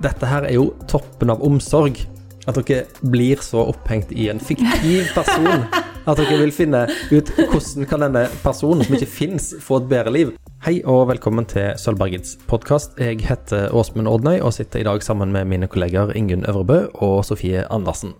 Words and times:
dette 0.00 0.26
her 0.26 0.46
er 0.48 0.56
jo 0.56 0.72
toppen 0.90 1.32
av 1.32 1.42
omsorg. 1.44 2.00
At 2.48 2.56
dere 2.58 2.88
blir 3.06 3.38
så 3.44 3.68
opphengt 3.70 4.10
i 4.18 4.26
en 4.32 4.40
fiktiv 4.42 5.12
person 5.14 5.62
at 6.02 6.18
dere 6.18 6.40
vil 6.40 6.50
finne 6.54 6.80
ut 7.12 7.28
hvordan 7.38 7.86
kan 7.86 8.02
denne 8.02 8.24
personen 8.42 8.82
som 8.82 8.96
ikke 8.96 9.06
fins, 9.06 9.52
få 9.62 9.78
et 9.82 9.86
bedre 9.92 10.14
liv. 10.14 10.32
Hei 10.66 10.80
og 10.86 11.04
velkommen 11.12 11.46
til 11.50 11.76
Sølvbergets 11.78 12.36
podkast. 12.50 12.98
Jeg 12.98 13.22
heter 13.26 13.70
Åsmund 13.74 14.10
Ordnøy 14.10 14.40
og 14.42 14.54
sitter 14.56 14.82
i 14.82 14.86
dag 14.88 15.02
sammen 15.06 15.30
med 15.34 15.46
mine 15.50 15.68
kolleger 15.70 16.10
Ingunn 16.18 16.46
Øvrebø 16.50 16.88
og 16.94 17.24
Sofie 17.26 17.62
Andersen. 17.70 18.16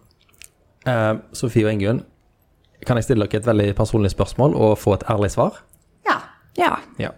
Eh, 0.87 1.15
Sofie 1.35 1.67
og 1.67 1.75
Ingunn, 1.75 2.05
kan 2.87 2.99
jeg 2.99 3.09
stille 3.09 3.27
dere 3.27 3.43
et 3.43 3.51
veldig 3.51 3.69
personlig 3.79 4.15
spørsmål 4.15 4.55
og 4.55 4.79
få 4.79 4.95
et 4.99 5.07
ærlig 5.11 5.31
svar? 5.35 5.65
Ja. 6.07 6.19
Ja. 6.59 6.77
Ja. 6.99 7.11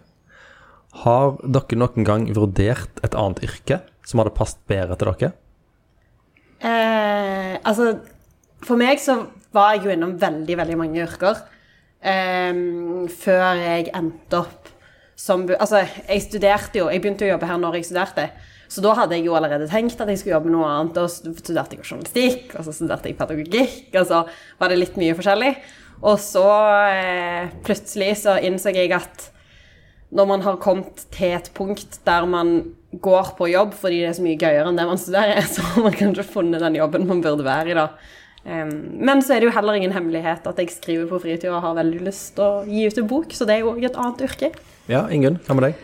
Har 1.03 1.35
dere 1.43 1.79
noen 1.79 2.07
gang 2.07 2.27
vurdert 2.35 3.01
et 3.03 3.17
annet 3.19 3.41
yrke 3.45 3.81
som 4.05 4.21
hadde 4.21 4.35
passet 4.37 4.61
bedre 4.69 4.95
til 4.99 5.11
dere? 5.11 5.33
Eh, 6.65 7.55
altså, 7.67 7.97
for 8.63 8.79
meg 8.79 9.01
så 9.03 9.19
var 9.55 9.75
jeg 9.75 9.85
jo 9.85 9.93
innom 9.95 10.15
veldig, 10.19 10.55
veldig 10.61 10.77
mange 10.79 11.03
yrker 11.03 11.41
eh, 11.99 12.63
før 13.11 13.59
jeg 13.59 13.91
endte 13.95 14.41
opp 14.45 14.71
som 15.15 15.45
Altså, 15.47 15.85
jeg 16.09 16.23
studerte 16.25 16.81
jo 16.81 16.89
Jeg 16.91 16.99
begynte 16.99 17.23
å 17.23 17.29
jobbe 17.29 17.47
her 17.47 17.59
når 17.61 17.77
jeg 17.79 17.87
studerte. 17.87 18.25
Så 18.67 18.81
da 18.83 18.95
hadde 18.97 19.15
jeg 19.15 19.27
jo 19.29 19.35
allerede 19.37 19.69
tenkt 19.71 20.01
at 20.01 20.09
jeg 20.11 20.19
skulle 20.19 20.35
jobbe 20.35 20.49
med 20.49 20.57
noe 20.57 20.71
annet. 20.73 20.99
Og 20.99 21.37
studerte 21.39 21.77
jeg 21.77 21.85
journalistikk, 21.85 22.55
og 22.57 22.65
så 22.65 22.73
studerte 22.75 23.11
jeg 23.11 23.17
pedagogikk, 23.19 23.93
og 23.95 24.09
så 24.09 24.25
var 24.59 24.71
det 24.71 24.79
litt 24.81 24.97
mye 24.99 25.15
forskjellig. 25.15 25.53
Og 26.03 26.19
så 26.19 26.43
eh, 26.91 27.53
plutselig 27.63 28.11
så 28.25 28.35
innså 28.43 28.73
jeg 28.75 28.91
at 28.97 29.29
når 30.15 30.27
man 30.29 30.43
har 30.45 30.59
kommet 30.63 31.05
til 31.13 31.35
et 31.35 31.49
punkt 31.55 31.99
der 32.07 32.27
man 32.29 32.57
går 33.03 33.33
på 33.37 33.49
jobb 33.51 33.73
fordi 33.75 34.03
det 34.03 34.11
er 34.11 34.17
så 34.17 34.23
mye 34.23 34.39
gøyere 34.39 34.69
enn 34.69 34.77
det 34.79 34.85
man 34.87 35.01
studerer, 35.01 35.47
så 35.53 35.65
har 35.71 35.87
man 35.87 35.97
kanskje 35.97 36.27
funnet 36.27 36.63
den 36.63 36.77
jobben 36.79 37.09
man 37.09 37.23
burde 37.25 37.47
være 37.47 37.73
i, 37.73 37.77
da. 37.77 37.89
Um, 38.45 38.71
men 39.01 39.23
så 39.25 39.33
er 39.33 39.41
det 39.41 39.49
jo 39.49 39.55
heller 39.55 39.73
ingen 39.73 39.95
hemmelighet 39.95 40.45
at 40.45 40.59
jeg 40.61 40.69
skriver 40.69 41.09
på 41.09 41.19
fritid 41.23 41.49
og 41.49 41.63
har 41.63 41.79
veldig 41.79 42.03
lyst 42.05 42.35
til 42.37 42.45
å 42.45 42.63
gi 42.69 42.85
ut 42.85 42.99
en 43.01 43.09
bok, 43.09 43.33
så 43.33 43.47
det 43.47 43.57
er 43.57 43.63
jo 43.63 43.73
òg 43.73 43.87
et 43.89 43.97
annet 43.97 44.25
yrke. 44.27 44.51
Ja, 44.91 45.07
Ingunn, 45.09 45.39
hva 45.47 45.57
med 45.57 45.69
deg? 45.71 45.79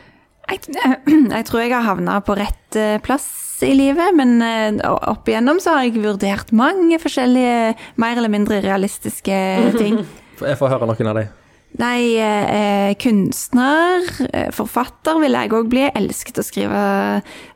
Jeg, 0.51 0.75
jeg 1.35 1.47
tror 1.49 1.63
jeg 1.63 1.73
har 1.73 1.87
havna 1.87 2.19
på 2.25 2.37
rett 2.37 2.77
eh, 2.77 2.99
plass 3.03 3.27
i 3.65 3.73
livet, 3.77 4.13
men 4.17 4.37
eh, 4.45 4.79
opp 4.85 5.29
igjennom 5.29 5.59
så 5.61 5.75
har 5.75 5.87
jeg 5.87 6.01
vurdert 6.05 6.53
mange 6.55 7.01
forskjellige 7.01 7.73
mer 8.01 8.17
eller 8.17 8.31
mindre 8.33 8.61
realistiske 8.63 9.41
ting. 9.81 10.03
Jeg 10.41 10.57
får 10.57 10.75
høre 10.75 10.89
noen 10.89 11.11
av 11.11 11.21
dem. 11.21 11.37
Nei, 11.79 12.17
eh, 12.19 12.91
kunstner, 12.99 14.03
eh, 14.33 14.49
forfatter 14.51 15.21
vil 15.23 15.37
jeg 15.37 15.53
òg 15.55 15.69
bli. 15.71 15.85
Jeg 15.85 15.95
elsket 15.95 16.41
å 16.41 16.43
skrive 16.43 16.81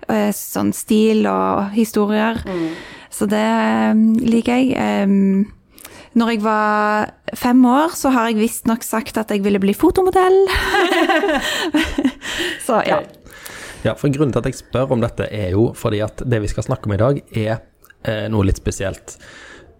eh, 0.07 0.31
sånn 0.31 0.71
stil 0.73 1.27
og 1.27 1.75
historier. 1.75 2.39
Så 3.11 3.27
det 3.31 3.43
eh, 3.43 3.93
liker 4.23 4.61
jeg. 4.61 4.71
Eh, 4.79 5.51
når 6.15 6.31
jeg 6.31 6.43
var 6.45 7.11
fem 7.35 7.59
år, 7.67 7.91
så 7.99 8.13
har 8.15 8.29
jeg 8.29 8.39
visstnok 8.39 8.85
sagt 8.87 9.17
at 9.19 9.33
jeg 9.33 9.43
ville 9.43 9.59
bli 9.59 9.75
fotomodell. 9.75 10.45
så 12.67 12.79
ja. 12.87 13.01
Ja, 13.85 13.93
for 13.99 14.09
Grunnen 14.09 14.31
til 14.33 14.41
at 14.41 14.47
jeg 14.47 14.57
spør 14.57 14.95
om 14.95 15.03
dette, 15.03 15.27
er 15.27 15.51
jo 15.53 15.73
fordi 15.77 15.99
at 16.01 16.23
det 16.25 16.39
vi 16.41 16.49
skal 16.49 16.65
snakke 16.65 16.87
om 16.87 16.95
i 16.95 17.01
dag, 17.01 17.19
er 17.35 17.57
eh, 18.07 18.25
noe 18.31 18.47
litt 18.47 18.63
spesielt. 18.63 19.17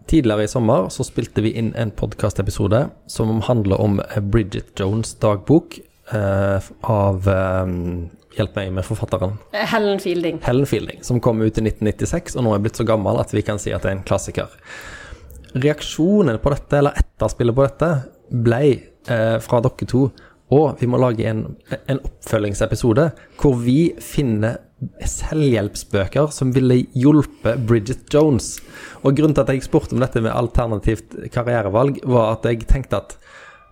Tidligere 0.06 0.46
i 0.46 0.50
sommer 0.50 0.90
så 0.94 1.06
spilte 1.06 1.42
vi 1.42 1.56
inn 1.58 1.72
en 1.80 1.92
podkastepisode 1.98 2.84
som 3.10 3.40
handler 3.48 3.82
om 3.82 3.98
Bridget 4.30 4.76
Jones' 4.78 5.16
dagbok 5.22 5.80
eh, 6.14 6.70
av 6.82 7.32
eh, 7.32 7.74
Hjelp 8.36 8.58
meg 8.58 8.74
med 8.76 8.84
forfatteren. 8.84 9.38
Helen 9.56 10.00
Fielding. 10.04 10.42
Helen 10.44 10.68
Fielding, 10.68 10.98
som 11.08 11.22
kom 11.24 11.40
ut 11.40 11.56
i 11.56 11.64
1996, 11.64 12.34
og 12.36 12.44
nå 12.44 12.52
er 12.52 12.66
blitt 12.66 12.76
så 12.76 12.84
gammel 12.84 13.16
at 13.22 13.32
vi 13.32 13.46
kan 13.48 13.62
si 13.64 13.72
at 13.72 13.86
det 13.86 13.94
er 13.94 13.96
en 13.96 14.04
klassiker. 14.04 14.52
Reaksjonen 15.56 16.42
på 16.44 16.52
dette, 16.52 16.82
eller 16.82 17.00
etterspillet 17.00 17.56
på 17.56 17.64
dette, 17.64 17.92
ble 18.36 18.60
eh, 18.68 19.38
fra 19.40 19.62
dere 19.64 19.88
to 19.88 20.10
og 20.54 20.78
vi 20.78 20.88
må 20.90 21.00
lage 21.02 21.26
en, 21.26 21.46
en 21.74 22.00
oppfølgingsepisode 22.06 23.08
hvor 23.42 23.56
vi 23.64 23.96
finner 24.04 24.60
selvhjelpsbøker 25.06 26.32
som 26.36 26.52
ville 26.56 26.82
hjulpet 26.98 27.64
Bridget 27.68 28.06
Jones. 28.14 28.56
Og 29.04 29.16
grunnen 29.18 29.36
til 29.38 29.46
at 29.46 29.54
jeg 29.56 29.66
spurte 29.68 29.96
om 29.96 30.04
dette 30.04 30.22
med 30.24 30.34
alternativt 30.36 31.18
karrierevalg, 31.34 32.02
var 32.06 32.36
at 32.38 32.48
jeg 32.50 32.66
tenkte 32.70 33.02
at 33.02 33.18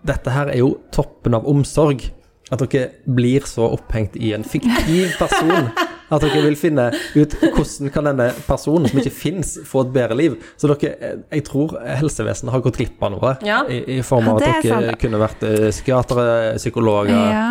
dette 0.04 0.34
her 0.34 0.50
er 0.52 0.60
jo 0.62 0.74
toppen 0.94 1.36
av 1.38 1.46
omsorg. 1.48 2.06
At 2.52 2.60
dere 2.60 2.90
blir 3.08 3.46
så 3.48 3.70
opphengt 3.72 4.18
i 4.20 4.34
en 4.36 4.44
fiktiv 4.44 5.14
person 5.16 5.70
at 6.12 6.20
dere 6.20 6.42
vil 6.44 6.56
finne 6.60 6.90
ut 7.16 7.32
hvordan 7.40 7.88
kan 7.90 8.04
denne 8.10 8.26
personen 8.44 8.84
som 8.90 9.00
ikke 9.00 9.14
fins, 9.16 9.54
få 9.66 9.86
et 9.86 9.94
bedre 9.96 10.18
liv. 10.18 10.34
Så 10.60 10.68
dere, 10.68 11.14
jeg 11.32 11.46
tror 11.48 11.72
helsevesenet 11.98 12.52
har 12.52 12.62
gått 12.66 12.76
glipp 12.82 13.00
av 13.02 13.14
noe, 13.16 13.32
Ja. 13.48 13.62
i, 13.64 13.80
i 13.96 14.02
form 14.04 14.28
av 14.28 14.42
at 14.42 14.44
er 14.50 14.60
dere 14.60 14.90
sant. 14.92 15.00
kunne 15.00 15.22
vært 15.24 15.46
eh, 15.48 15.70
psykiatere, 15.72 16.26
psykologer 16.60 17.16
ja. 17.16 17.46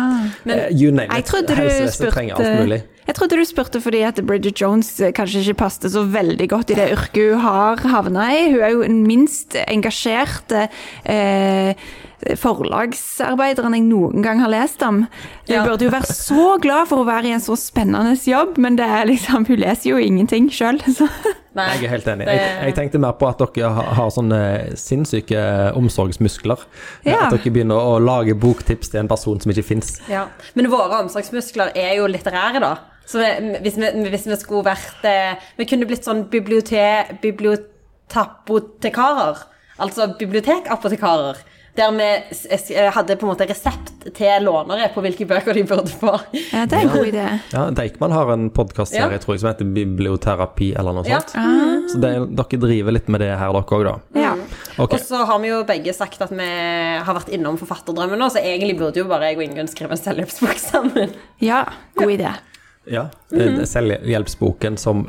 Men- 0.46 0.58
eh, 0.60 0.68
You 0.70 0.92
name 0.94 1.10
Jeg 1.10 1.26
it. 1.26 1.30
trodde, 1.32 1.50
du 1.50 1.54
Helsevesenet 1.58 2.14
trenger 2.14 2.38
alt 2.38 2.60
mulig. 2.62 2.80
spurte, 2.84 2.93
jeg 3.06 3.16
trodde 3.18 3.36
du 3.36 3.44
spurte 3.48 3.80
fordi 3.84 4.00
at 4.06 4.20
Bridget 4.26 4.60
Jones 4.62 4.92
eh, 5.00 5.12
kanskje 5.16 5.42
ikke 5.44 5.58
passet 5.64 5.92
så 5.92 6.04
veldig 6.08 6.48
godt 6.52 6.70
i 6.72 6.78
det 6.78 6.90
yrket 6.94 7.34
hun 7.34 7.44
har 7.44 7.82
havna 7.92 8.30
i. 8.36 8.46
Hun 8.54 8.62
er 8.64 8.72
jo 8.74 8.82
den 8.86 9.02
minst 9.08 9.56
engasjerte 9.68 10.66
eh, 11.04 11.74
forlagsarbeideren 12.40 13.74
jeg 13.76 13.84
noen 13.84 14.22
gang 14.24 14.40
har 14.40 14.48
lest 14.52 14.80
om. 14.86 15.02
Hun 15.04 15.52
Ja. 15.54 15.64
burde 15.66 15.84
jo 15.84 15.90
være 15.92 16.08
så 16.08 16.58
glad 16.62 16.88
for 16.88 17.02
å 17.02 17.06
være 17.06 17.28
i 17.28 17.34
en 17.36 17.40
så 17.44 17.56
spennende 17.60 18.14
jobb, 18.16 18.56
men 18.58 18.76
det 18.76 18.86
er 18.88 19.04
liksom, 19.10 19.44
hun 19.46 19.60
leser 19.60 19.90
jo 19.90 19.98
ingenting 20.00 20.48
sjøl. 20.50 20.80
Jeg 21.54 21.84
er 21.84 21.88
helt 21.92 22.06
enig. 22.10 22.24
Jeg, 22.26 22.46
jeg 22.66 22.74
tenkte 22.74 22.98
mer 22.98 23.12
på 23.14 23.28
at 23.28 23.38
dere 23.38 23.68
har, 23.70 23.92
har 23.94 24.08
sånne 24.10 24.38
sinnssyke 24.74 25.38
omsorgsmuskler. 25.78 26.64
Ja. 27.06 27.28
At 27.28 27.36
dere 27.36 27.52
begynner 27.54 27.78
å 27.78 28.00
lage 28.02 28.34
boktips 28.34 28.90
til 28.90 29.04
en 29.04 29.10
person 29.12 29.38
som 29.38 29.52
ikke 29.54 29.62
fins. 29.62 30.00
Ja. 30.10 30.24
Men 30.58 30.66
våre 30.72 30.98
omsorgsmuskler 31.04 31.70
er 31.78 31.92
jo 32.00 32.08
litterære, 32.10 32.58
da. 32.64 32.72
Så 33.06 33.18
vi, 33.20 33.26
hvis, 33.64 33.76
vi, 33.76 33.88
hvis 34.10 34.26
vi 34.30 34.36
skulle 34.40 34.64
vært 34.64 35.04
eh, 35.04 35.34
Vi 35.58 35.64
kunne 35.68 35.84
blitt 35.86 36.04
sånn 36.06 36.22
bibliote, 36.32 37.04
bibliotapotekarer. 37.20 39.36
Altså 39.82 40.06
bibliotekapotekarer 40.18 41.36
Der 41.74 41.90
vi 41.90 42.06
hadde 42.94 43.16
på 43.18 43.26
en 43.26 43.32
måte 43.32 43.48
resept 43.50 44.04
til 44.14 44.44
lånere 44.46 44.86
på 44.94 45.02
hvilke 45.02 45.26
bøker 45.26 45.56
de 45.58 45.64
burde 45.66 45.90
få. 45.90 46.12
Ja, 46.52 46.60
det 46.70 46.76
er 46.78 46.84
en 46.84 46.92
god 46.92 47.08
idé. 47.10 47.24
Ja, 47.50 47.64
Deichman 47.74 48.12
har 48.14 48.30
en 48.30 48.44
podkastserie 48.54 49.10
Ja. 49.16 49.18
tror 49.18 49.34
jeg, 49.34 49.40
som 49.42 49.50
heter 49.50 49.66
Biblioterapi 49.74 50.68
eller 50.78 50.94
noe 50.94 51.02
Ja. 51.08 51.18
sånt. 51.18 51.34
Så 51.90 51.98
det, 51.98 52.12
dere 52.38 52.58
driver 52.62 52.94
litt 52.94 53.08
med 53.10 53.18
det 53.26 53.32
her, 53.40 53.50
dere 53.58 53.66
òg, 53.66 53.82
da. 53.88 53.96
Ja. 54.20 54.36
Okay. 54.78 54.94
Og 54.94 55.00
så 55.02 55.24
har 55.26 55.38
vi 55.42 55.50
jo 55.50 55.64
begge 55.66 55.90
sagt 55.98 56.22
at 56.22 56.30
vi 56.30 56.46
har 56.46 57.10
vært 57.18 57.34
innom 57.34 57.58
forfatterdrømmen 57.58 58.22
nå, 58.22 58.30
så 58.30 58.38
egentlig 58.38 58.78
burde 58.78 59.02
jo 59.02 59.10
bare 59.10 59.32
jeg 59.32 59.40
og 59.40 59.44
Ingunn 59.48 59.66
skrive 59.74 59.98
en 59.98 59.98
selvhjelpsbok 59.98 60.54
sammen. 60.70 61.10
ja, 61.42 61.64
god 61.98 62.06
idé. 62.14 62.30
Ja. 62.86 63.08
Mm. 63.32 63.62
Selvhjelpsboken 63.66 64.76
som 64.80 65.06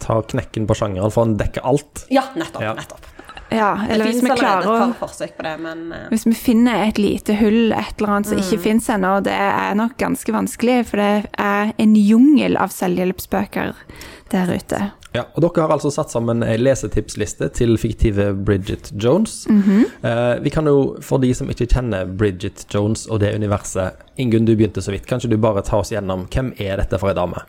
tar 0.00 0.22
knekken 0.22 0.66
på 0.66 0.74
sjangeren, 0.74 1.12
for 1.12 1.28
den 1.28 1.36
dekker 1.40 1.66
alt. 1.66 2.06
Ja, 2.08 2.24
nettopp. 2.34 2.62
Ja. 2.64 2.74
nettopp. 2.78 3.06
Ja, 3.50 3.70
eller 3.90 4.06
hvis 4.06 4.22
vi 4.22 4.30
klarer 4.30 4.68
å 4.70 5.06
det, 5.42 5.54
men 5.58 5.90
eh, 5.92 6.04
Hvis 6.12 6.22
vi 6.28 6.36
finner 6.38 6.84
et 6.84 7.00
lite 7.02 7.34
hull, 7.40 7.72
et 7.74 7.98
eller 7.98 8.12
annet 8.14 8.30
som 8.30 8.38
ikke 8.38 8.60
finnes 8.62 8.86
ennå, 8.94 9.16
det 9.26 9.34
er 9.34 9.74
nok 9.74 9.96
ganske 9.98 10.34
vanskelig, 10.34 10.76
for 10.92 11.02
det 11.02 11.32
er 11.34 11.72
en 11.74 11.96
jungel 11.98 12.58
av 12.60 12.70
selvhjelpsbøker 12.74 13.74
der 14.30 14.54
ute. 14.54 14.80
Ja, 15.10 15.24
og 15.34 15.42
Dere 15.42 15.64
har 15.64 15.72
altså 15.74 15.90
satt 15.90 16.12
sammen 16.12 16.44
ei 16.46 16.54
lesetipsliste 16.60 17.48
til 17.56 17.74
fiktive 17.82 18.30
Bridget 18.46 18.92
Jones. 18.94 19.46
eh, 20.06 20.38
vi 20.42 20.50
kan 20.54 20.66
jo, 20.66 20.96
For 21.02 21.18
de 21.18 21.32
som 21.34 21.50
ikke 21.50 21.66
kjenner 21.66 22.06
Bridget 22.06 22.66
Jones 22.74 23.06
og 23.10 23.20
det 23.20 23.34
universet 23.34 23.98
Ingunn, 24.16 24.46
du 24.46 24.54
begynte 24.54 24.82
så 24.82 24.92
vidt. 24.94 25.08
Kanskje 25.10 25.30
du 25.30 25.36
bare 25.36 25.62
tar 25.62 25.82
oss 25.82 25.90
gjennom 25.90 26.28
hvem 26.30 26.52
er 26.58 26.76
dette 26.78 26.98
for 26.98 27.10
ei 27.10 27.14
dame? 27.18 27.42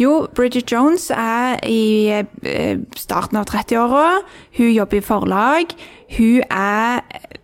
Jo, 0.00 0.26
Bridget 0.34 0.72
Jones 0.72 1.10
er 1.14 1.60
i 1.68 2.10
eh, 2.10 2.78
starten 2.96 3.38
av 3.38 3.46
30-åra. 3.46 4.22
Hun 4.58 4.72
jobber 4.72 4.98
i 4.98 5.04
forlag. 5.06 5.74
Hun 6.16 6.42
er 6.50 7.02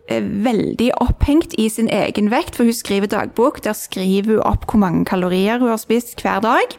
eh, 0.08 0.24
veldig 0.24 0.90
opphengt 1.04 1.54
i 1.58 1.68
sin 1.70 1.88
egen 1.92 2.32
vekt, 2.34 2.56
for 2.56 2.64
hun 2.64 2.74
skriver 2.74 3.06
dagbok. 3.06 3.62
Der 3.62 3.76
skriver 3.78 4.38
hun 4.38 4.46
opp 4.48 4.66
hvor 4.66 4.82
mange 4.82 5.04
kalorier 5.06 5.60
hun 5.60 5.70
har 5.70 5.78
spist 5.78 6.18
hver 6.24 6.42
dag. 6.42 6.78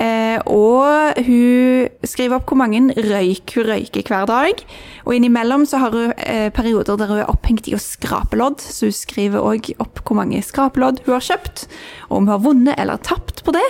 Eh, 0.00 0.38
og 0.48 1.18
hun 1.26 1.88
skriver 2.08 2.38
opp 2.38 2.48
hvor 2.48 2.58
mange 2.58 2.80
røyk 2.96 3.52
hun 3.58 3.66
røyker 3.68 4.06
hver 4.08 4.24
dag. 4.30 4.62
Og 5.04 5.14
innimellom 5.16 5.66
så 5.68 5.78
har 5.82 5.92
hun 5.94 6.12
eh, 6.16 6.48
perioder 6.54 6.96
der 6.98 7.10
hun 7.12 7.20
er 7.22 7.28
opphengt 7.30 7.68
i 7.68 7.74
å 7.76 7.80
skrape 7.82 8.38
lodd, 8.40 8.60
så 8.64 8.88
hun 8.88 8.96
skriver 8.96 9.44
òg 9.44 9.72
opp 9.82 10.00
hvor 10.06 10.16
mange 10.18 10.40
skrapelodd 10.42 11.02
hun 11.06 11.14
har 11.18 11.26
kjøpt, 11.28 11.66
og 12.08 12.16
om 12.16 12.24
hun 12.26 12.32
har 12.34 12.42
vunnet 12.46 12.78
eller 12.80 13.02
tapt 13.04 13.44
på 13.46 13.52
det. 13.54 13.66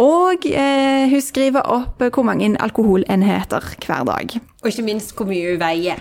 Og 0.00 0.46
eh, 0.48 1.08
hun 1.12 1.20
skriver 1.24 1.66
opp 1.68 2.00
hvor 2.08 2.24
mange 2.26 2.52
alkoholenheter 2.60 3.68
hver 3.84 4.06
dag. 4.08 4.38
Og 4.62 4.70
ikke 4.72 4.86
minst 4.86 5.14
hvor 5.16 5.28
mye 5.30 5.52
hun 5.52 5.60
veier. 5.60 6.00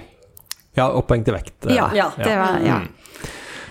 Ja, 0.77 0.88
opphengt 0.95 1.27
i 1.27 1.35
vekt. 1.35 1.57
eh. 1.67 1.75
Ja, 1.75 1.89
Ja. 1.97 2.09
det 2.17 2.35
var 2.39 2.59
Ja. 2.65 2.79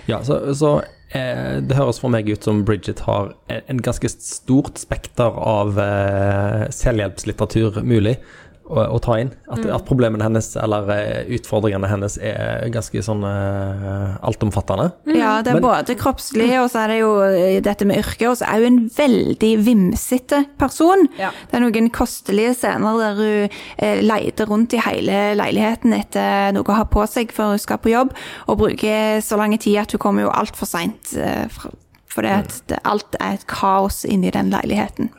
Ja, 0.08 0.23
så, 0.25 0.38
så 0.56 0.79
eh, 1.17 1.59
det 1.65 1.79
høres 1.79 2.01
for 2.03 2.13
meg 2.13 2.29
ut 2.31 2.45
som 2.45 2.65
Bridget 2.69 3.05
har 3.07 3.33
en, 3.49 3.83
ganske 3.85 4.11
stort 4.13 4.81
spekter 4.81 5.39
av 5.39 5.79
eh, 5.83 6.67
selvhjelpslitteratur 6.75 7.83
mulig 7.83 8.19
å, 8.69 8.85
å 8.94 8.99
ta 9.03 9.17
inn. 9.20 9.31
At, 9.49 9.65
at 9.65 9.85
problemene 9.88 10.25
hennes, 10.26 10.50
eller 10.61 10.91
eh, 10.94 11.31
utfordringene 11.38 11.88
hennes, 11.91 12.19
er 12.20 12.69
ganske 12.75 13.03
sånn 13.05 13.25
uh, 13.25 14.19
altomfattende. 14.29 14.91
Ja, 15.15 15.38
det 15.43 15.53
er 15.55 15.59
Men- 15.59 15.65
både 15.67 15.97
kroppslig, 15.99 16.50
og 16.61 16.69
så 16.73 16.85
er 16.85 16.93
det 16.93 16.99
jo 17.00 17.11
eh, 17.25 17.59
dette 17.65 17.88
med 17.88 18.03
yrke, 18.03 18.29
og 18.31 18.38
så 18.41 18.49
er 18.50 18.62
hun 18.65 18.69
en 18.69 18.91
veldig 18.97 19.53
vimsete 19.67 20.43
person. 20.61 21.06
Ja. 21.19 21.32
Det 21.50 21.59
er 21.59 21.65
noen 21.65 21.91
kostelige 21.94 22.55
scener 22.59 23.00
der 23.03 23.19
hun 23.19 23.59
eh, 23.79 24.03
leiter 24.05 24.49
rundt 24.50 24.76
i 24.76 24.82
hele 24.85 25.32
leiligheten 25.38 25.97
etter 25.97 26.53
noe 26.56 26.69
å 26.69 26.79
ha 26.82 26.87
på 26.88 27.05
seg 27.11 27.32
før 27.35 27.55
hun 27.56 27.62
skal 27.62 27.81
på 27.82 27.93
jobb, 27.94 28.14
og 28.47 28.61
bruker 28.61 29.21
så 29.25 29.41
lang 29.41 29.56
tid 29.59 29.81
at 29.82 29.93
hun 29.97 30.03
kommer 30.03 30.26
jo 30.29 30.32
altfor 30.35 30.69
seint. 30.69 31.14
Eh, 31.17 31.47
fra- 31.53 31.75
det, 32.17 32.79
alt 32.85 33.15
er 33.21 33.35
et 33.37 33.45
kaos 33.47 34.05
inni 34.09 34.31
den 34.35 34.49
leiligheten. 34.51 35.11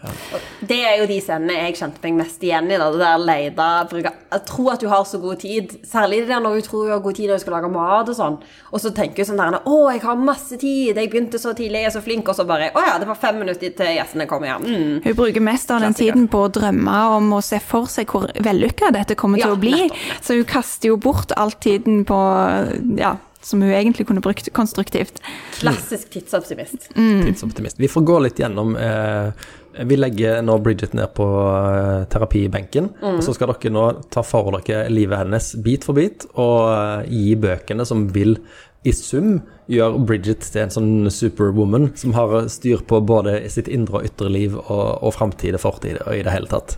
Det 0.68 0.80
er 0.84 0.98
jo 1.00 1.06
de 1.08 1.20
scenene 1.22 1.54
jeg 1.54 1.76
kjente 1.80 2.02
meg 2.04 2.16
mest 2.18 2.42
igjen 2.44 2.72
i. 2.72 2.78
da, 2.82 2.90
det 2.92 3.00
der 3.00 3.18
leide, 3.24 3.68
Jeg 4.32 4.42
tror 4.46 4.72
at 4.74 4.82
du 4.82 4.88
har 4.90 5.04
så 5.06 5.20
god 5.22 5.38
tid. 5.40 5.78
Særlig 5.88 6.22
det 6.22 6.28
der 6.34 6.40
når 6.44 6.58
hun 6.58 6.62
tror 6.62 6.84
hun 6.84 6.92
har 6.92 7.00
god 7.00 7.14
tid 7.16 7.28
når 7.30 7.38
hun 7.38 7.40
skal 7.46 7.54
lage 7.54 7.70
mat 7.72 8.10
og 8.10 8.16
sånn. 8.18 8.38
Og 8.74 8.82
så 8.84 8.92
tenker 8.92 9.24
hun 9.24 9.30
sånn 9.30 9.38
der 9.40 9.60
Å, 9.64 9.78
jeg 9.94 10.02
har 10.04 10.16
masse 10.16 10.58
tid. 10.60 10.98
Jeg 10.98 11.10
begynte 11.14 11.40
så 11.40 11.54
tidlig, 11.54 11.86
jeg 11.86 11.92
er 11.92 11.96
så 11.96 12.02
flink. 12.04 12.28
Og 12.28 12.36
så 12.36 12.46
bare 12.50 12.72
Å 12.76 12.84
ja, 12.88 12.98
det 13.00 13.08
var 13.08 13.16
fem 13.22 13.40
minutter 13.40 13.70
til 13.80 13.94
gjestene 13.96 14.28
kommer 14.28 14.48
hjem. 14.52 14.68
Mm. 14.68 15.00
Hun 15.06 15.16
bruker 15.22 15.42
mest 15.42 15.72
av 15.72 15.80
den 15.82 15.94
Klassiker. 15.94 16.14
tiden 16.14 16.28
på 16.28 16.44
å 16.48 16.52
drømme 16.60 17.00
om 17.16 17.32
å 17.38 17.42
se 17.46 17.60
for 17.64 17.86
seg 17.88 18.10
hvor 18.12 18.28
vellykka 18.44 18.92
dette 18.92 19.16
kommer 19.16 19.40
til 19.40 19.48
Ja, 19.50 19.56
å 19.56 19.60
bli. 19.62 19.72
nettopp. 19.88 20.22
Så 20.26 20.36
hun 20.36 20.46
kaster 20.46 20.88
jo 20.92 20.98
bort 20.98 21.32
all 21.38 21.52
tiden 21.52 22.04
på 22.06 22.20
ja, 23.00 23.16
som 23.42 23.62
hun 23.62 23.72
egentlig 23.72 24.08
kunne 24.08 24.22
brukt 24.22 24.54
konstruktivt. 24.54 25.22
Klassisk 25.60 26.10
tidsoptimist. 26.10 26.90
Tidsoptimist. 26.96 27.80
Vi 27.80 27.88
får 27.88 28.02
gå 28.02 28.20
litt 28.20 28.40
gjennom 28.40 28.76
eh, 28.76 29.32
Vi 29.88 29.96
legger 29.96 30.42
nå 30.44 30.58
Bridget 30.64 30.94
ned 30.98 31.14
på 31.16 31.28
eh, 31.48 32.08
terapibenken. 32.12 32.92
Og 33.02 33.22
så 33.24 33.36
skal 33.36 33.54
dere 33.54 33.74
nå 33.74 33.86
ta 34.12 34.26
for 34.28 34.52
dere 34.60 34.90
livet 34.92 35.24
hennes 35.24 35.54
bit 35.64 35.88
for 35.88 35.98
bit 36.00 36.28
og 36.36 36.74
eh, 36.74 37.14
gi 37.14 37.38
bøkene 37.40 37.88
som 37.88 38.10
vil 38.16 38.36
i 38.88 38.94
sum 38.96 39.42
gjøre 39.68 40.00
Bridget 40.08 40.46
til 40.54 40.62
en 40.64 40.72
sånn 40.72 40.92
superwoman 41.12 41.90
som 42.00 42.14
har 42.16 42.48
styr 42.52 42.80
på 42.88 43.02
både 43.04 43.42
sitt 43.52 43.68
indre 43.68 44.00
og 44.00 44.08
ytre 44.08 44.32
liv 44.32 44.56
og, 44.56 44.86
og 45.04 45.12
framtid 45.18 45.58
og 45.58 45.64
fortid 45.66 46.00
og 46.06 46.14
i 46.16 46.24
det 46.24 46.32
hele 46.32 46.48
tatt. 46.48 46.78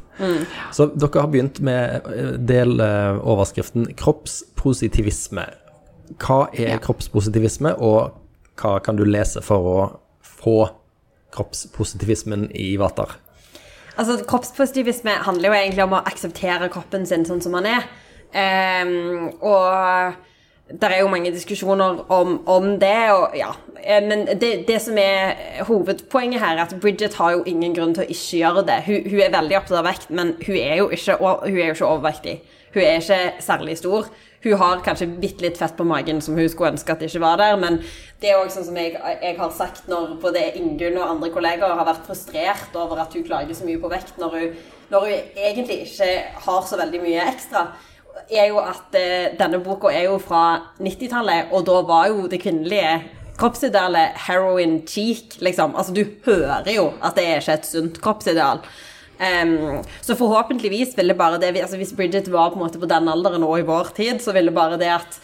Så 0.74 0.90
dere 0.90 1.22
har 1.22 1.30
begynt 1.30 1.62
med 1.62 2.10
del 2.50 2.82
overskriften 2.82 3.86
'kroppspositivisme'. 3.94 5.61
Hva 6.20 6.48
er 6.54 6.82
kroppspositivisme, 6.84 7.76
og 7.80 8.18
hva 8.60 8.78
kan 8.84 8.98
du 9.00 9.06
lese 9.08 9.42
for 9.46 9.68
å 9.72 9.78
få 10.22 10.58
kroppspositivismen 11.32 12.50
i 12.58 12.74
vater? 12.82 13.16
Altså, 14.00 14.18
Kroppspositivisme 14.26 15.12
handler 15.26 15.52
jo 15.52 15.58
egentlig 15.58 15.84
om 15.84 15.96
å 15.98 16.04
akseptere 16.08 16.70
kroppen 16.72 17.06
sin 17.06 17.26
sånn 17.28 17.42
som 17.44 17.56
den 17.60 17.68
er. 17.74 17.88
Um, 18.32 19.28
og 19.44 20.16
det 20.72 20.88
er 20.88 21.02
jo 21.02 21.10
mange 21.12 21.34
diskusjoner 21.36 22.00
om, 22.16 22.38
om 22.48 22.68
det, 22.80 23.12
og 23.12 23.36
ja. 23.36 23.50
Eh, 23.84 24.00
Men 24.08 24.24
det, 24.40 24.52
det 24.68 24.80
som 24.82 24.98
er 24.98 25.64
hovedpoenget 25.68 26.40
her, 26.40 26.56
er 26.56 26.64
at 26.64 26.76
Bridget 26.82 27.18
har 27.20 27.36
jo 27.36 27.44
ingen 27.46 27.76
grunn 27.76 27.94
til 27.94 28.06
å 28.06 28.10
ikke 28.14 28.40
gjøre 28.40 28.66
det. 28.70 28.80
Hun, 28.88 29.10
hun 29.12 29.20
er 29.26 29.36
veldig 29.36 29.60
opptatt 29.60 29.82
av 29.82 29.90
vekt, 29.90 30.10
men 30.10 30.36
hun 30.46 30.56
er 30.56 30.80
jo 30.80 30.90
ikke, 30.90 31.18
hun 31.20 31.58
er 31.58 31.68
jo 31.68 31.76
ikke 31.76 31.92
overvektig. 31.92 32.38
Hun 32.74 32.84
er 32.86 33.02
ikke 33.02 33.22
særlig 33.44 33.78
stor. 33.82 34.08
Hun 34.42 34.58
har 34.58 34.82
kanskje 34.86 35.08
bitte 35.22 35.46
litt 35.46 35.60
fett 35.60 35.76
på 35.78 35.86
magen 35.86 36.22
som 36.24 36.38
hun 36.38 36.50
skulle 36.50 36.72
ønske 36.74 36.94
at 36.94 37.02
det 37.02 37.12
ikke 37.12 37.22
var 37.22 37.38
der, 37.42 37.60
men 37.62 37.78
det 38.22 38.32
er 38.32 38.40
også 38.40 38.60
sånn 38.60 38.68
som 38.72 38.80
jeg, 38.82 38.96
jeg 38.98 39.38
har 39.38 39.54
sagt 39.54 39.88
når 39.92 40.16
både 40.24 40.42
Ingunn 40.58 40.98
og 40.98 41.14
andre 41.16 41.30
kollegaer 41.34 41.78
har 41.78 41.88
vært 41.88 42.08
frustrert 42.10 42.76
over 42.78 43.04
at 43.04 43.14
hun 43.14 43.26
klager 43.28 43.58
så 43.58 43.68
mye 43.68 43.82
på 43.82 43.92
vekt 43.92 44.18
når 44.22 44.36
hun, 44.38 44.60
når 44.90 45.08
hun 45.08 45.40
egentlig 45.46 45.80
ikke 45.86 46.12
har 46.48 46.62
så 46.66 46.82
veldig 46.82 47.02
mye 47.06 47.30
ekstra, 47.30 47.68
er 48.32 48.50
jo 48.52 48.60
at 48.64 48.98
eh, 48.98 49.32
denne 49.40 49.62
boka 49.64 49.92
er 49.94 50.10
jo 50.10 50.18
fra 50.22 50.74
90-tallet, 50.82 51.52
og 51.54 51.66
da 51.68 51.82
var 51.88 52.10
jo 52.12 52.28
det 52.32 52.42
kvinnelige 52.44 53.00
kroppsidealet 53.42 54.18
heroin 54.28 54.82
cheek, 54.88 55.38
liksom. 55.42 55.76
Altså, 55.76 55.94
du 55.96 56.04
hører 56.26 56.70
jo 56.76 56.92
at 57.02 57.18
det 57.18 57.26
er 57.28 57.42
ikke 57.42 57.58
et 57.60 57.70
sunt 57.70 58.02
kroppsideal. 58.04 58.62
Em, 59.22 59.84
så 60.02 60.16
forhåpentligvis 60.18 60.96
ville 60.98 61.14
bare 61.14 61.38
det 61.38 61.52
altså 61.62 61.78
Hvis 61.78 61.94
Bridget 61.94 62.28
var 62.34 62.50
på 62.50 62.58
en 62.58 62.64
måte 62.66 62.80
på 62.82 62.88
den 62.90 63.08
alderen 63.12 63.44
og 63.46 63.60
i 63.60 63.66
vår 63.68 63.92
tid, 63.94 64.22
så 64.24 64.34
ville 64.34 64.50
bare 64.56 64.80
det 64.82 64.90
at 64.96 65.20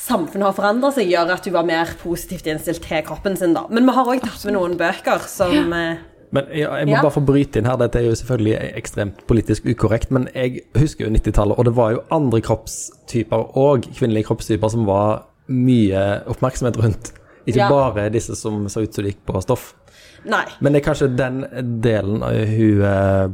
samfunnet 0.00 0.46
har 0.46 0.54
forandra 0.56 0.90
seg, 0.94 1.10
gjøre 1.10 1.34
at 1.36 1.44
hun 1.44 1.52
var 1.58 1.66
mer 1.68 1.90
positivt 2.00 2.46
innstilt 2.48 2.80
til 2.86 3.02
kroppen 3.04 3.36
sin. 3.36 3.52
da. 3.54 3.66
Men 3.68 3.84
vi 3.84 3.92
har 3.92 4.06
òg 4.08 4.22
tatt 4.22 4.44
med 4.48 4.54
noen 4.56 4.78
bøker 4.80 5.26
som 5.28 5.52
ja. 5.52 5.96
Men 6.30 6.44
jeg, 6.52 6.60
jeg 6.68 6.86
må 6.86 6.92
Ja. 6.92 7.00
bare 7.02 7.14
få 7.14 7.24
bryte 7.24 7.56
inn 7.56 7.64
her, 7.64 7.76
dette 7.80 7.96
er 7.96 8.02
jo 8.10 8.14
selvfølgelig 8.14 8.74
ekstremt 8.76 9.22
politisk 9.26 9.64
ukorrekt, 9.64 10.10
men 10.12 10.28
jeg 10.34 10.60
husker 10.76 11.06
jo 11.06 11.10
90-tallet, 11.14 11.56
og 11.58 11.64
det 11.64 11.72
var 11.76 11.90
jo 11.94 12.02
andre 12.12 12.40
kroppstyper 12.44 13.56
og 13.56 13.86
kvinnelige 13.96 14.26
kroppstyper 14.28 14.68
som 14.68 14.84
var 14.84 15.22
mye 15.48 16.22
oppmerksomhet 16.28 16.76
rundt. 16.76 17.12
Ikke 17.48 17.62
Ja. 17.64 17.68
bare 17.72 18.10
disse 18.12 18.36
som 18.36 18.66
så 18.68 18.82
ut 18.84 18.92
som 18.94 19.04
de 19.04 19.10
gikk 19.12 19.24
på 19.24 19.40
stoff. 19.40 19.72
Nei. 20.28 20.44
Men 20.64 20.74
det 20.74 20.82
er 20.82 20.86
kanskje 20.88 21.10
den 21.18 21.42
delen 21.84 22.22
hun 22.22 22.82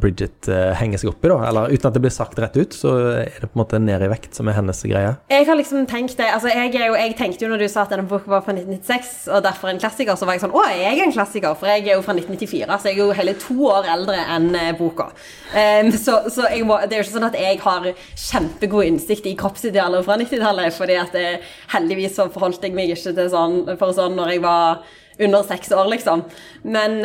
Bridget 0.01 0.49
eh, 0.53 0.73
henger 0.79 1.01
seg 1.01 1.13
opp 1.13 1.25
i, 1.25 1.31
da? 1.31 1.39
Eller 1.49 1.73
uten 1.73 1.89
at 1.89 1.97
det 1.97 2.03
blir 2.05 2.13
sagt 2.15 2.39
rett 2.43 2.57
ut, 2.59 2.77
så 2.77 2.95
er 3.23 3.41
det 3.41 3.49
på 3.49 3.57
en 3.57 3.63
måte 3.63 3.81
ned 3.83 4.05
i 4.05 4.11
vekt 4.11 4.37
som 4.37 4.49
er 4.51 4.59
hennes 4.59 4.83
greie. 4.87 5.15
Jeg 5.33 5.49
har 5.49 5.59
liksom 5.59 5.87
tenkt 5.91 6.17
det, 6.19 6.29
altså 6.35 6.53
jeg, 6.53 6.75
jo, 6.77 6.97
jeg 6.99 7.17
tenkte 7.19 7.47
jo 7.47 7.53
når 7.53 7.65
du 7.65 7.69
sa 7.73 7.85
at 7.85 7.95
denne 7.95 8.07
boka 8.11 8.31
var 8.31 8.45
fra 8.47 8.55
1996, 8.57 9.15
og 9.33 9.45
derfor 9.47 9.73
en 9.73 9.81
klassiker, 9.83 10.19
så 10.19 10.29
var 10.29 10.37
jeg 10.37 10.45
sånn 10.45 10.55
Å, 10.55 10.65
jeg 10.73 10.99
er 10.99 11.05
en 11.07 11.15
klassiker, 11.15 11.57
for 11.59 11.71
jeg 11.71 11.87
er 11.87 11.99
jo 11.99 12.05
fra 12.05 12.17
1994, 12.17 12.79
så 12.81 12.91
jeg 12.91 12.99
er 12.99 13.03
jo 13.03 13.19
hele 13.21 13.37
to 13.41 13.59
år 13.71 13.89
eldre 13.95 14.27
enn 14.37 14.51
eh, 14.59 14.73
boka. 14.79 15.11
Um, 15.55 15.93
så 15.95 16.21
så 16.33 16.49
må, 16.67 16.79
det 16.85 16.97
er 16.97 17.03
jo 17.03 17.07
ikke 17.07 17.17
sånn 17.17 17.29
at 17.31 17.39
jeg 17.39 17.61
har 17.65 17.89
kjempegod 18.25 18.89
innsikt 18.89 19.29
i 19.31 19.37
kroppsidealer 19.39 20.05
fra 20.07 20.19
90-tallet, 20.21 20.75
fordi 20.77 20.99
at 21.01 21.17
eh, 21.19 21.55
heldigvis 21.75 22.19
så 22.19 22.29
forholdt 22.33 22.65
jeg 22.65 22.77
meg 22.77 22.93
ikke 22.95 23.15
til 23.17 23.33
sånn 23.33 23.59
for 23.81 23.97
sånn 23.97 24.17
når 24.19 24.35
jeg 24.35 24.45
var 24.45 24.85
under 25.19 25.43
seks 25.47 25.73
år, 25.73 25.89
liksom. 25.93 26.25
Men 26.63 27.01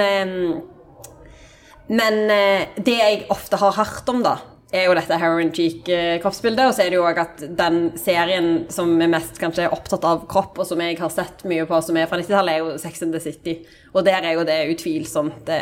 men 1.89 2.29
eh, 2.29 2.69
det 2.77 2.97
jeg 2.99 3.25
ofte 3.33 3.57
har 3.57 3.73
hørt 3.73 4.09
om, 4.13 4.21
da, 4.21 4.35
er 4.69 4.85
jo 4.85 4.93
dette 4.93 5.17
heroin 5.17 5.49
cheek-kroppsbildet. 5.53 6.69
Og 6.69 6.75
så 6.77 6.83
er 6.83 6.91
det 6.91 6.99
jo 6.99 7.05
òg 7.09 7.21
at 7.23 7.41
den 7.57 7.79
serien 7.97 8.49
som 8.69 8.91
er 9.01 9.09
mest 9.09 9.39
kanskje 9.41 9.65
opptatt 9.73 10.05
av 10.05 10.27
kropp, 10.29 10.59
og 10.61 10.67
som 10.69 10.81
jeg 10.85 10.99
har 10.99 11.09
sett 11.13 11.41
mye 11.49 11.65
på, 11.69 11.79
som 11.81 11.97
er 11.97 12.09
fra 12.09 12.19
90-tallet, 12.21 12.53
er 12.53 12.61
jo 12.61 12.75
Sex 12.81 13.01
and 13.05 13.17
the 13.17 13.21
City. 13.23 13.55
Og 13.95 14.05
der 14.05 14.21
er 14.21 14.37
jo 14.37 14.45
det 14.45 14.59
utvilsomt 14.75 15.41
det 15.49 15.61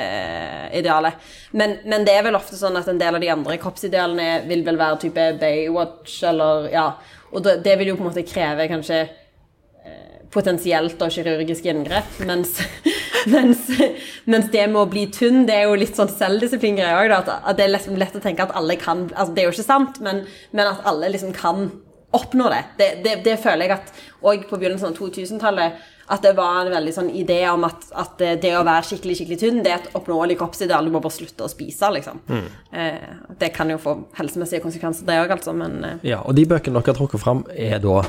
idealet. 0.82 1.30
Men, 1.56 1.78
men 1.88 2.04
det 2.08 2.18
er 2.18 2.28
vel 2.28 2.40
ofte 2.40 2.60
sånn 2.60 2.76
at 2.80 2.92
en 2.92 3.00
del 3.00 3.16
av 3.16 3.24
de 3.24 3.32
andre 3.32 3.56
kroppsidealene 3.64 4.50
vil 4.50 4.66
vel 4.68 4.82
være 4.82 5.00
type 5.06 5.30
Baywatch, 5.40 6.20
eller 6.28 6.68
ja. 6.76 6.90
Og 7.32 7.48
det 7.48 7.80
vil 7.80 7.94
jo 7.94 7.96
på 7.96 8.04
en 8.04 8.12
måte 8.12 8.28
kreve 8.28 8.68
kanskje 8.68 9.06
potensielt 10.34 11.02
og 11.02 11.14
kirurgiske 11.14 11.72
inngrep, 11.72 12.20
mens, 12.28 12.58
mens, 13.34 13.66
mens 14.28 14.52
det 14.54 14.68
med 14.68 14.82
å 14.82 14.88
bli 14.92 15.08
tynn, 15.14 15.46
det 15.48 15.56
er 15.56 15.68
jo 15.70 15.80
litt 15.80 15.98
sånn 15.98 16.12
selvdisiplingreie 16.12 17.00
òg, 17.06 17.16
at, 17.22 17.34
at 17.40 17.60
det 17.60 17.68
er 17.68 17.76
liksom 17.76 18.00
lett 18.00 18.16
å 18.18 18.24
tenke 18.24 18.46
at 18.46 18.56
alle 18.58 18.78
kan 18.82 19.08
altså 19.14 19.34
Det 19.34 19.44
er 19.44 19.50
jo 19.50 19.56
ikke 19.56 19.68
sant, 19.68 20.02
men, 20.04 20.26
men 20.52 20.72
at 20.72 20.86
alle 20.90 21.12
liksom 21.14 21.36
kan 21.36 21.70
oppnå 22.16 22.48
det. 22.50 22.64
Det, 22.80 22.90
det, 23.04 23.14
det 23.26 23.38
føler 23.44 23.68
jeg 23.68 23.78
at 23.78 24.02
òg 24.26 24.48
på 24.50 24.60
begynnelsen 24.60 24.94
av 24.94 25.00
2000-tallet 25.00 25.86
at 26.08 26.24
det 26.24 26.32
var 26.38 26.62
en 26.62 26.72
veldig 26.72 26.94
sånn 26.96 27.10
idé 27.20 27.42
om 27.52 27.66
at, 27.68 27.90
at 28.00 28.22
det 28.40 28.54
å 28.56 28.64
være 28.64 28.86
skikkelig 28.88 29.18
skikkelig 29.20 29.40
tynn, 29.42 29.58
det 29.64 29.74
er 29.74 29.82
et 29.82 29.98
oppnåelig 29.98 30.38
kroppsideal. 30.40 30.88
Du 30.88 30.94
må 30.94 31.02
bare 31.04 31.18
slutte 31.18 31.44
å 31.44 31.52
spise, 31.52 31.90
liksom. 31.98 32.22
Eh, 32.72 33.10
det 33.42 33.50
kan 33.56 33.74
jo 33.74 33.80
få 33.82 33.98
helsemessige 34.16 34.64
konsekvenser, 34.64 35.08
det 35.10 35.18
òg, 35.26 35.36
altså, 35.36 35.56
men 35.58 35.76
eh, 35.84 36.08
Ja, 36.14 36.22
og 36.24 36.38
de 36.40 36.48
bøkene 36.48 36.80
dere 36.80 36.94
har 36.94 37.00
trukket 37.02 37.24
fram, 37.24 37.44
er 37.52 37.84
da 37.84 38.06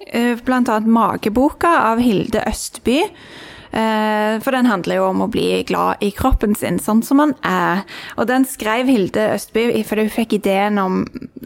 Eh, 0.00 0.36
Blant 0.44 0.68
annet 0.68 0.88
Mageboka 0.88 1.70
av 1.92 1.98
Hilde 1.98 2.44
Østby. 2.48 3.00
Eh, 3.72 4.36
For 4.42 4.54
den 4.54 4.68
handler 4.68 5.00
jo 5.00 5.08
om 5.10 5.24
å 5.24 5.30
bli 5.32 5.62
glad 5.68 6.02
i 6.04 6.10
kroppen 6.14 6.54
sin, 6.58 6.78
sånn 6.82 7.02
som 7.04 7.20
man 7.22 7.34
er. 7.46 7.84
Og 8.16 8.28
den 8.30 8.46
skrev 8.48 8.90
Hilde 8.90 9.30
Østby 9.34 9.68
fordi 9.86 10.06
hun 10.06 10.14
fikk 10.14 10.36
ideen 10.38 10.78
om 10.80 11.00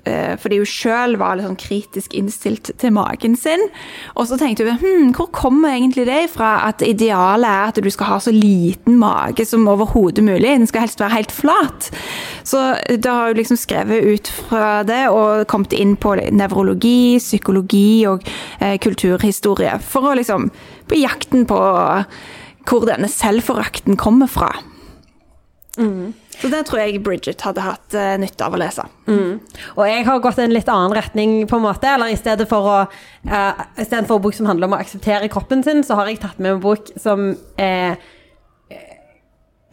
eh, 0.05 0.37
Fordi 0.41 0.61
hun 0.61 0.69
sjøl 0.69 1.17
var 1.21 1.37
litt 1.37 1.47
sånn 1.49 1.59
kritisk 1.61 2.15
innstilt 2.17 2.73
til 2.81 2.95
magen 2.97 3.37
sin. 3.39 3.67
Og 4.17 4.29
så 4.31 4.39
tenkte 4.41 4.67
hun 4.69 4.81
hm, 4.81 5.13
hvor 5.17 5.31
kommer 5.35 5.75
egentlig 5.77 6.07
det 6.09 6.25
ifra 6.29 6.57
at 6.69 6.85
idealet 6.87 7.49
er 7.51 7.71
at 7.71 7.81
du 7.81 7.91
skal 7.91 8.15
ha 8.15 8.21
så 8.23 8.35
liten 8.35 8.99
mage 9.01 9.47
som 9.49 9.69
overhodet 9.71 10.25
mulig? 10.25 10.51
Den 10.51 10.69
skal 10.71 10.87
helst 10.87 11.01
være 11.03 11.17
helt 11.19 11.35
flat. 11.35 11.91
Så 12.47 12.61
da 13.03 13.17
har 13.17 13.33
hun 13.33 13.41
liksom 13.41 13.59
skrevet 13.61 14.05
ut 14.05 14.33
fra 14.49 14.83
det 14.87 15.03
og 15.13 15.47
kommet 15.51 15.75
inn 15.77 15.97
på 16.01 16.17
nevrologi, 16.35 17.19
psykologi 17.21 18.07
og 18.11 18.27
eh, 18.61 18.77
kulturhistorie. 18.83 19.77
For 19.85 20.11
å 20.11 20.17
liksom 20.19 20.51
på 20.91 20.99
jakten 21.01 21.47
på 21.49 21.61
hvor 22.69 22.85
denne 22.87 23.09
selvforakten 23.11 23.97
kommer 23.99 24.29
fra. 24.31 24.51
Så 26.41 26.49
det 26.49 26.63
tror 26.67 26.81
jeg 26.81 27.03
Bridget 27.05 27.43
hadde 27.45 27.65
hatt 27.65 27.97
uh, 27.97 28.15
nytte 28.21 28.47
av 28.47 28.55
å 28.57 28.61
lese. 28.61 28.85
Og 29.77 29.83
jeg 29.89 30.07
har 30.07 30.23
gått 30.25 30.41
en 30.41 30.55
litt 30.55 30.71
annen 30.73 30.95
retning, 30.97 31.35
på 31.49 31.59
en 31.59 31.67
måte. 31.67 31.89
Eller 31.89 32.13
i 32.13 32.19
stedet 32.19 32.47
for 32.51 32.69
å 32.69 32.79
uh, 32.87 33.61
Istedenfor 33.77 34.19
en 34.19 34.25
bok 34.25 34.37
som 34.37 34.49
handler 34.49 34.71
om 34.71 34.77
å 34.77 34.81
akseptere 34.81 35.29
kroppen 35.33 35.65
sin, 35.67 35.85
så 35.85 35.99
har 36.01 36.09
jeg 36.09 36.23
tatt 36.23 36.41
med 36.41 36.57
en 36.57 36.63
bok 36.65 36.91
som 37.01 37.31
eh, 37.61 38.09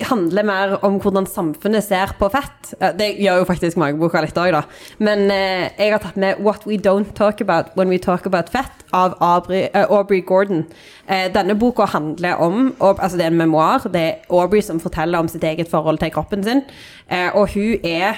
handler 0.06 0.46
mer 0.46 0.74
om 0.86 1.00
hvordan 1.02 1.26
samfunnet 1.26 1.82
ser 1.86 2.12
på 2.20 2.30
fett. 2.30 2.74
Det 3.00 3.08
gjør 3.18 3.42
jo 3.42 3.48
faktisk 3.50 3.80
mageboka 3.82 4.22
litt 4.22 4.38
òg, 4.38 4.52
da. 4.54 4.62
Men 5.02 5.26
eh, 5.34 5.72
jeg 5.74 5.94
har 5.94 6.04
tatt 6.04 6.20
med 6.22 6.38
'What 6.38 6.68
We 6.70 6.78
Don't 6.78 7.16
Talk 7.18 7.42
About 7.42 7.74
When 7.76 7.90
We 7.90 7.98
Talk 7.98 8.26
About 8.30 8.52
Fett' 8.54 8.86
av 8.94 9.18
Aubrey, 9.20 9.70
eh, 9.74 9.90
Aubrey 9.90 10.22
Gordon. 10.22 10.66
Eh, 11.08 11.32
denne 11.34 11.58
boka 11.58 11.86
handler 11.86 12.38
om 12.38 12.76
Altså, 12.80 13.18
det 13.18 13.26
er 13.26 13.32
en 13.32 13.38
memoar. 13.38 13.80
Det 13.90 14.02
er 14.02 14.16
Aubrey 14.30 14.62
som 14.62 14.80
forteller 14.80 15.20
om 15.20 15.28
sitt 15.28 15.44
eget 15.44 15.70
forhold 15.70 16.00
til 16.00 16.12
kroppen 16.12 16.44
sin. 16.44 16.64
Eh, 17.10 17.30
og 17.36 17.50
hun 17.54 17.80
er 17.84 18.16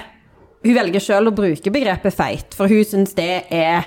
Hun 0.62 0.74
velger 0.74 1.00
sjøl 1.00 1.26
å 1.26 1.34
bruke 1.34 1.70
begrepet 1.72 2.12
feit, 2.12 2.52
for 2.54 2.68
hun 2.68 2.84
syns 2.84 3.14
det 3.14 3.44
er 3.50 3.86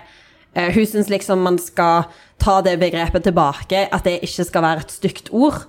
Eh, 0.56 0.70
hun 0.74 0.86
syns 0.86 1.10
liksom 1.10 1.42
man 1.42 1.58
skal 1.58 2.06
ta 2.42 2.60
det 2.62 2.76
begrepet 2.82 3.26
tilbake, 3.26 3.88
at 3.90 4.06
det 4.06 4.20
ikke 4.26 4.46
skal 4.46 4.66
være 4.66 4.86
et 4.86 4.94
stygt 4.94 5.32
ord. 5.34 5.64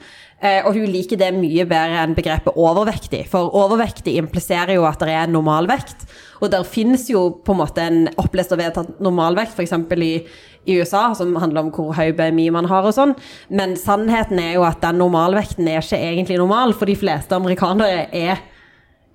Eh, 0.44 0.60
og 0.66 0.76
hun 0.76 0.90
liker 0.92 1.16
det 1.16 1.30
mye 1.32 1.64
bedre 1.64 2.02
enn 2.02 2.16
begrepet 2.16 2.58
overvektig, 2.60 3.22
for 3.32 3.54
overvektig 3.56 4.18
impliserer 4.20 4.76
jo 4.76 4.84
at 4.84 5.00
det 5.00 5.14
er 5.16 5.30
normalvekt. 5.32 6.04
Og 6.44 6.50
der 6.52 6.66
finnes 6.68 7.06
jo 7.08 7.30
på 7.46 7.54
en 7.54 7.62
måte 7.62 7.84
en 7.84 8.02
opplest 8.20 8.52
og 8.52 8.60
vedtatt 8.60 9.00
normalvekt, 9.04 9.56
f.eks. 9.56 9.72
i 10.04 10.16
i 10.64 10.78
USA, 10.80 11.14
som 11.14 11.34
handler 11.36 11.66
om 11.66 11.70
hvor 11.74 11.92
høy 11.96 12.12
BMI 12.16 12.48
man 12.54 12.68
har 12.70 12.86
og 12.88 12.96
sånn. 12.96 13.14
Men 13.52 13.76
sannheten 13.76 14.40
er 14.40 14.56
jo 14.56 14.64
at 14.66 14.80
den 14.84 15.00
normalvekten 15.00 15.68
er 15.68 15.82
ikke 15.82 16.00
egentlig 16.00 16.40
normal, 16.40 16.74
for 16.76 16.90
de 16.90 16.96
fleste 16.98 17.36
amerikanere 17.36 18.06
er 18.08 18.38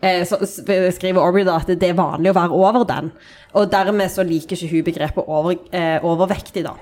eh, 0.02 0.22
så 0.28 0.40
skriver 0.46 1.22
Aubrey 1.24 1.48
da 1.48 1.58
at 1.60 1.72
det 1.72 1.90
er 1.90 1.98
vanlig 1.98 2.32
å 2.32 2.38
være 2.38 2.60
over 2.60 2.86
den. 2.90 3.12
Og 3.58 3.70
dermed 3.74 4.14
så 4.14 4.26
liker 4.28 4.56
ikke 4.56 4.76
hun 4.76 4.88
begrepet 4.92 5.28
over, 5.28 5.58
eh, 5.74 5.98
overvektig, 6.06 6.66
da. 6.68 6.76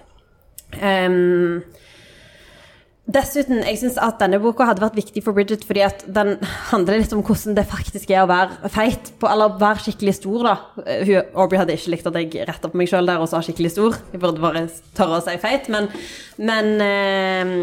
Ehm, 0.83 1.63
dessuten, 3.07 3.61
jeg 3.63 3.79
syns 3.79 3.97
at 4.03 4.19
denne 4.19 4.39
boka 4.43 4.65
hadde 4.67 4.83
vært 4.83 4.97
viktig 4.97 5.23
for 5.23 5.37
Bridget 5.37 5.63
fordi 5.67 5.83
at 5.85 6.03
den 6.13 6.33
handler 6.71 6.99
litt 6.99 7.13
om 7.15 7.23
hvordan 7.25 7.55
det 7.57 7.67
faktisk 7.69 8.11
er 8.11 8.25
å 8.25 8.29
være 8.29 8.71
feit, 8.73 9.13
på, 9.19 9.29
eller 9.31 9.55
være 9.61 9.85
skikkelig 9.85 10.17
stor, 10.17 10.49
da. 10.49 10.55
Hun, 11.07 11.31
Aubrey 11.37 11.61
hadde 11.61 11.77
ikke 11.77 11.93
likt 11.95 12.09
at 12.09 12.19
jeg 12.19 12.49
retta 12.49 12.71
på 12.71 12.81
meg 12.81 12.91
sjøl 12.91 13.07
der 13.07 13.23
og 13.23 13.31
sa 13.31 13.41
skikkelig 13.45 13.73
stor. 13.75 13.97
Jeg 14.11 14.23
burde 14.23 14.43
bare 14.43 14.65
tørre 14.97 15.21
å 15.21 15.23
si 15.23 15.37
feit. 15.41 15.71
Men, 15.73 15.87
men 16.41 16.75
eh, 16.83 17.55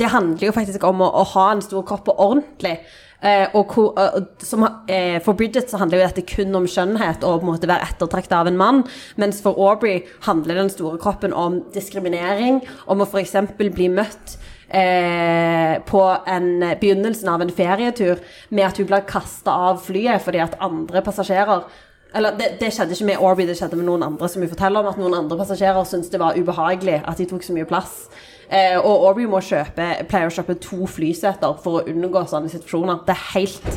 det 0.00 0.10
handler 0.14 0.48
jo 0.48 0.56
faktisk 0.56 0.88
om 0.88 1.04
å, 1.04 1.12
å 1.20 1.28
ha 1.36 1.46
en 1.52 1.64
stor 1.64 1.84
kropp 1.86 2.12
og 2.14 2.26
ordentlig. 2.30 2.78
Eh, 3.20 3.48
og 3.52 3.74
hvor, 3.74 3.92
eh, 4.00 4.22
som, 4.38 4.64
eh, 4.88 5.20
for 5.20 5.36
Bridget 5.36 5.68
så 5.68 5.76
handler 5.76 6.00
jo 6.00 6.06
dette 6.08 6.26
kun 6.36 6.54
om 6.54 6.64
skjønnhet 6.64 7.22
og 7.22 7.42
på 7.42 7.52
en 7.52 7.68
være 7.68 7.84
ettertrakta 7.90 8.40
av 8.40 8.46
en 8.46 8.56
mann, 8.56 8.84
mens 9.16 9.42
for 9.42 9.52
Aubrey 9.60 10.06
handler 10.22 10.54
den 10.54 10.70
store 10.70 10.96
kroppen 10.96 11.32
om 11.32 11.60
diskriminering, 11.74 12.62
om 12.86 13.00
å 13.00 13.04
f.eks. 13.04 13.36
bli 13.58 13.88
møtt 13.88 14.38
eh, 14.70 15.76
på 15.86 16.02
en, 16.26 16.50
begynnelsen 16.80 17.30
av 17.32 17.44
en 17.44 17.52
ferietur 17.54 18.22
med 18.50 18.66
at 18.68 18.80
hun 18.80 18.88
blir 18.90 19.06
kasta 19.08 19.54
av 19.70 19.84
flyet 19.84 20.24
fordi 20.24 20.42
at 20.42 20.58
andre 20.62 21.04
passasjerer 21.06 21.68
eller 22.14 22.34
det, 22.34 22.56
det 22.58 22.72
skjedde 22.74 22.96
ikke 22.96 23.06
med 23.06 23.22
Orby, 23.22 23.44
det 23.46 23.54
skjedde 23.58 23.78
med 23.78 23.86
noen 23.86 24.02
andre 24.02 24.26
som 24.30 24.42
hun 24.42 24.50
forteller 24.50 24.82
om 24.82 24.90
at 24.90 24.98
noen 24.98 25.14
andre 25.14 25.38
passasjerer 25.38 25.86
syntes 25.86 26.10
det 26.10 26.18
var 26.18 26.38
ubehagelig 26.38 26.98
at 27.06 27.20
de 27.20 27.26
tok 27.30 27.46
så 27.46 27.54
mye 27.54 27.68
plass. 27.70 28.08
Eh, 28.50 28.74
og 28.80 29.06
Orby 29.06 29.28
må 29.30 29.38
kjøpe, 29.46 29.86
pleier 30.10 30.26
å 30.26 30.34
kjøpe 30.34 30.58
to 30.58 30.88
flyseter 30.90 31.54
for 31.62 31.78
å 31.78 31.84
unngå 31.86 32.24
sånne 32.26 32.50
situasjoner. 32.50 33.04
Det 33.06 33.14
er 33.14 33.28
helt 33.36 33.70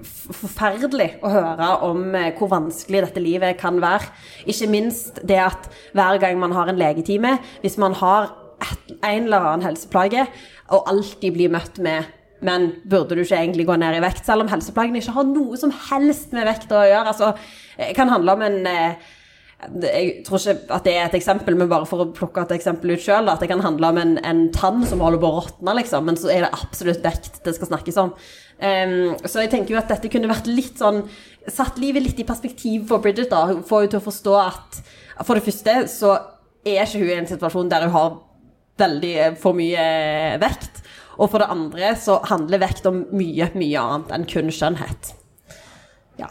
forferdelig 0.00 1.08
å 1.22 1.30
høre 1.30 1.70
om 1.86 2.02
eh, 2.18 2.32
hvor 2.38 2.50
vanskelig 2.50 3.04
dette 3.06 3.22
livet 3.22 3.58
kan 3.60 3.78
være. 3.82 4.10
Ikke 4.50 4.70
minst 4.70 5.22
det 5.26 5.38
at 5.44 5.70
hver 5.94 6.18
gang 6.22 6.38
man 6.42 6.54
har 6.56 6.70
en 6.70 6.80
legetime, 6.80 7.36
hvis 7.62 7.78
man 7.78 7.94
har 8.02 8.32
et, 8.64 8.96
en 8.98 9.26
eller 9.26 9.50
annen 9.50 9.68
helseplage, 9.68 10.26
og 10.70 10.90
alltid 10.90 11.36
blir 11.36 11.52
møtt 11.52 11.80
med 11.82 12.16
men 12.40 12.70
burde 12.88 13.12
du 13.12 13.20
ikke 13.20 13.36
egentlig 13.36 13.66
gå 13.68 13.74
ned 13.76 13.98
i 13.98 14.00
vekt, 14.00 14.24
selv 14.24 14.46
om 14.46 14.48
helseplagene 14.48 15.02
ikke 15.02 15.12
har 15.12 15.26
noe 15.28 15.58
som 15.60 15.72
helst 15.90 16.30
med 16.32 16.46
vekt 16.48 16.70
å 16.72 16.86
gjøre? 16.88 17.12
Altså, 17.12 17.34
det 17.76 17.92
kan 17.98 18.08
handle 18.08 18.32
om 18.32 18.44
en 18.46 18.62
eh, 18.70 19.10
jeg 19.60 20.22
tror 20.24 20.40
ikke 20.40 20.72
at 20.72 20.86
det 20.86 20.92
er 20.96 21.02
et 21.04 21.16
eksempel, 21.18 21.56
men 21.58 21.68
bare 21.68 21.84
for 21.88 22.00
å 22.00 22.12
plukke 22.16 22.46
et 22.46 22.54
eksempel 22.56 22.94
ut 22.94 23.02
sjøl, 23.04 23.28
at 23.28 23.42
det 23.42 23.50
kan 23.50 23.60
handle 23.60 23.90
om 23.92 23.98
en, 24.00 24.14
en 24.24 24.46
tann 24.56 24.86
som 24.88 25.02
holder 25.04 25.20
på 25.20 25.28
å 25.28 25.34
råtne, 25.36 25.74
liksom, 25.82 26.06
men 26.08 26.16
så 26.16 26.30
er 26.32 26.46
det 26.46 26.54
absolutt 26.56 27.04
vekt 27.04 27.42
det 27.44 27.52
skal 27.58 27.68
snakkes 27.68 27.98
om. 28.00 28.14
Um, 28.60 29.12
så 29.24 29.44
jeg 29.44 29.52
tenker 29.52 29.74
jo 29.74 29.80
at 29.80 29.92
dette 29.92 30.08
kunne 30.12 30.28
vært 30.28 30.48
litt 30.50 30.76
sånn 30.76 30.98
Satt 31.48 31.78
livet 31.80 32.04
litt 32.04 32.18
i 32.20 32.26
perspektiv 32.28 32.82
for 32.90 33.00
Bridget, 33.00 33.30
da. 33.32 33.62
Får 33.64 33.86
jo 33.86 33.88
til 33.94 33.98
å 34.02 34.04
forstå 34.04 34.34
at 34.36 34.80
for 35.24 35.38
det 35.38 35.44
første 35.46 35.76
så 35.88 36.10
er 36.68 36.82
ikke 36.84 37.00
hun 37.00 37.08
i 37.08 37.14
en 37.16 37.30
situasjon 37.30 37.70
der 37.72 37.86
hun 37.86 37.94
har 37.94 38.10
veldig 38.80 39.12
eh, 39.24 39.34
for 39.40 39.56
mye 39.58 39.84
eh, 39.84 40.36
vekt. 40.42 40.82
Og 41.20 41.28
for 41.28 41.42
det 41.42 41.50
andre 41.52 41.94
så 42.00 42.18
handler 42.30 42.62
vekt 42.62 42.86
om 42.88 43.02
mye, 43.12 43.50
mye 43.58 43.80
annet 43.80 44.12
enn 44.16 44.28
kun 44.30 44.52
skjønnhet. 44.54 45.12
Ja. 46.20 46.30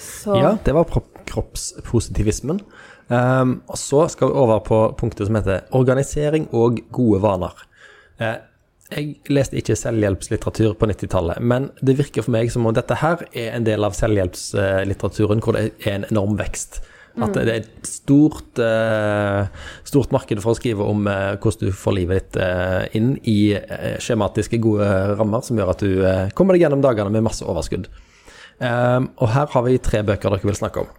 Så 0.00 0.36
Ja, 0.38 0.54
det 0.64 0.72
var 0.76 0.88
kroppspositivismen. 1.28 2.62
Um, 3.10 3.56
og 3.66 3.78
så 3.78 4.04
skal 4.08 4.30
vi 4.30 4.38
over 4.38 4.60
på 4.62 4.78
punktet 4.98 5.26
som 5.26 5.34
heter 5.34 5.66
organisering 5.74 6.46
og 6.54 6.78
gode 6.94 7.18
vaner. 7.24 7.56
Uh, 8.22 8.38
jeg 8.90 9.16
leste 9.30 9.58
ikke 9.58 9.76
selvhjelpslitteratur 9.78 10.76
på 10.78 10.88
90-tallet, 10.90 11.42
men 11.42 11.68
det 11.82 11.96
virker 11.98 12.24
for 12.26 12.34
meg 12.34 12.50
som 12.50 12.66
om 12.66 12.74
dette 12.74 12.96
her 12.98 13.22
er 13.30 13.52
en 13.54 13.66
del 13.66 13.86
av 13.86 13.94
selvhjelpslitteraturen 13.98 15.42
hvor 15.44 15.58
det 15.58 15.68
er 15.84 16.00
en 16.00 16.08
enorm 16.10 16.38
vekst. 16.40 16.80
At 17.20 17.36
det 17.36 17.42
er 17.44 17.60
et 17.60 17.88
stort, 17.88 18.58
eh, 18.62 19.48
stort 19.88 20.12
marked 20.14 20.40
for 20.42 20.54
å 20.54 20.58
skrive 20.58 20.86
om 20.86 21.08
eh, 21.10 21.36
hvordan 21.40 21.70
du 21.70 21.76
får 21.76 21.96
livet 21.96 22.20
ditt 22.20 22.40
eh, 22.42 22.86
inn 22.98 23.12
i 23.28 23.40
skjematiske, 24.00 24.60
gode 24.62 24.88
rammer 25.18 25.44
som 25.44 25.58
gjør 25.58 25.74
at 25.74 25.84
du 25.84 25.92
kommer 26.36 26.56
deg 26.56 26.66
gjennom 26.66 26.84
dagene 26.84 27.12
med 27.12 27.26
masse 27.26 27.46
overskudd. 27.46 27.88
Og 28.60 29.28
her 29.32 29.46
har 29.54 29.62
vi 29.64 29.78
tre 29.80 30.02
bøker 30.04 30.34
dere 30.34 30.48
vil 30.50 30.58
snakke 30.58 30.82
om. 30.82 30.90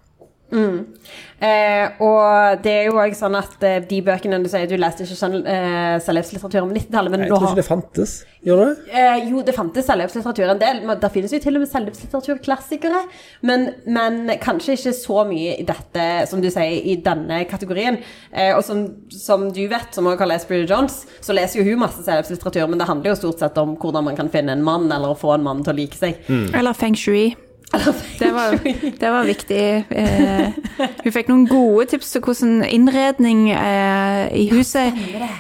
Eh, 1.41 1.88
og 2.05 2.60
det 2.62 2.72
er 2.72 2.84
jo 2.89 2.98
òg 3.01 3.15
sånn 3.17 3.34
at 3.39 3.63
eh, 3.65 3.79
de 3.89 3.98
bøkene 4.05 4.38
du 4.43 4.50
sier 4.51 4.67
du 4.70 4.75
leste 4.77 5.01
ikke 5.08 5.15
skjønn- 5.17 5.48
eh, 5.50 5.96
selvhjelpslitteratur 6.05 6.62
om 6.67 6.74
90-tallet, 6.75 7.10
men 7.15 7.24
Jeg 7.25 7.31
nå 7.31 7.38
tror 7.39 7.48
har 7.48 7.55
ikke 7.55 7.62
det 7.62 7.65
fantes. 7.70 8.13
Gjør 8.46 8.62
det? 8.62 8.75
Eh, 8.93 9.29
jo, 9.31 9.41
det 9.48 9.55
fantes 9.55 9.86
selvhjelpslitteratur 9.89 10.51
en 10.53 10.60
del. 10.62 10.81
men 10.86 11.00
Der 11.01 11.10
finnes 11.13 11.34
jo 11.34 11.39
til 11.41 11.55
og 11.58 11.63
med 11.63 11.72
selvhjelpslitteraturklassikere. 11.72 13.01
Men, 13.41 13.67
men 13.88 14.31
kanskje 14.41 14.75
ikke 14.77 14.93
så 14.98 15.25
mye 15.29 15.58
i 15.62 15.65
dette, 15.65 16.08
som 16.29 16.41
du 16.41 16.50
sier, 16.53 16.77
i 16.86 16.96
denne 17.05 17.43
kategorien. 17.50 17.98
Eh, 18.31 18.53
og 18.55 18.63
som, 18.67 18.86
som 19.10 19.48
du 19.51 19.63
vet, 19.72 19.89
som 19.98 20.05
også 20.10 20.20
har 20.25 20.31
lest 20.36 20.48
Bridget 20.50 20.70
Jones, 20.75 21.05
så 21.22 21.34
leser 21.38 21.62
jo 21.63 21.72
hun 21.72 21.81
masse 21.88 22.03
selvhjelpslitteratur, 22.05 22.67
men 22.70 22.77
det 22.81 22.89
handler 22.89 23.13
jo 23.15 23.20
stort 23.24 23.39
sett 23.41 23.58
om 23.62 23.75
hvordan 23.81 24.03
man 24.12 24.17
kan 24.20 24.29
finne 24.29 24.53
en 24.58 24.63
mann, 24.65 24.91
eller 24.91 25.13
å 25.15 25.17
få 25.17 25.34
en 25.39 25.43
mann 25.48 25.63
til 25.65 25.74
å 25.74 25.77
like 25.81 25.98
seg. 25.98 26.22
Eller 26.53 26.74
feng 26.77 26.93
shui. 26.98 27.31
Det 27.72 28.32
var, 28.36 28.56
det 29.00 29.10
var 29.10 29.25
viktig. 29.25 29.62
Eh, 29.90 30.58
hun 31.06 31.13
fikk 31.16 31.30
noen 31.32 31.46
gode 31.50 31.88
tips 31.94 32.12
til 32.13 32.24
hvordan 32.25 32.66
innredning 32.68 33.46
eh, 33.56 34.28
i 34.36 34.48
huset 34.51 34.98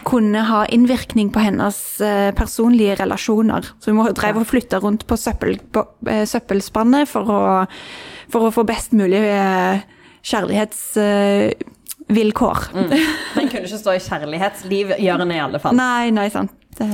kunne 0.07 0.45
ha 0.47 0.63
innvirkning 0.71 1.31
på 1.33 1.43
hennes 1.43 1.77
eh, 2.01 2.29
personlige 2.37 2.95
relasjoner. 3.01 3.67
Så 3.83 3.91
hun 3.91 3.99
drev 4.17 4.41
og 4.41 4.47
flytte 4.49 4.79
rundt 4.81 5.05
på 5.09 5.19
søppel, 5.19 5.59
på, 5.75 5.83
eh, 6.07 6.23
søppelspannet 6.29 7.09
for 7.11 7.29
å, 7.35 7.41
for 8.31 8.47
å 8.47 8.53
få 8.55 8.65
best 8.69 8.95
mulig 8.97 9.21
eh, 9.27 9.83
kjærlighetsvilkår. 10.31 11.51
Eh, 11.51 11.77
vilkår. 12.11 12.57
Den 13.35 13.51
kunne 13.51 13.65
ikke 13.67 13.77
stå 13.79 13.93
i 13.95 14.01
kjærlighetsliv-hjørnet, 14.03 15.35
i 15.35 15.43
alle 15.43 15.61
fall. 15.63 15.77
Nei, 15.77 16.09
nei, 16.15 16.27
sant. 16.33 16.51
Det, 16.79 16.87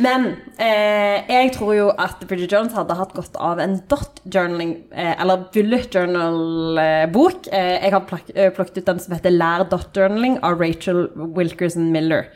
Men 0.00 0.28
eh, 0.56 1.20
jeg 1.28 1.50
tror 1.52 1.74
jo 1.76 1.88
at 2.00 2.22
Bridget 2.28 2.54
Jones 2.54 2.72
hadde 2.72 2.96
hatt 2.96 3.12
godt 3.12 3.34
av 3.36 3.60
en 3.60 3.74
dot 3.90 4.22
journaling, 4.24 4.76
eh, 4.88 5.12
eller 5.20 5.44
bullet 5.52 5.92
journal-bok. 5.92 7.50
Eh, 7.52 7.74
jeg 7.84 7.92
har 7.92 8.06
pluk 8.08 8.30
eh, 8.32 8.48
plukket 8.56 8.78
ut 8.80 8.88
den 8.88 9.02
som 9.04 9.12
heter 9.16 9.34
Lær 9.34 9.66
dot 9.68 9.92
journaling 9.92 10.38
av 10.40 10.56
Rachel 10.62 11.10
Wilkerson 11.36 11.90
Miller. 11.92 12.30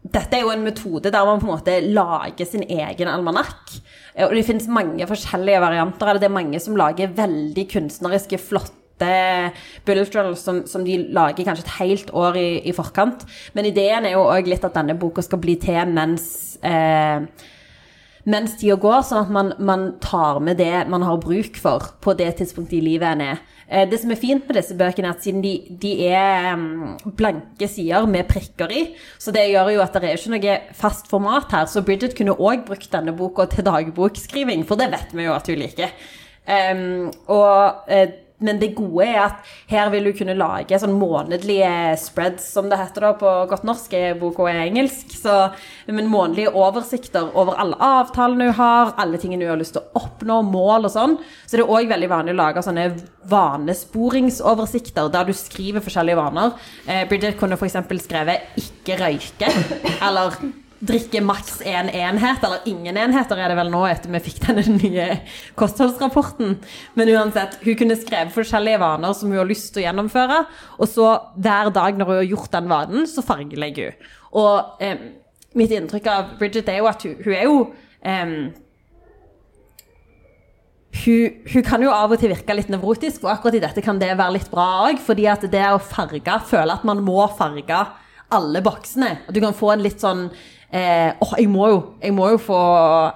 Dette 0.00 0.36
er 0.36 0.44
jo 0.46 0.52
en 0.52 0.62
metode 0.64 1.10
der 1.12 1.26
man 1.28 1.40
på 1.40 1.44
en 1.48 1.54
måte 1.54 1.74
lager 1.92 2.48
sin 2.48 2.62
egen 2.64 3.08
almanakk. 3.08 3.72
Eh, 4.14 4.26
Og 4.26 4.34
det 4.36 4.44
finnes 4.48 4.68
mange 4.68 5.06
forskjellige 5.08 5.60
varianter 5.64 6.12
av. 6.12 6.20
Det 6.20 6.28
er 6.28 6.36
mange 6.36 6.60
som 6.60 6.76
lager 6.76 7.12
veldig 7.16 7.66
kunstneriske, 7.72 8.40
flotte 8.40 8.76
bullet 9.86 10.12
journals 10.12 10.42
som, 10.44 10.64
som 10.68 10.84
de 10.86 10.98
lager 11.14 11.46
kanskje 11.46 11.66
et 11.66 11.76
helt 11.78 12.12
år 12.16 12.36
i, 12.40 12.50
i 12.68 12.74
forkant. 12.76 13.24
Men 13.56 13.70
ideen 13.70 14.08
er 14.08 14.16
jo 14.16 14.26
òg 14.26 14.50
litt 14.50 14.66
at 14.66 14.76
denne 14.76 14.98
boka 14.98 15.24
skal 15.24 15.40
bli 15.42 15.56
til 15.60 15.94
mens 15.94 16.28
eh, 16.66 17.24
mens 18.28 18.52
tida 18.60 18.76
går, 18.80 19.00
sånn 19.06 19.24
at 19.24 19.30
man, 19.32 19.52
man 19.64 19.86
tar 20.02 20.42
med 20.44 20.58
det 20.60 20.84
man 20.92 21.04
har 21.06 21.20
bruk 21.22 21.56
for 21.60 21.86
på 22.04 22.12
det 22.18 22.34
tidspunktet 22.40 22.76
i 22.76 22.82
livet 22.84 23.14
en 23.14 23.24
er. 23.24 23.40
Eh, 23.66 23.86
det 23.88 24.00
som 24.02 24.12
er 24.12 24.20
fint 24.20 24.46
med 24.46 24.58
disse 24.58 24.76
bøkene, 24.76 25.08
er 25.08 25.16
at 25.16 25.24
siden 25.24 25.40
de, 25.44 25.54
de 25.80 25.92
er 26.10 26.50
mm, 26.58 27.14
blanke 27.16 27.68
sider 27.70 28.08
med 28.10 28.28
prikker 28.28 28.72
i, 28.76 28.84
så 29.20 29.32
det 29.34 29.48
gjør 29.50 29.72
jo 29.76 29.84
at 29.84 29.96
det 29.96 30.10
er 30.10 30.18
ikke 30.20 30.34
noe 30.34 30.56
fast 30.76 31.08
format 31.10 31.54
her. 31.56 31.68
Så 31.70 31.84
Bridget 31.86 32.16
kunne 32.18 32.36
òg 32.36 32.66
brukt 32.68 32.90
denne 32.92 33.16
boka 33.16 33.48
til 33.50 33.66
dagbokskriving, 33.66 34.66
for 34.68 34.80
det 34.80 34.90
vet 34.92 35.14
vi 35.16 35.28
jo 35.28 35.36
at 35.36 35.48
hun 35.48 35.62
liker. 35.62 35.94
Um, 36.50 37.10
og 37.30 37.88
eh, 37.92 38.10
men 38.40 38.60
det 38.60 38.72
gode 38.78 39.06
er 39.06 39.18
at 39.26 39.50
her 39.70 39.90
vil 39.92 40.08
du 40.08 40.12
kunne 40.16 40.36
lage 40.38 40.78
sånn 40.80 40.96
månedlige 40.96 41.70
spreads, 42.00 42.46
som 42.54 42.70
det 42.70 42.78
heter 42.80 43.04
da 43.06 43.12
på 43.20 43.32
godt 43.50 43.66
norsk, 43.68 43.96
boka 44.20 44.48
er 44.48 44.62
engelsk. 44.64 45.12
Så, 45.20 45.36
men 45.90 46.08
månedlige 46.10 46.54
oversikter 46.56 47.30
over 47.38 47.58
alle 47.60 47.76
avtalene 47.80 48.48
du 48.50 48.56
har, 48.56 48.94
alle 49.00 49.20
tingene 49.20 49.44
du 49.44 49.52
har 49.52 49.60
lyst 49.60 49.76
til 49.76 49.84
å 49.84 50.04
oppnå, 50.04 50.40
mål 50.48 50.88
og 50.88 50.94
sånn. 50.94 51.18
Så 51.44 51.58
det 51.58 51.66
er 51.66 51.74
òg 51.76 51.90
veldig 51.92 52.10
vanlig 52.10 52.36
å 52.36 52.40
lage 52.40 52.64
sånne 52.64 52.88
vanesporingsoversikter 53.30 55.12
der 55.12 55.28
du 55.28 55.36
skriver 55.36 55.84
forskjellige 55.84 56.20
vaner. 56.20 56.56
Eh, 56.86 57.04
Bridget 57.10 57.38
kunne 57.40 57.60
f.eks. 57.60 57.78
skrevet 58.00 58.56
'ikke 58.56 58.98
røyke', 59.00 59.52
eller 60.08 60.40
drikke 60.80 61.20
maks 61.20 61.60
én 61.60 61.90
en 61.90 61.90
enhet, 61.92 62.44
eller 62.44 62.64
ingen 62.68 62.96
enheter 62.96 63.38
er 63.38 63.52
det 63.52 63.56
vel 63.58 63.72
nå 63.72 63.82
etter 63.88 64.12
vi 64.14 64.22
fikk 64.24 64.40
denne 64.46 64.64
nye 64.78 65.08
kostholdsrapporten. 65.60 66.56
Men 66.96 67.12
uansett, 67.12 67.58
hun 67.64 67.76
kunne 67.76 67.98
skrevet 68.00 68.32
forskjellige 68.34 68.80
vaner 68.80 69.12
som 69.16 69.32
hun 69.32 69.42
har 69.42 69.50
lyst 69.50 69.74
til 69.74 69.82
å 69.82 69.86
gjennomføre. 69.88 70.40
Og 70.80 70.88
så 70.88 71.10
hver 71.36 71.72
dag 71.76 72.00
når 72.00 72.10
hun 72.10 72.20
har 72.22 72.30
gjort 72.30 72.56
den 72.56 72.72
vanen, 72.72 73.06
så 73.10 73.24
fargelegger 73.26 73.92
hun. 73.92 74.10
Og 74.40 74.82
eh, 74.84 75.06
mitt 75.58 75.72
inntrykk 75.74 76.08
av 76.08 76.34
Bridget 76.40 76.68
er 76.72 76.80
jo 76.80 76.90
at 76.90 77.04
hun, 77.04 77.16
hun 77.24 77.36
er 77.36 77.48
jo 77.48 77.56
eh, 78.00 78.34
hun, 81.00 81.40
hun, 81.52 81.64
kan 81.66 81.82
jo 81.84 81.92
av 81.94 82.14
og 82.14 82.22
til 82.22 82.32
virke 82.32 82.56
litt 82.56 82.70
nevrotisk, 82.72 83.24
og 83.24 83.34
akkurat 83.34 83.58
i 83.58 83.64
dette 83.66 83.84
kan 83.84 84.00
det 84.00 84.14
være 84.14 84.38
litt 84.38 84.48
bra 84.52 84.86
òg. 84.86 85.02
Fordi 85.04 85.28
at 85.28 85.44
det 85.52 85.66
å 85.74 85.82
farge, 85.82 86.40
føle 86.48 86.78
at 86.78 86.88
man 86.88 87.04
må 87.04 87.26
farge 87.36 87.84
alle 88.30 88.62
boksene. 88.64 89.12
At 89.26 89.34
du 89.34 89.42
kan 89.42 89.56
få 89.56 89.74
en 89.74 89.84
litt 89.84 90.00
sånn 90.02 90.28
eh, 90.72 91.12
oh, 91.22 91.32
jeg, 91.38 91.48
må 91.50 91.68
jo, 91.70 91.78
jeg 92.02 92.14
må 92.16 92.28
jo 92.32 92.40
få 92.42 92.58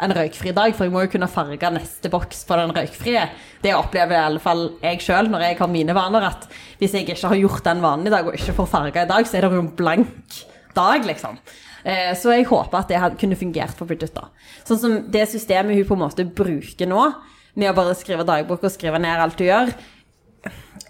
en 0.04 0.14
røykfri 0.18 0.54
dag, 0.56 0.74
for 0.76 0.86
jeg 0.86 0.94
må 0.94 1.04
jo 1.04 1.12
kunne 1.12 1.30
farge 1.30 1.70
neste 1.74 2.10
boks 2.12 2.44
på 2.48 2.58
den 2.60 2.74
røykfrie. 2.76 3.26
Det 3.64 3.74
opplever 3.76 4.16
i 4.16 4.24
alle 4.28 4.42
fall 4.42 4.66
jeg 4.82 5.02
sjøl 5.04 5.30
når 5.32 5.46
jeg 5.48 5.60
har 5.60 5.70
mine 5.72 5.96
vaner, 5.96 6.26
at 6.30 6.48
hvis 6.80 6.96
jeg 6.96 7.06
ikke 7.06 7.30
har 7.30 7.40
gjort 7.42 7.68
den 7.68 7.84
vanen 7.84 8.10
i 8.10 8.14
dag, 8.14 8.26
og 8.26 8.38
ikke 8.38 8.56
får 8.58 8.72
farga 8.72 9.06
i 9.06 9.12
dag, 9.12 9.28
så 9.28 9.38
er 9.38 9.46
det 9.46 9.54
jo 9.54 9.64
en 9.64 9.76
blank 9.78 10.40
dag, 10.74 11.06
liksom. 11.06 11.38
Eh, 11.84 12.12
så 12.16 12.32
jeg 12.32 12.48
håper 12.48 12.80
at 12.80 12.90
det 12.90 13.20
kunne 13.20 13.38
fungert 13.38 13.76
for 13.76 13.88
Bridget. 13.88 14.14
da. 14.16 14.30
Sånn 14.64 14.80
som 14.80 14.98
det 15.12 15.26
systemet 15.30 15.76
hun 15.76 15.88
på 15.88 15.98
en 15.98 16.04
måte 16.06 16.26
bruker 16.26 16.88
nå, 16.90 17.06
med 17.54 17.70
å 17.70 17.76
bare 17.76 17.94
skrive 17.94 18.26
dagbok 18.26 18.64
og 18.66 18.72
skrive 18.72 18.98
ned 18.98 19.20
alt 19.22 19.38
hun 19.38 19.46
gjør 19.46 19.68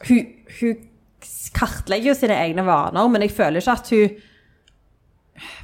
Hun, 0.09 0.29
hun 0.57 0.79
kartlegger 1.55 2.09
jo 2.09 2.15
sine 2.17 2.39
egne 2.41 2.65
vaner, 2.65 3.11
men 3.13 3.25
jeg 3.25 3.35
føler 3.37 3.61
ikke 3.61 3.75
at 3.77 3.91
hun 3.93 4.15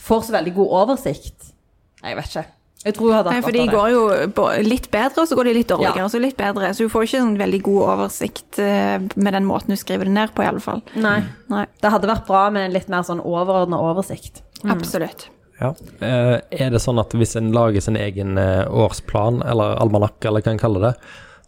får 0.03 0.27
så 0.29 0.37
veldig 0.39 0.55
god 0.57 0.75
oversikt. 0.85 1.53
Jeg 2.01 2.17
vet 2.17 2.33
ikke. 2.33 2.47
Jeg 2.81 2.97
tror 2.97 3.11
hun 3.11 3.17
hadde 3.19 3.33
Nei, 3.35 3.41
for 3.45 3.53
de 3.53 3.65
går 3.69 3.89
jo 3.93 4.05
litt 4.65 4.87
bedre, 4.93 5.21
og 5.21 5.29
så 5.29 5.37
går 5.37 5.51
de 5.51 5.57
litt 5.59 5.69
dårligere, 5.69 6.01
ja. 6.01 6.07
og 6.07 6.13
så 6.15 6.21
litt 6.23 6.39
bedre. 6.39 6.71
Så 6.73 6.87
du 6.87 6.93
får 6.93 7.09
ikke 7.09 7.19
en 7.21 7.35
veldig 7.37 7.61
god 7.67 7.83
oversikt 7.95 8.61
eh, 8.65 8.97
med 9.21 9.37
den 9.37 9.45
måten 9.49 9.75
du 9.75 9.81
skriver 9.81 10.09
det 10.09 10.15
ned 10.17 10.33
på, 10.33 10.47
i 10.47 10.49
alle 10.49 10.63
fall. 10.65 10.81
Nei. 10.97 11.19
Nei. 11.53 11.67
Det 11.83 11.93
hadde 11.93 12.09
vært 12.09 12.25
bra 12.31 12.47
med 12.55 12.71
en 12.71 12.79
litt 12.79 12.89
mer 12.93 13.05
sånn 13.05 13.21
overordna 13.21 13.83
oversikt. 13.85 14.41
Mm. 14.63 14.73
Absolutt. 14.79 15.27
Ja. 15.61 15.75
Eh, 16.01 16.37
er 16.65 16.73
det 16.73 16.81
sånn 16.81 17.01
at 17.03 17.13
hvis 17.13 17.37
en 17.37 17.53
lager 17.53 17.85
sin 17.85 18.01
egen 18.01 18.41
eh, 18.41 18.65
årsplan, 18.65 19.43
eller 19.45 19.77
almanakk, 19.83 20.17
eller 20.25 20.41
hva 20.41 20.57
en 20.57 20.63
kaller 20.65 20.89
det, 20.89 20.95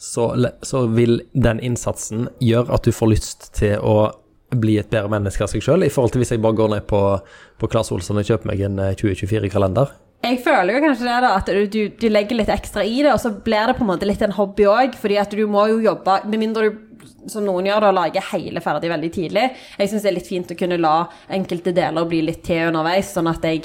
så, 0.02 0.28
så 0.66 0.84
vil 0.92 1.22
den 1.32 1.62
innsatsen 1.64 2.26
gjøre 2.44 2.74
at 2.76 2.84
du 2.84 2.92
får 2.92 3.08
lyst 3.14 3.52
til 3.56 3.78
å 3.80 4.10
bli 4.60 4.78
et 4.80 4.90
bedre 4.92 5.10
menneske 5.12 5.44
av 5.44 5.50
seg 5.52 5.64
sjøl, 5.64 5.86
i 5.86 5.92
forhold 5.92 6.14
til 6.14 6.22
hvis 6.22 6.34
jeg 6.34 6.42
bare 6.44 6.58
går 6.58 6.72
ned 6.76 6.86
på, 6.90 7.02
på 7.58 7.70
Claes 7.72 7.92
Olsson 7.94 8.20
og 8.20 8.28
kjøper 8.28 8.52
meg 8.52 8.64
en 8.68 8.80
2024-kalender? 9.00 9.92
Eh, 9.96 10.02
jeg 10.22 10.38
føler 10.44 10.76
jo 10.76 10.84
kanskje 10.84 11.08
det, 11.08 11.18
da, 11.24 11.32
at 11.40 11.50
du, 11.50 11.80
du, 11.98 12.08
legger 12.12 12.38
litt 12.38 12.52
ekstra 12.52 12.84
i 12.86 13.00
det, 13.02 13.10
og 13.12 13.20
så 13.22 13.32
blir 13.34 13.70
det 13.70 13.76
på 13.78 13.84
en 13.86 13.90
måte 13.90 14.08
litt 14.08 14.22
en 14.22 14.34
hobby 14.36 14.66
òg. 14.70 14.96
fordi 14.98 15.18
at 15.18 15.34
du 15.34 15.46
må 15.50 15.66
jo 15.72 15.80
jobbe 15.82 16.20
Med 16.30 16.38
mindre 16.38 16.68
du, 16.68 16.76
som 17.30 17.44
noen 17.46 17.66
gjør, 17.66 17.86
da, 17.86 17.94
lager 17.94 18.28
hele 18.32 18.62
ferdig 18.62 18.90
veldig 18.90 19.10
tidlig. 19.14 19.48
Jeg 19.78 19.90
syns 19.90 20.04
det 20.04 20.10
er 20.10 20.16
litt 20.18 20.30
fint 20.30 20.52
å 20.54 20.58
kunne 20.58 20.78
la 20.80 20.94
enkelte 21.30 21.74
deler 21.74 22.06
bli 22.08 22.22
litt 22.26 22.42
til 22.46 22.68
underveis, 22.70 23.12
sånn 23.14 23.30
at 23.30 23.44
jeg 23.46 23.64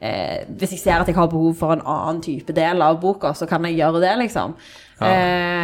eh, 0.00 0.44
Hvis 0.48 0.76
jeg 0.76 0.82
ser 0.82 1.02
at 1.02 1.08
jeg 1.08 1.16
har 1.18 1.30
behov 1.32 1.56
for 1.60 1.76
en 1.76 1.84
annen 1.84 2.22
type 2.24 2.56
del 2.56 2.84
av 2.84 3.00
boka, 3.02 3.34
så 3.36 3.48
kan 3.48 3.64
jeg 3.68 3.78
gjøre 3.80 4.02
det, 4.04 4.14
liksom. 4.24 4.56
Ja, 5.00 5.12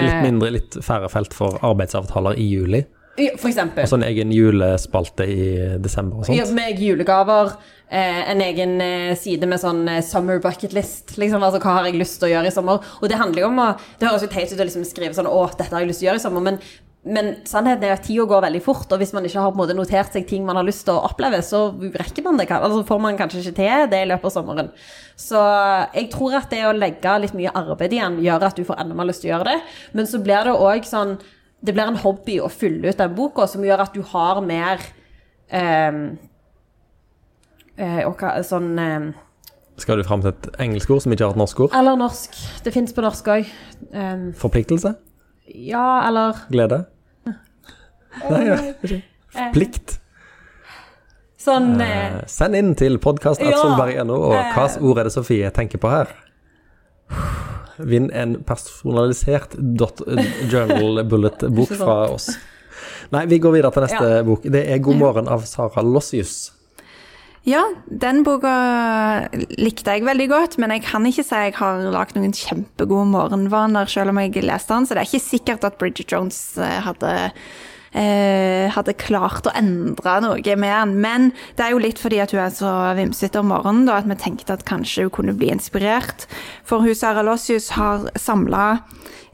litt 0.04 0.12
eh, 0.12 0.24
mindre, 0.24 0.52
litt 0.54 0.78
færre 0.84 1.08
felt 1.12 1.36
for 1.36 1.56
arbeidsavtaler 1.64 2.36
i 2.40 2.48
juli? 2.52 2.84
For 3.14 3.48
eksempel. 3.48 3.84
Altså 3.84 3.98
en 3.98 4.06
egen 4.08 4.32
julespalte 4.34 5.26
i 5.30 5.48
desember 5.82 6.20
og 6.20 6.26
sånt. 6.26 6.38
Ja, 6.38 6.46
med 6.50 6.80
julegaver. 6.82 7.54
Eh, 7.88 8.30
en 8.30 8.40
egen 8.42 8.80
eh, 8.80 9.12
side 9.18 9.46
med 9.46 9.60
sånn 9.62 9.84
eh, 9.90 10.00
summer 10.02 10.40
bucket 10.42 10.72
list. 10.74 11.12
Liksom, 11.20 11.42
altså 11.44 11.60
hva 11.62 11.76
har 11.78 11.86
jeg 11.86 12.00
lyst 12.00 12.16
til 12.18 12.30
å 12.30 12.32
gjøre 12.32 12.50
i 12.50 12.54
sommer? 12.54 12.88
Og 12.98 13.12
det 13.12 13.20
handler 13.20 13.44
jo 13.44 13.50
om 13.52 13.60
å 13.62 13.68
Det 14.00 14.08
høres 14.08 14.24
jo 14.24 14.30
teit 14.32 14.50
ut 14.50 14.58
å 14.58 14.66
liksom 14.66 14.86
skrive 14.88 15.14
sånn 15.14 15.30
Å, 15.30 15.44
dette 15.52 15.70
har 15.70 15.84
jeg 15.84 15.92
lyst 15.92 16.02
til 16.02 16.08
å 16.08 16.10
gjøre 16.10 16.22
i 16.22 16.24
sommer. 16.24 16.42
Men, 16.48 16.58
men 17.04 17.30
sannheten 17.46 17.86
er 17.86 17.94
at 17.94 18.02
tida 18.08 18.24
går 18.26 18.42
veldig 18.48 18.62
fort, 18.64 18.88
og 18.90 18.98
hvis 18.98 19.14
man 19.14 19.28
ikke 19.28 19.44
har 19.44 19.52
på 19.52 19.60
en 19.60 19.62
måte 19.62 19.76
notert 19.78 20.16
seg 20.16 20.26
ting 20.26 20.48
man 20.48 20.58
har 20.58 20.66
lyst 20.66 20.86
til 20.88 20.96
å 20.96 21.04
oppleve, 21.06 21.38
så 21.44 21.68
rekker 21.76 22.26
man 22.26 22.40
det. 22.40 22.48
Altså 22.56 22.82
får 22.88 23.04
man 23.04 23.20
kanskje 23.20 23.44
ikke 23.44 23.58
til 23.60 23.86
det 23.92 24.02
i 24.02 24.10
løpet 24.10 24.30
av 24.32 24.36
sommeren. 24.40 24.72
Så 25.20 25.44
jeg 25.94 26.10
tror 26.16 26.40
at 26.40 26.50
det 26.50 26.64
å 26.66 26.74
legge 26.74 27.14
litt 27.22 27.38
mye 27.38 27.54
arbeid 27.62 27.94
igjen 27.94 28.18
gjør 28.24 28.48
at 28.48 28.58
du 28.58 28.66
får 28.66 28.82
enda 28.82 28.98
mer 28.98 29.12
lyst 29.12 29.22
til 29.22 29.30
å 29.30 29.36
gjøre 29.36 29.52
det. 29.52 29.60
Men 29.94 30.10
så 30.10 30.24
blir 30.24 30.50
det 30.50 30.58
òg 30.58 30.88
sånn 30.88 31.18
det 31.64 31.72
blir 31.72 31.88
en 31.88 32.00
hobby 32.02 32.38
å 32.42 32.50
fylle 32.52 32.92
ut 32.92 33.00
den 33.00 33.16
boka, 33.16 33.46
som 33.48 33.64
gjør 33.64 33.86
at 33.86 33.96
du 33.96 34.02
har 34.10 34.40
mer 34.44 34.82
um, 35.48 36.02
uh, 37.80 38.42
sånn 38.44 38.68
eh, 38.82 39.06
Skal 39.80 40.00
du 40.00 40.04
fram 40.06 40.24
til 40.24 40.34
et 40.34 40.48
engelsk 40.60 40.92
ord 40.92 41.04
som 41.06 41.14
ikke 41.14 41.28
har 41.28 41.36
et 41.36 41.40
norsk 41.40 41.64
ord? 41.66 41.76
Eller 41.78 41.96
norsk. 41.98 42.36
Det 42.66 42.74
fins 42.74 42.92
på 42.94 43.04
norsk 43.04 43.32
òg. 43.32 43.50
Um, 43.90 44.28
Forpliktelse? 44.38 44.94
Ja, 45.54 46.04
eller 46.08 46.44
Glede? 46.52 46.84
Nei, 47.24 48.44
ja, 48.46 48.58
ikke. 48.76 49.00
Plikt? 49.56 49.98
Sånn 51.44 51.74
uh, 51.80 52.20
Send 52.30 52.56
inn 52.60 52.76
til 52.78 53.00
podkast.solberg.no, 53.02 54.20
og 54.30 54.36
hva 54.54 54.68
ord 54.84 55.00
er 55.00 55.08
det 55.08 55.16
Sofie 55.16 55.50
tenker 55.56 55.80
på 55.82 55.92
her? 55.92 56.12
Vinn 57.78 58.10
en 58.14 58.36
personalisert 58.46 59.56
dot 59.58 60.02
journal 60.50 61.04
bullet-bok 61.08 61.72
fra 61.78 61.96
oss. 62.14 62.30
Nei, 63.14 63.24
vi 63.30 63.38
går 63.42 63.56
videre 63.56 63.74
til 63.74 63.84
neste 63.86 64.10
ja. 64.16 64.26
bok. 64.26 64.44
Det 64.44 64.64
er 64.70 64.78
'God 64.82 65.00
morgen' 65.00 65.30
av 65.30 65.46
Sara 65.48 65.82
Lossius. 65.82 66.52
Ja, 67.44 67.60
den 67.84 68.22
boka 68.24 68.54
likte 69.60 69.92
jeg 69.92 70.06
veldig 70.06 70.28
godt, 70.30 70.56
men 70.56 70.72
jeg 70.72 70.86
kan 70.86 71.04
ikke 71.04 71.24
si 71.26 71.40
jeg 71.42 71.52
har 71.58 71.82
lagd 71.92 72.16
noen 72.16 72.32
kjempegode 72.32 73.10
morgenvaner 73.12 73.90
selv 73.90 74.14
om 74.14 74.20
jeg 74.22 74.46
leste 74.46 74.72
den, 74.72 74.86
så 74.88 74.96
det 74.96 75.02
er 75.02 75.10
ikke 75.10 75.26
sikkert 75.26 75.66
at 75.68 75.76
Bridget 75.76 76.14
Jones 76.14 76.38
eh, 76.56 76.80
hadde 76.86 77.12
eh, 77.94 78.66
hadde 78.74 78.96
klart 78.98 79.48
å 79.48 79.54
endre 79.56 80.18
noe 80.24 80.56
med 80.60 80.74
han. 80.74 80.94
Men 81.00 81.30
det 81.56 81.66
er 81.66 81.74
jo 81.74 81.82
litt 81.82 82.02
fordi 82.02 82.20
at 82.24 82.34
hun 82.34 82.42
er 82.44 82.54
så 82.54 82.72
vimsete 82.98 83.40
om 83.40 83.50
morgenen 83.52 83.88
da, 83.88 84.00
at 84.00 84.10
vi 84.10 84.18
tenkte 84.20 84.58
at 84.58 84.66
kanskje 84.68 85.08
hun 85.08 85.14
kunne 85.20 85.36
bli 85.38 85.52
inspirert. 85.54 86.28
For 86.66 86.84
hun 86.84 86.96
Sara 86.98 87.24
Lossius 87.26 87.72
har 87.78 88.08
samla 88.18 88.66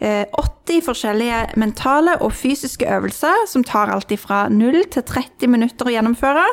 80 0.01 0.81
forskjellige 0.87 1.41
mentale 1.61 2.15
og 2.25 2.33
fysiske 2.33 2.87
øvelser 2.89 3.45
som 3.51 3.65
tar 3.69 3.93
alt 3.93 4.13
fra 4.21 4.47
0 4.49 4.79
til 4.95 5.05
30 5.05 5.51
minutter 5.53 5.91
å 5.91 5.93
gjennomføre. 5.93 6.47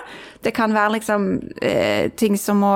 Det 0.43 0.51
kan 0.57 0.75
være 0.75 0.97
liksom 0.97 1.29
eh, 1.63 2.11
ting 2.19 2.35
som 2.35 2.65
å 2.67 2.75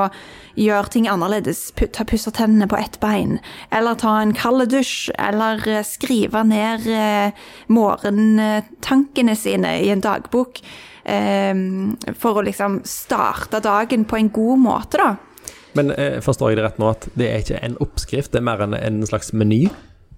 gjøre 0.59 0.91
ting 0.91 1.07
annerledes, 1.09 1.69
ta 1.95 2.05
pusse 2.07 2.31
tennene 2.35 2.67
på 2.69 2.79
ett 2.79 2.99
bein, 3.03 3.39
eller 3.71 3.99
ta 3.99 4.17
en 4.21 4.33
kald 4.37 4.67
dusj, 4.71 5.11
eller 5.19 5.61
eh, 5.69 5.83
skrive 5.87 6.43
ned 6.47 6.87
eh, 6.91 7.43
morgentankene 7.71 9.35
sine 9.39 9.77
i 9.81 9.91
en 9.93 10.03
dagbok, 10.03 10.61
eh, 11.03 11.53
for 12.19 12.39
å 12.39 12.45
liksom 12.47 12.81
starte 12.87 13.63
dagen 13.63 14.05
på 14.05 14.19
en 14.19 14.31
god 14.33 14.65
måte, 14.67 15.01
da. 15.01 15.15
Men 15.71 15.93
forstår 16.19 16.51
jeg 16.51 16.57
det 16.59 16.63
rett 16.65 16.79
nå 16.83 16.87
at 16.91 17.05
det 17.15 17.27
er 17.31 17.43
ikke 17.45 17.61
en 17.63 17.77
oppskrift, 17.79 18.33
det 18.33 18.41
er 18.41 18.43
mer 18.43 18.59
en, 18.65 18.75
en 18.75 19.05
slags 19.07 19.31
meny? 19.31 19.69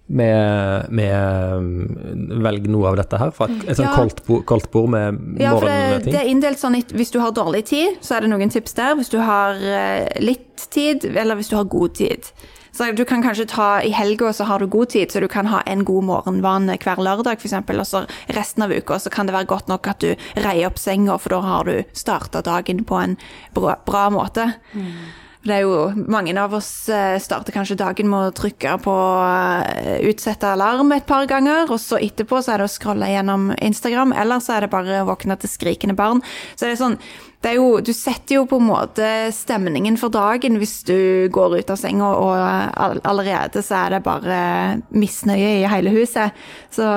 Med, 0.08 0.90
med, 0.90 1.54
um, 1.58 2.42
Velg 2.44 2.68
noe 2.72 2.90
av 2.92 2.98
dette 3.00 3.20
her. 3.20 3.32
fra 3.36 3.48
et, 3.48 3.62
et 3.70 3.78
sånt 3.80 3.88
ja. 3.88 3.94
koldt, 3.96 4.24
bord, 4.28 4.44
koldt, 4.50 4.72
bord 4.74 4.90
med 4.94 5.22
ja, 5.42 5.54
morgenting. 5.56 6.10
Det, 6.10 6.16
det 6.16 6.24
er 6.24 6.32
inndelt 6.32 6.60
sånn 6.60 6.76
at 6.80 6.92
hvis 6.96 7.14
du 7.14 7.22
har 7.24 7.36
dårlig 7.36 7.64
tid, 7.72 8.02
så 8.04 8.18
er 8.18 8.26
det 8.26 8.34
noen 8.34 8.52
tips 8.54 8.76
der. 8.80 8.98
Hvis 9.00 9.14
du 9.14 9.20
har 9.24 9.58
eh, 9.62 10.10
litt 10.24 10.68
tid, 10.74 11.08
eller 11.14 11.40
hvis 11.40 11.54
du 11.54 11.58
har 11.60 11.70
god 11.72 11.96
tid. 12.00 12.34
Så 12.74 12.88
du 12.98 13.04
kan 13.06 13.22
kanskje 13.22 13.46
ta 13.46 13.68
I 13.86 13.92
helga 13.94 14.32
så 14.34 14.48
har 14.50 14.60
du 14.60 14.68
god 14.68 14.90
tid, 14.90 15.12
så 15.12 15.20
du 15.22 15.28
kan 15.30 15.46
ha 15.46 15.62
en 15.70 15.84
god 15.86 16.08
morgenvane 16.10 16.78
hver 16.82 17.02
lørdag 17.06 17.38
f.eks. 17.38 17.54
Og 17.54 17.86
så 17.86 18.06
resten 18.34 18.66
av 18.66 18.74
uka 18.74 18.98
så 19.00 19.14
kan 19.14 19.30
det 19.30 19.36
være 19.36 19.52
godt 19.52 19.70
nok 19.70 19.88
at 19.92 20.02
du 20.02 20.16
reier 20.42 20.72
opp 20.72 20.82
senga, 20.82 21.20
for 21.22 21.38
da 21.38 21.42
har 21.46 21.70
du 21.70 21.84
starta 21.94 22.42
dagen 22.42 22.82
på 22.84 22.98
en 22.98 23.14
bra, 23.54 23.78
bra 23.86 24.08
måte. 24.14 24.50
Mm. 24.74 25.23
Det 25.44 25.52
er 25.52 25.66
jo, 25.66 25.92
Mange 26.08 26.32
av 26.40 26.54
oss 26.56 26.88
eh, 26.88 27.18
starter 27.20 27.52
kanskje 27.56 27.76
dagen 27.82 28.08
med 28.08 28.30
å 28.30 28.36
trykke 28.36 28.78
på 28.84 28.94
eh, 29.26 30.06
utsette 30.08 30.54
alarm 30.56 30.94
et 30.96 31.08
par 31.10 31.28
ganger, 31.28 31.68
og 31.68 31.82
så 31.84 32.00
etterpå 32.00 32.40
så 32.40 32.54
er 32.54 32.64
det 32.64 32.70
å 32.70 32.72
scrolle 32.72 33.12
gjennom 33.12 33.50
Instagram, 33.58 34.16
eller 34.16 34.40
så 34.44 34.56
er 34.56 34.66
det 34.66 34.72
bare 34.72 35.02
å 35.02 35.10
våkne 35.12 35.36
til 35.42 35.52
skrikende 35.52 35.98
barn. 36.00 36.24
Så 36.56 36.64
det 36.64 36.78
er 36.78 36.80
sånn, 36.80 36.98
jo, 37.52 37.80
Du 37.84 37.92
setter 37.94 38.38
jo 38.38 38.46
på 38.48 38.60
en 38.62 38.68
måte 38.70 39.08
stemningen 39.36 39.98
for 40.00 40.14
dagen 40.14 40.58
hvis 40.62 40.84
du 40.88 41.28
går 41.34 41.58
ut 41.60 41.74
av 41.74 41.80
senga, 41.80 42.12
og 42.16 42.34
all, 42.38 43.02
allerede 43.04 43.64
så 43.64 43.84
er 43.84 43.96
det 43.96 44.04
bare 44.06 44.38
misnøye 44.96 45.60
i 45.62 45.68
hele 45.70 45.92
huset. 45.94 46.32
Så 46.72 46.88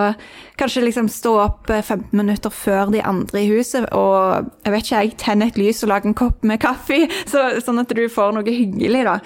kanskje 0.57 0.85
liksom 0.87 1.11
stå 1.13 1.35
opp 1.43 1.71
eh, 1.71 1.83
15 1.83 2.15
minutter 2.17 2.55
før 2.55 2.93
de 2.95 3.03
andre 3.03 3.43
i 3.43 3.51
huset, 3.51 3.89
og 3.93 4.53
jeg 4.65 4.73
vet 4.77 4.87
ikke, 4.87 5.03
jeg 5.03 5.17
tenner 5.21 5.51
et 5.51 5.59
lys 5.61 5.83
og 5.83 5.93
lager 5.93 6.13
en 6.13 6.21
kopp 6.23 6.47
med 6.47 6.63
kaffe, 6.63 7.03
så, 7.33 7.49
sånn 7.65 7.83
at 7.83 7.97
du 7.97 8.07
får 8.13 8.37
noe 8.37 8.47
hyggelig, 8.47 9.05
da. 9.09 9.19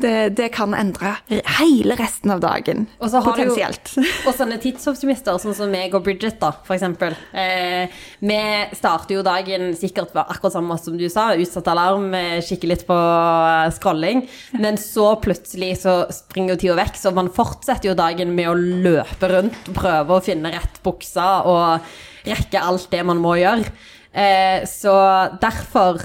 Det, 0.00 0.12
det 0.38 0.46
kan 0.54 0.72
endre 0.76 1.10
hele 1.58 1.96
resten 1.98 2.32
av 2.32 2.40
dagen, 2.40 2.86
Og 3.00 3.10
så 3.12 3.20
har 3.22 3.36
du 3.36 3.42
jo- 3.42 3.54
potensielt. 3.54 3.90
Og 4.26 4.34
sånne 4.36 4.56
tidsoptimister, 4.62 5.36
sånn 5.42 5.56
som 5.58 5.70
meg 5.72 5.94
og 5.96 6.04
Bridget, 6.06 6.38
da, 6.40 6.52
for 6.66 6.76
eksempel. 6.76 7.16
Eh, 7.36 7.92
vi 8.24 8.38
starter 8.78 9.18
jo 9.18 9.24
dagen 9.26 9.70
sikkert 9.78 10.14
akkurat 10.16 10.54
samme 10.56 10.78
som 10.80 10.96
du 11.00 11.04
sa, 11.12 11.30
utsatt 11.36 11.68
alarm, 11.72 12.08
eh, 12.16 12.38
kikker 12.46 12.72
litt 12.72 12.86
på 12.88 12.96
eh, 12.96 13.70
scrolling, 13.76 14.24
men 14.60 14.80
så 14.80 15.10
plutselig 15.20 15.74
så 15.82 15.98
springer 16.14 16.54
jo 16.56 16.60
tida 16.64 16.78
vekk, 16.80 16.96
så 17.00 17.12
man 17.16 17.28
fortsetter 17.34 17.90
jo 17.92 17.98
dagen 17.98 18.32
med 18.36 18.48
å 18.50 18.56
løpe 18.56 19.28
rundt, 19.34 19.68
prøve 19.76 20.16
å 20.16 20.24
finne 20.24 20.52
rett 20.54 20.80
bukse 20.86 21.26
og 21.50 21.84
rekke 22.26 22.60
alt 22.62 22.88
det 22.92 23.04
man 23.08 23.20
må 23.20 23.36
gjøre. 23.40 23.68
Eh, 24.12 24.64
så 24.66 24.94
derfor 25.42 26.00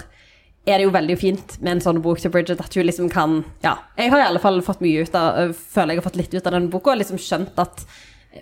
er 0.65 0.79
det 0.79 0.87
jo 0.87 0.93
veldig 0.95 1.17
fint 1.21 1.55
med 1.61 1.75
en 1.75 1.83
sånn 1.83 2.01
bok 2.03 2.21
til 2.21 2.33
Bridget, 2.33 2.61
at 2.61 2.73
hun 2.73 2.87
liksom 2.87 3.09
kan 3.13 3.43
Ja, 3.63 3.77
jeg 3.99 4.11
har 4.13 4.23
i 4.23 4.27
alle 4.31 4.41
fall 4.41 4.61
fått 4.65 4.81
mye 4.83 5.05
ut 5.05 5.17
av 5.17 5.39
øh, 5.41 5.53
Føler 5.53 5.93
jeg 5.93 6.01
har 6.01 6.07
fått 6.09 6.19
litt 6.19 6.33
ut 6.33 6.45
av 6.45 6.55
den 6.57 6.71
boka, 6.73 6.93
og 6.93 7.01
liksom 7.01 7.21
skjønt 7.21 7.61
at 7.61 7.85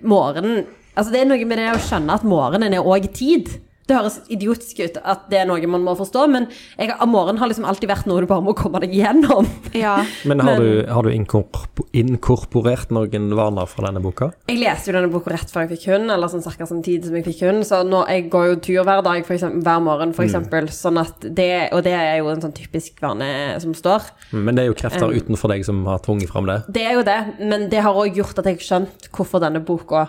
morgenen 0.01 0.63
Altså, 0.93 1.09
det 1.09 1.23
er 1.23 1.29
noe 1.29 1.45
med 1.49 1.57
det 1.57 1.71
å 1.73 1.81
skjønne 1.81 2.15
at 2.19 2.25
morgenen 2.27 2.75
er 2.77 2.85
òg 2.85 3.07
tid. 3.17 3.47
Det 3.87 3.97
høres 3.97 4.19
idiotisk 4.31 4.79
ut 4.79 4.97
at 5.03 5.25
det 5.31 5.41
er 5.41 5.47
noe 5.49 5.67
man 5.67 5.83
må 5.83 5.93
forstå, 5.99 6.23
men 6.31 6.47
jeg, 6.77 6.93
morgenen 7.09 7.41
har 7.41 7.49
liksom 7.51 7.65
alltid 7.67 7.89
vært 7.91 8.07
noe 8.07 8.23
du 8.23 8.27
bare 8.29 8.45
må 8.45 8.53
komme 8.55 8.79
deg 8.83 8.93
gjennom. 8.95 9.47
Ja. 9.75 9.97
Men 10.29 10.39
har 10.39 10.53
Men- 10.53 10.61
du, 10.63 10.91
har 10.91 11.03
du 11.03 11.11
inkorpor 11.11 11.89
inkorporert 11.93 12.93
noen 12.95 13.27
vaner 13.35 13.67
fra 13.69 13.87
denne 13.89 14.01
boka? 14.03 14.31
Jeg 14.49 14.61
leste 14.61 14.89
jo 14.89 14.95
denne 14.97 15.11
boka 15.11 15.33
rett 15.33 15.51
før 15.51 15.65
jeg 15.65 15.73
fikk 15.75 15.87
hund, 15.91 16.13
eller 16.13 16.31
sånn 16.31 16.45
cirka 16.45 16.67
samtidig 16.69 17.09
som 17.09 17.17
jeg 17.19 17.27
fikk 17.27 17.43
hund, 17.47 17.65
så 17.67 17.81
nå, 17.87 18.05
jeg 18.09 18.29
går 18.33 18.47
jo 18.51 18.55
tur 18.69 18.81
hver 18.87 19.03
dag, 19.05 19.21
for 19.27 19.35
eksempel, 19.35 19.63
hver 19.67 19.83
morgen, 19.83 20.15
for 20.15 20.25
eksempel, 20.27 20.71
sånn 20.73 21.01
at 21.03 21.27
det, 21.35 21.51
og 21.75 21.83
det 21.85 21.95
er 21.97 22.17
jo 22.21 22.31
en 22.31 22.43
sånn 22.45 22.55
typisk 22.55 23.03
vane 23.03 23.29
som 23.63 23.75
står. 23.77 24.09
Men 24.31 24.55
det 24.55 24.65
er 24.65 24.71
jo 24.71 24.79
krefter 24.79 25.13
utenfor 25.13 25.53
deg 25.53 25.67
som 25.67 25.83
har 25.89 26.01
tvunget 26.05 26.31
fram 26.31 26.47
det. 26.49 26.61
Det 26.73 26.87
er 26.87 26.97
jo 26.97 27.05
det, 27.07 27.19
men 27.43 27.67
det 27.73 27.83
har 27.85 27.99
òg 27.99 28.19
gjort 28.21 28.39
at 28.39 28.49
jeg 28.49 28.61
har 28.61 28.67
skjønt 28.71 29.11
hvorfor 29.13 29.43
denne 29.43 29.63
boka 29.65 30.07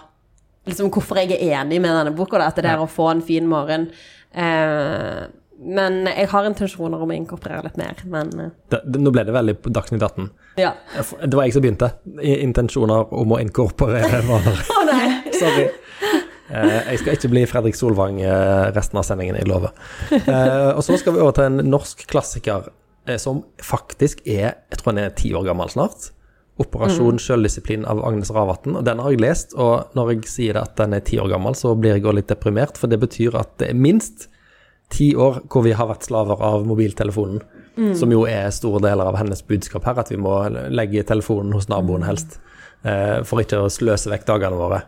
Liksom 0.65 0.91
hvorfor 0.95 1.21
jeg 1.21 1.35
er 1.37 1.61
enig 1.61 1.81
med 1.85 1.93
denne 1.93 2.13
boka, 2.17 2.39
da, 2.41 2.51
at 2.53 2.61
det 2.61 2.71
er 2.71 2.81
å 2.81 2.89
få 2.89 3.11
en 3.13 3.23
fin 3.25 3.47
morgen. 3.49 3.89
Eh, 4.33 5.25
men 5.65 6.01
jeg 6.11 6.29
har 6.33 6.49
intensjoner 6.49 7.03
om 7.05 7.13
å 7.13 7.17
inkorporere 7.17 7.63
litt 7.69 7.77
mer, 7.79 8.01
men 8.11 8.33
eh, 8.43 8.55
det, 8.73 8.81
det 8.91 9.01
nå 9.01 9.13
ble 9.15 9.23
det 9.29 9.35
veldig 9.37 9.55
Dagsnytt 9.77 10.03
18. 10.03 10.31
ja. 10.61 10.73
Det 11.23 11.37
var 11.37 11.47
jeg 11.47 11.55
som 11.57 11.65
begynte. 11.65 11.91
Intensjoner 12.21 13.13
om 13.15 13.37
å 13.37 13.41
inkorporere 13.45 14.23
varer. 14.31 14.65
Å 14.75 14.85
nei! 14.89 15.09
Sorry. 15.37 15.69
Eh, 16.55 16.81
jeg 16.93 17.01
skal 17.01 17.17
ikke 17.17 17.31
bli 17.33 17.45
Fredrik 17.49 17.77
Solvang 17.79 18.19
eh, 18.23 18.71
resten 18.77 19.01
av 19.01 19.07
sendingen, 19.09 19.39
jeg 19.41 19.49
lover. 19.49 19.73
Eh, 20.13 20.73
og 20.75 20.83
så 20.85 20.99
skal 21.01 21.17
vi 21.17 21.23
over 21.25 21.37
til 21.39 21.49
en 21.49 21.63
norsk 21.73 22.05
klassiker 22.11 22.73
som 23.21 23.43
faktisk 23.61 24.23
er 24.25 24.55
Jeg 24.73 24.79
tror 24.81 24.95
han 24.95 25.03
er 25.03 25.11
ti 25.13 25.35
år 25.37 25.45
gammel 25.45 25.69
snart. 25.69 26.07
'Operasjon 26.59 27.19
sjøldisiplin' 27.19 27.85
av 27.87 28.05
Agnes 28.07 28.31
Ravatn. 28.31 28.77
Og 28.77 28.85
Den 28.85 28.99
har 29.01 29.11
jeg 29.11 29.21
lest, 29.21 29.55
og 29.59 29.89
når 29.97 30.13
jeg 30.13 30.23
sier 30.31 30.53
det 30.55 30.63
at 30.63 30.77
den 30.77 30.93
er 30.95 31.01
ti 31.01 31.19
år 31.19 31.29
gammel, 31.33 31.55
så 31.55 31.75
blir 31.75 31.95
jeg 31.97 32.05
også 32.05 32.15
litt 32.15 32.29
deprimert, 32.29 32.79
for 32.79 32.87
det 32.87 33.01
betyr 33.01 33.35
at 33.41 33.59
det 33.59 33.71
er 33.71 33.75
minst 33.75 34.29
ti 34.91 35.15
år 35.17 35.41
hvor 35.51 35.65
vi 35.65 35.73
har 35.73 35.89
vært 35.89 36.05
slaver 36.07 36.39
av 36.41 36.65
mobiltelefonen. 36.67 37.41
Som 37.99 38.13
jo 38.13 38.21
er 38.25 38.51
store 38.55 38.79
deler 38.81 39.05
av 39.11 39.17
hennes 39.19 39.43
budskap 39.43 39.83
her, 39.85 39.99
at 39.99 40.09
vi 40.13 40.17
må 40.17 40.31
legge 40.71 41.03
telefonen 41.03 41.53
hos 41.53 41.67
naboen 41.69 42.05
helst. 42.07 42.39
eh, 42.85 43.23
For 43.25 43.41
ikke 43.41 43.65
å 43.65 43.71
sløse 43.73 44.11
vekk 44.13 44.27
dagene 44.27 44.55
våre. 44.57 44.83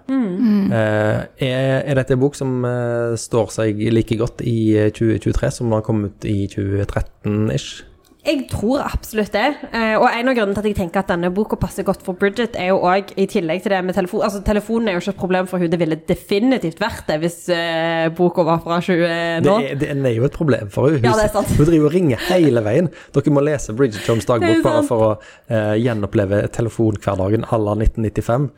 Eh, 0.70 1.24
Er, 1.40 1.82
er 1.88 1.94
dette 1.94 2.12
en 2.12 2.20
bok 2.20 2.34
som 2.36 2.64
eh, 2.64 3.16
står 3.16 3.50
seg 3.50 3.80
like 3.92 4.16
godt 4.16 4.40
i 4.46 4.76
eh, 4.76 4.90
2023 4.92 5.50
som 5.50 5.70
den 5.70 5.82
kom 5.82 6.04
ut 6.04 6.24
i 6.24 6.46
2013-ish? 6.46 7.82
Jeg 8.26 8.46
tror 8.50 8.82
absolutt 8.82 9.32
det. 9.34 9.46
Eh, 9.70 9.94
og 9.94 10.06
en 10.10 10.30
av 10.30 10.34
grunnene 10.34 10.56
til 10.56 10.64
at 10.64 10.68
jeg 10.72 10.78
tenker 10.80 11.02
at 11.02 11.10
denne 11.12 11.30
boka 11.34 11.58
passer 11.60 11.86
godt 11.86 12.02
for 12.06 12.18
Bridget, 12.18 12.56
er 12.58 12.72
jo 12.72 12.80
òg 12.82 13.12
i 13.14 13.26
tillegg 13.30 13.62
til 13.62 13.74
det 13.74 13.82
med 13.86 13.94
telefon 13.96 14.24
Altså, 14.26 14.40
telefonen 14.42 14.90
er 14.90 14.96
jo 14.96 15.02
ikke 15.04 15.12
et 15.14 15.20
problem 15.20 15.48
for 15.50 15.62
hun 15.62 15.70
det 15.70 15.78
ville 15.78 15.98
definitivt 16.08 16.80
vært 16.80 17.04
det 17.10 17.18
hvis 17.22 17.36
uh, 17.52 18.06
boka 18.16 18.42
var 18.46 18.62
fra 18.64 18.78
20 18.82 19.44
nå. 19.44 19.56
er, 19.62 19.76
det 19.78 19.90
er 19.92 20.16
jo 20.16 20.26
et 20.26 20.34
problem 20.34 20.70
for 20.72 20.90
henne. 20.90 21.02
Hun, 21.02 21.06
Ja, 21.06 21.14
det 21.18 21.28
er 21.28 21.32
sant. 21.34 21.52
hun 21.54 21.68
driver 21.68 21.90
og 21.90 21.94
ringer 21.94 22.22
hele 22.30 22.62
veien. 22.66 22.90
Dere 23.14 23.34
må 23.34 23.44
lese 23.44 23.74
Bridget 23.76 24.08
Jones' 24.08 24.26
dagbok 24.28 24.64
bare 24.64 24.82
for 24.88 25.06
å 25.06 25.10
uh, 25.20 25.74
gjenoppleve 25.78 26.42
telefonhverdagen 26.56 27.46
à 27.46 27.60
la 27.62 27.76
1995. 27.78 28.48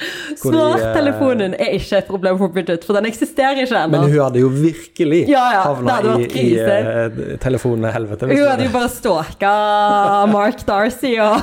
Smarttelefonen 0.42 1.56
eh, 1.58 1.66
er 1.66 1.76
ikke 1.78 2.00
et 2.02 2.08
problem 2.08 2.40
for 2.40 2.54
Bridget, 2.54 2.86
for 2.86 2.98
den 2.98 3.10
eksisterer 3.10 3.62
ikke 3.64 3.82
ennå. 3.82 3.98
Men 3.98 4.08
hun 4.08 4.18
hadde 4.22 4.42
jo 4.42 4.50
virkelig 4.52 5.24
Ja, 5.28 5.44
ja, 5.56 5.62
havna 5.66 5.98
i, 6.16 6.28
i 6.40 6.46
eh, 6.62 7.36
telefonhelvete. 7.42 8.30
Hun 8.30 8.44
hadde 8.46 8.68
jo 8.68 8.74
bare 8.74 8.92
stalka 8.92 9.57
Mark 10.32 10.62
Darcy 10.68 11.14
og 11.22 11.40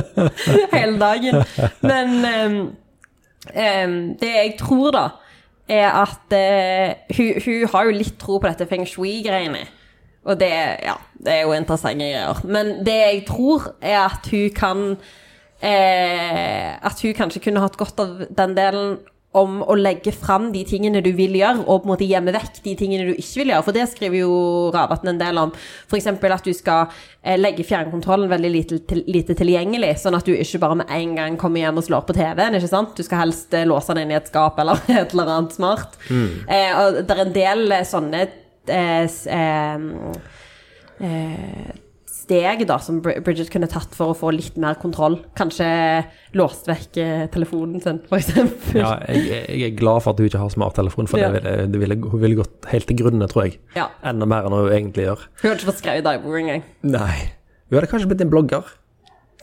hele 0.76 0.98
dagen. 1.00 1.40
Men 1.80 2.16
um, 2.24 2.58
um, 3.52 3.96
det 4.20 4.32
jeg 4.32 4.54
tror, 4.60 4.90
da, 4.96 5.06
er 5.68 5.90
at 6.02 6.36
uh, 6.36 7.16
hun, 7.16 7.42
hun 7.44 7.66
har 7.72 7.88
jo 7.88 7.96
litt 7.96 8.18
tro 8.20 8.38
på 8.38 8.48
dette 8.48 8.68
feng 8.70 8.86
shui-greiene. 8.88 9.66
Og 10.26 10.40
det, 10.40 10.50
ja, 10.82 10.96
det 11.22 11.32
er 11.32 11.44
jo 11.46 11.54
interessante 11.54 12.02
greier. 12.02 12.40
Men 12.44 12.80
det 12.86 12.96
jeg 12.98 13.24
tror, 13.28 13.70
er 13.80 14.00
at 14.08 14.26
hun 14.30 14.48
kan 14.56 14.80
eh, 15.62 16.74
At 16.82 17.02
hun 17.02 17.14
kanskje 17.14 17.44
kunne 17.44 17.62
hatt 17.62 17.78
godt 17.78 18.00
av 18.02 18.24
den 18.34 18.56
delen 18.58 18.96
om 19.36 19.58
å 19.62 19.76
legge 19.78 20.12
fram 20.14 20.48
de 20.54 20.62
tingene 20.68 21.02
du 21.04 21.10
vil 21.16 21.36
gjøre, 21.36 21.64
og 21.66 21.82
på 21.82 21.86
en 21.86 21.92
måte 21.92 22.08
gjemme 22.08 22.34
vekk 22.34 22.62
de 22.64 22.74
tingene 22.78 23.08
du 23.10 23.12
ikke 23.14 23.42
vil 23.42 23.52
gjøre. 23.52 23.66
For 23.66 23.76
det 23.76 23.84
skriver 23.92 24.22
jo 24.22 24.32
Ravatn 24.74 25.12
en 25.12 25.20
del 25.20 25.40
om. 25.42 25.52
F.eks. 25.86 26.08
at 26.08 26.48
du 26.48 26.52
skal 26.56 26.86
eh, 27.22 27.36
legge 27.38 27.66
fjernkontrollen 27.66 28.30
veldig 28.32 28.52
lite, 28.52 28.80
til, 28.88 29.02
lite 29.10 29.36
tilgjengelig, 29.38 29.92
sånn 30.02 30.16
at 30.18 30.26
du 30.26 30.34
ikke 30.34 30.62
bare 30.62 30.80
med 30.82 30.92
en 30.96 31.14
gang 31.20 31.38
kommer 31.40 31.62
hjem 31.62 31.82
og 31.82 31.88
slår 31.88 32.06
på 32.08 32.16
TV-en. 32.16 32.58
ikke 32.58 32.72
sant? 32.72 32.96
Du 32.96 33.06
skal 33.06 33.26
helst 33.26 33.54
eh, 33.54 33.68
låse 33.68 33.92
den 33.92 34.06
inn 34.06 34.16
i 34.16 34.18
et 34.20 34.30
skap 34.32 34.60
eller 34.62 34.80
et 35.02 35.12
eller 35.12 35.34
annet 35.38 35.56
smart. 35.56 35.98
Eh, 36.10 36.70
og 36.80 37.02
det 37.02 37.16
er 37.16 37.24
en 37.26 37.34
del 37.36 37.66
eh, 37.76 37.88
sånne 37.88 38.26
eh, 38.72 39.04
eh, 41.00 41.82
steg 42.26 42.64
da, 42.66 42.76
som 42.82 42.98
Bridget 43.04 43.48
kunne 43.54 43.68
tatt 43.70 43.94
for 43.94 44.10
å 44.10 44.16
få 44.18 44.32
litt 44.34 44.56
mer 44.58 44.74
kontroll. 44.82 45.20
Kanskje 45.38 45.66
låst 46.34 46.66
vekk 46.66 46.98
eh, 46.98 47.24
telefonen 47.32 47.78
sin, 47.84 48.00
eksempel. 48.18 48.80
Ja, 48.82 48.96
jeg, 49.06 49.44
jeg 49.46 49.68
er 49.70 49.76
glad 49.78 50.02
for 50.02 50.12
at 50.12 50.18
hun 50.22 50.26
ikke 50.26 50.42
har 50.42 50.50
smarttelefon, 50.50 51.06
for 51.10 51.22
Ja. 51.22 51.30
det 51.30 51.38
ville, 51.44 51.66
det 51.70 51.82
ville, 51.84 51.98
hun 52.02 52.20
ville 52.24 52.40
gått 52.42 52.66
helt 52.72 52.88
til 52.90 52.98
grunne, 52.98 53.28
tror 53.30 53.46
jeg. 53.46 53.60
Ja. 53.78 53.86
Enda 54.02 54.26
mer 54.26 54.48
enn 54.50 54.56
hun 54.58 54.66
egentlig 54.74 55.06
gjør. 55.06 55.22
Hun 55.38 55.46
hadde 55.52 55.60
ikke 55.62 55.70
fått 55.70 55.80
skrevet 55.84 56.06
dagbok 56.08 56.40
engang. 56.42 56.66
Nei. 56.82 57.30
Hun 57.70 57.78
hadde 57.78 57.92
kanskje 57.94 58.10
blitt 58.10 58.26
en 58.26 58.34
blogger. 58.34 58.74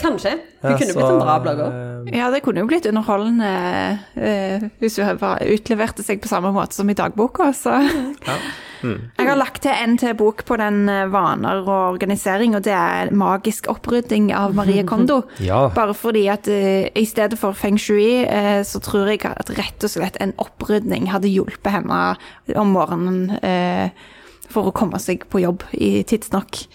Kanskje. 0.02 0.32
Hun 0.64 0.72
Ja, 0.72 0.78
kunne 0.78 0.92
så, 0.94 0.98
blitt 1.00 1.10
en 1.14 1.20
bra 1.22 1.40
blogger. 1.40 1.74
eh, 2.08 2.18
Ja, 2.18 2.32
det 2.32 2.42
kunne 2.44 2.60
jo 2.64 2.68
blitt 2.68 2.86
underholdende 2.90 3.50
eh, 4.18 4.64
hvis 4.82 4.98
hun 5.00 5.18
bare 5.22 5.46
utleverte 5.54 6.04
seg 6.04 6.20
på 6.24 6.28
samme 6.32 6.52
måte 6.56 6.74
som 6.74 6.90
i 6.90 6.96
dagboka. 6.98 7.52
Så. 7.54 7.76
Ja. 8.28 8.38
Jeg 8.84 9.28
har 9.30 9.38
lagt 9.40 9.62
til 9.64 9.72
en 9.72 9.94
til 9.98 10.12
bok 10.20 10.42
på 10.44 10.58
den 10.60 10.90
eh, 10.92 11.06
vaner 11.08 11.62
og 11.64 11.94
organisering, 11.94 12.56
og 12.58 12.64
det 12.66 12.74
er 12.74 13.12
'Magisk 13.16 13.70
opprydding' 13.72 14.34
av 14.36 14.54
Marie 14.56 14.84
Kondo. 14.90 15.22
Ja. 15.40 15.70
Bare 15.70 15.94
fordi 15.94 16.28
at 16.28 16.48
eh, 16.52 16.90
i 16.96 17.06
stedet 17.06 17.40
for 17.40 17.54
feng 17.54 17.78
shui, 17.80 18.26
eh, 18.26 18.64
så 18.64 18.82
tror 18.84 19.08
jeg 19.08 19.24
at 19.26 19.50
rett 19.58 19.84
og 19.84 19.90
slett 19.90 20.18
en 20.20 20.34
opprydning 20.38 21.08
hadde 21.14 21.30
hjulpet 21.32 21.72
henne 21.72 22.18
om 22.58 22.68
morgenen 22.76 23.38
eh, 23.44 23.90
for 24.50 24.68
å 24.68 24.74
komme 24.76 25.00
seg 25.00 25.24
på 25.30 25.40
jobb 25.40 25.64
i 25.72 26.04
tidsnok. 26.04 26.66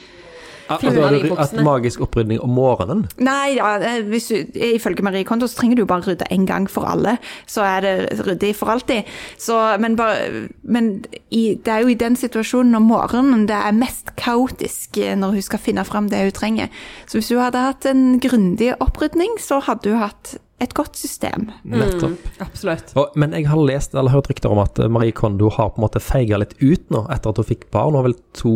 Hadde- 0.68 1.33
at 1.40 1.54
magisk 1.64 2.02
opprydning 2.04 2.40
om 2.44 2.50
morgenen 2.54 3.07
Nei, 3.18 3.57
ja, 3.57 3.74
eh, 3.81 4.02
hvis 4.09 4.28
du, 4.28 4.59
ifølge 4.68 5.04
Marie 5.07 5.24
Kondo 5.24 5.48
så 5.48 5.61
trenger 5.61 5.81
du 5.81 5.85
bare 5.88 6.04
rydde 6.07 6.28
én 6.35 6.46
gang 6.48 6.68
for 6.70 6.88
alle, 6.88 7.16
så 7.46 7.64
er 7.66 7.81
det 7.85 8.26
ryddig 8.26 8.54
for 8.57 8.72
alltid. 8.72 9.09
Så, 9.40 9.57
men 9.81 9.96
bare, 9.96 10.48
men 10.62 11.04
i, 11.31 11.54
det 11.54 11.72
er 11.72 11.85
jo 11.85 11.92
i 11.92 11.98
den 11.98 12.16
situasjonen 12.18 12.78
om 12.78 12.88
morgenen 12.90 13.46
det 13.48 13.57
er 13.57 13.76
mest 13.76 14.14
kaotisk 14.20 14.98
eh, 15.02 15.16
når 15.18 15.38
hun 15.38 15.46
skal 15.46 15.62
finne 15.62 15.85
fram 15.88 16.11
det 16.12 16.24
hun 16.26 16.37
trenger. 16.37 16.68
Så 17.07 17.18
hvis 17.20 17.33
hun 17.33 17.42
hadde 17.42 17.64
hatt 17.70 17.88
en 17.88 18.18
grundig 18.22 18.74
opprydning, 18.81 19.38
så 19.42 19.62
hadde 19.64 19.94
hun 19.94 20.04
hatt 20.04 20.37
et 20.59 20.72
godt 20.74 20.96
system. 20.98 21.52
Nettopp. 21.62 22.18
Absolutt. 22.42 22.90
Og, 22.98 23.14
men 23.18 23.35
jeg 23.37 23.46
har 23.46 23.61
lest 23.62 23.94
eller 23.94 24.11
hørt 24.11 24.26
rykter 24.31 24.50
om 24.50 24.59
at 24.64 24.78
eh, 24.83 24.90
Marie 24.90 25.14
Kondo 25.14 25.52
har 25.54 25.70
på 25.70 25.78
en 25.78 25.87
måte 25.87 26.02
feiga 26.02 26.40
litt 26.42 26.57
ut 26.59 26.88
nå 26.90 27.04
etter 27.14 27.31
at 27.31 27.38
hun 27.38 27.46
fikk 27.46 27.68
barn. 27.74 27.92
Hun 27.94 28.00
har 28.00 28.09
vel 28.09 28.18
to 28.35 28.54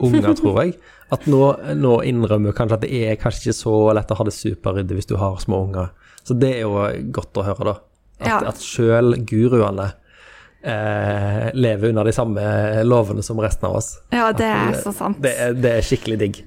unger, 0.00 0.34
tror 0.38 0.62
jeg. 0.64 0.76
At 1.14 1.26
nå, 1.30 1.42
nå 1.78 1.92
innrømmer 2.08 2.52
kanskje 2.56 2.74
at 2.80 2.82
det 2.86 3.02
er 3.06 3.18
kanskje 3.20 3.46
ikke 3.48 3.58
så 3.60 3.74
lett 3.94 4.10
å 4.10 4.16
ha 4.18 4.24
det 4.26 4.34
superryddig 4.34 4.96
hvis 4.98 5.06
du 5.12 5.16
har 5.20 5.36
små 5.42 5.62
unger. 5.68 5.92
Så 6.26 6.34
det 6.34 6.56
er 6.56 6.64
jo 6.64 6.80
godt 7.14 7.38
å 7.38 7.44
høre, 7.46 7.64
da. 7.72 7.76
At, 8.16 8.26
Ja. 8.26 8.38
at 8.48 8.62
sjøl 8.64 9.14
guruene 9.28 9.90
eh, 10.64 11.50
lever 11.54 11.88
under 11.92 12.04
de 12.08 12.12
samme 12.16 12.42
lovene 12.84 13.22
som 13.22 13.38
resten 13.40 13.68
av 13.68 13.76
oss. 13.76 13.98
Ja, 14.10 14.32
det 14.32 14.46
er 14.48 14.72
At 14.74 14.82
så 14.82 14.92
sant. 14.96 15.20
Det 15.22 15.34
er, 15.36 15.52
det 15.54 15.72
er 15.78 15.84
skikkelig 15.86 16.18
digg. 16.18 16.40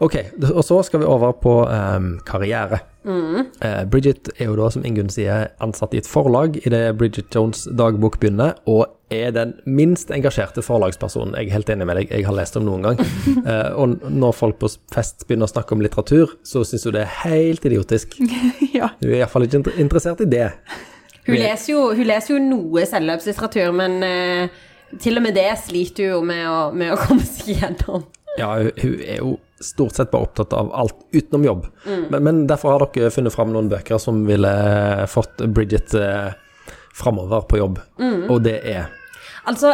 Ok, 0.00 0.16
og 0.54 0.62
så 0.64 0.78
skal 0.86 1.02
vi 1.02 1.10
over 1.10 1.34
på 1.36 1.58
eh, 1.68 1.98
karriere. 2.24 2.80
Eh, 3.04 3.84
Bridget 3.88 4.28
er 4.36 4.50
jo 4.50 4.56
da, 4.58 4.68
som 4.72 4.84
Ingunn 4.84 5.10
sier, 5.12 5.50
ansatt 5.64 5.94
i 5.96 6.00
et 6.02 6.08
forlag 6.08 6.58
i 6.60 6.72
det 6.72 6.82
Bridget 7.00 7.32
Jones' 7.34 7.64
dagbok 7.76 8.18
begynner, 8.20 8.58
og 8.68 8.86
er 9.10 9.32
den 9.34 9.56
minst 9.66 10.12
engasjerte 10.14 10.62
forlagspersonen. 10.62 11.34
Jeg 11.38 11.48
er 11.48 11.56
helt 11.56 11.72
enig 11.72 11.88
med 11.88 11.98
deg, 11.98 12.12
jeg 12.12 12.26
har 12.28 12.36
lest 12.36 12.58
om 12.60 12.66
noen 12.68 12.90
gang. 12.90 13.02
Eh, 13.40 13.72
og 13.78 14.02
når 14.12 14.34
folk 14.36 14.58
på 14.60 14.68
fest 14.92 15.24
begynner 15.26 15.48
å 15.48 15.50
snakke 15.50 15.72
om 15.72 15.80
litteratur, 15.82 16.34
så 16.46 16.60
syns 16.66 16.84
hun 16.86 16.94
det 16.98 17.06
er 17.06 17.18
helt 17.24 17.64
idiotisk. 17.66 18.18
Ja. 18.76 18.92
Hun 19.00 19.10
er 19.10 19.22
iallfall 19.22 19.48
ikke 19.48 19.74
interessert 19.82 20.20
i 20.22 20.28
det. 20.30 20.50
Hun 21.26 21.36
leser 21.40 21.72
jo, 21.72 21.80
hun 21.96 22.06
leser 22.06 22.34
jo 22.34 22.40
noe 22.44 22.84
selvløpslitteratur, 22.88 23.72
men 23.76 23.96
uh, 24.04 24.60
til 25.02 25.18
og 25.18 25.24
med 25.24 25.36
det 25.36 25.48
sliter 25.64 26.12
hun 26.12 26.12
jo 26.12 26.20
med 26.30 26.44
å, 26.48 26.58
med 26.76 26.94
å 26.94 26.98
komme 27.00 27.24
seg 27.26 27.56
gjennom. 27.56 28.06
Ja, 28.38 28.52
hun 28.60 28.70
hun 28.78 29.00
er 29.02 29.18
jo 29.18 29.34
stort 29.60 29.98
sett 29.98 30.10
bare 30.10 30.28
opptatt 30.28 30.54
av 30.56 30.72
alt 30.74 30.96
utenom 31.12 31.44
jobb. 31.44 31.66
Men, 31.84 32.22
men 32.24 32.46
derfor 32.48 32.76
har 32.76 32.86
dere 32.94 33.12
funnet 33.12 33.34
fram 33.34 33.52
noen 33.52 33.68
bøker 33.70 34.00
som 34.00 34.22
ville 34.28 34.52
fått 35.10 35.44
Bridget 35.52 35.94
eh, 35.98 36.32
framover 36.96 37.44
på 37.48 37.60
jobb, 37.60 37.78
og 38.28 38.40
det 38.44 38.58
er 38.68 38.88
Altså, 39.48 39.72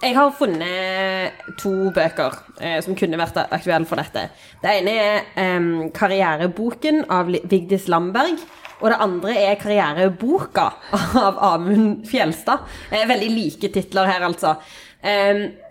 jeg 0.00 0.14
har 0.16 0.30
funnet 0.32 1.42
to 1.60 1.90
bøker 1.92 2.38
eh, 2.64 2.78
som 2.84 2.96
kunne 2.96 3.18
vært 3.20 3.36
aktuelle 3.42 3.88
for 3.88 4.00
dette. 4.00 4.30
Det 4.62 4.72
ene 4.78 4.94
er 4.96 5.18
eh, 5.36 5.68
'Karriereboken' 5.92 7.04
av 7.12 7.28
Vigdis 7.28 7.88
Lamberg. 7.92 8.40
Og 8.80 8.88
det 8.88 9.00
andre 9.04 9.34
er 9.36 9.58
'Karriereboka' 9.60 10.70
av 11.26 11.42
Amund 11.52 12.08
Fjelstad. 12.08 12.64
Eh, 12.88 13.04
veldig 13.08 13.30
like 13.34 13.72
titler 13.74 14.08
her, 14.08 14.24
altså. 14.30 14.56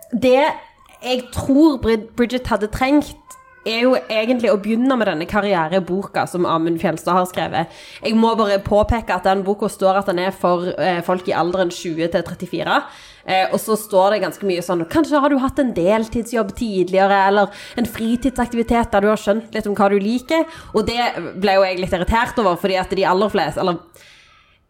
Det 0.09 0.37
jeg 1.03 1.25
tror 1.35 1.79
Bridget 1.79 2.47
hadde 2.51 2.71
trengt, 2.73 3.15
er 3.67 3.83
jo 3.83 3.95
egentlig 4.09 4.49
å 4.51 4.57
begynne 4.61 4.95
med 4.97 5.09
denne 5.09 5.27
karriereboka 5.29 6.23
som 6.29 6.45
Amund 6.47 6.79
Fjelstad 6.81 7.17
har 7.17 7.27
skrevet. 7.29 7.79
Jeg 8.05 8.15
må 8.17 8.31
bare 8.39 8.59
påpeke 8.63 9.15
at 9.15 9.27
den 9.27 9.43
boka 9.45 9.67
står 9.71 9.99
at 9.99 10.09
den 10.09 10.21
er 10.23 10.35
for 10.35 10.69
eh, 10.79 11.01
folk 11.05 11.27
i 11.29 11.35
alderen 11.35 11.71
20 11.73 12.11
til 12.13 12.23
34. 12.25 12.77
Eh, 13.29 13.51
og 13.51 13.59
så 13.61 13.75
står 13.77 14.15
det 14.15 14.21
ganske 14.23 14.47
mye 14.47 14.63
sånn 14.65 14.85
Kanskje 14.89 15.21
har 15.21 15.29
du 15.29 15.41
hatt 15.43 15.59
en 15.61 15.73
deltidsjobb 15.75 16.53
tidligere, 16.57 17.19
eller 17.29 17.65
en 17.77 17.89
fritidsaktivitet 17.89 18.93
der 18.95 19.03
du 19.05 19.11
har 19.11 19.21
skjønt 19.21 19.51
litt 19.55 19.67
om 19.69 19.75
hva 19.77 19.91
du 19.91 19.99
liker. 20.01 20.47
Og 20.73 20.87
det 20.87 21.01
ble 21.35 21.59
jo 21.59 21.67
jeg 21.67 21.83
litt 21.83 21.97
irritert 21.99 22.39
over, 22.41 22.57
fordi 22.61 22.79
at 22.79 22.95
de 22.95 23.05
aller 23.05 23.35
fleste 23.35 23.59
Eller 23.59 23.83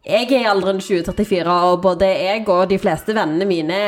jeg 0.00 0.30
er 0.32 0.46
i 0.46 0.46
alderen 0.48 0.78
20-34, 0.80 1.44
og 1.44 1.82
både 1.84 2.06
jeg 2.08 2.46
og 2.48 2.70
de 2.70 2.78
fleste 2.80 3.12
vennene 3.12 3.44
mine 3.44 3.80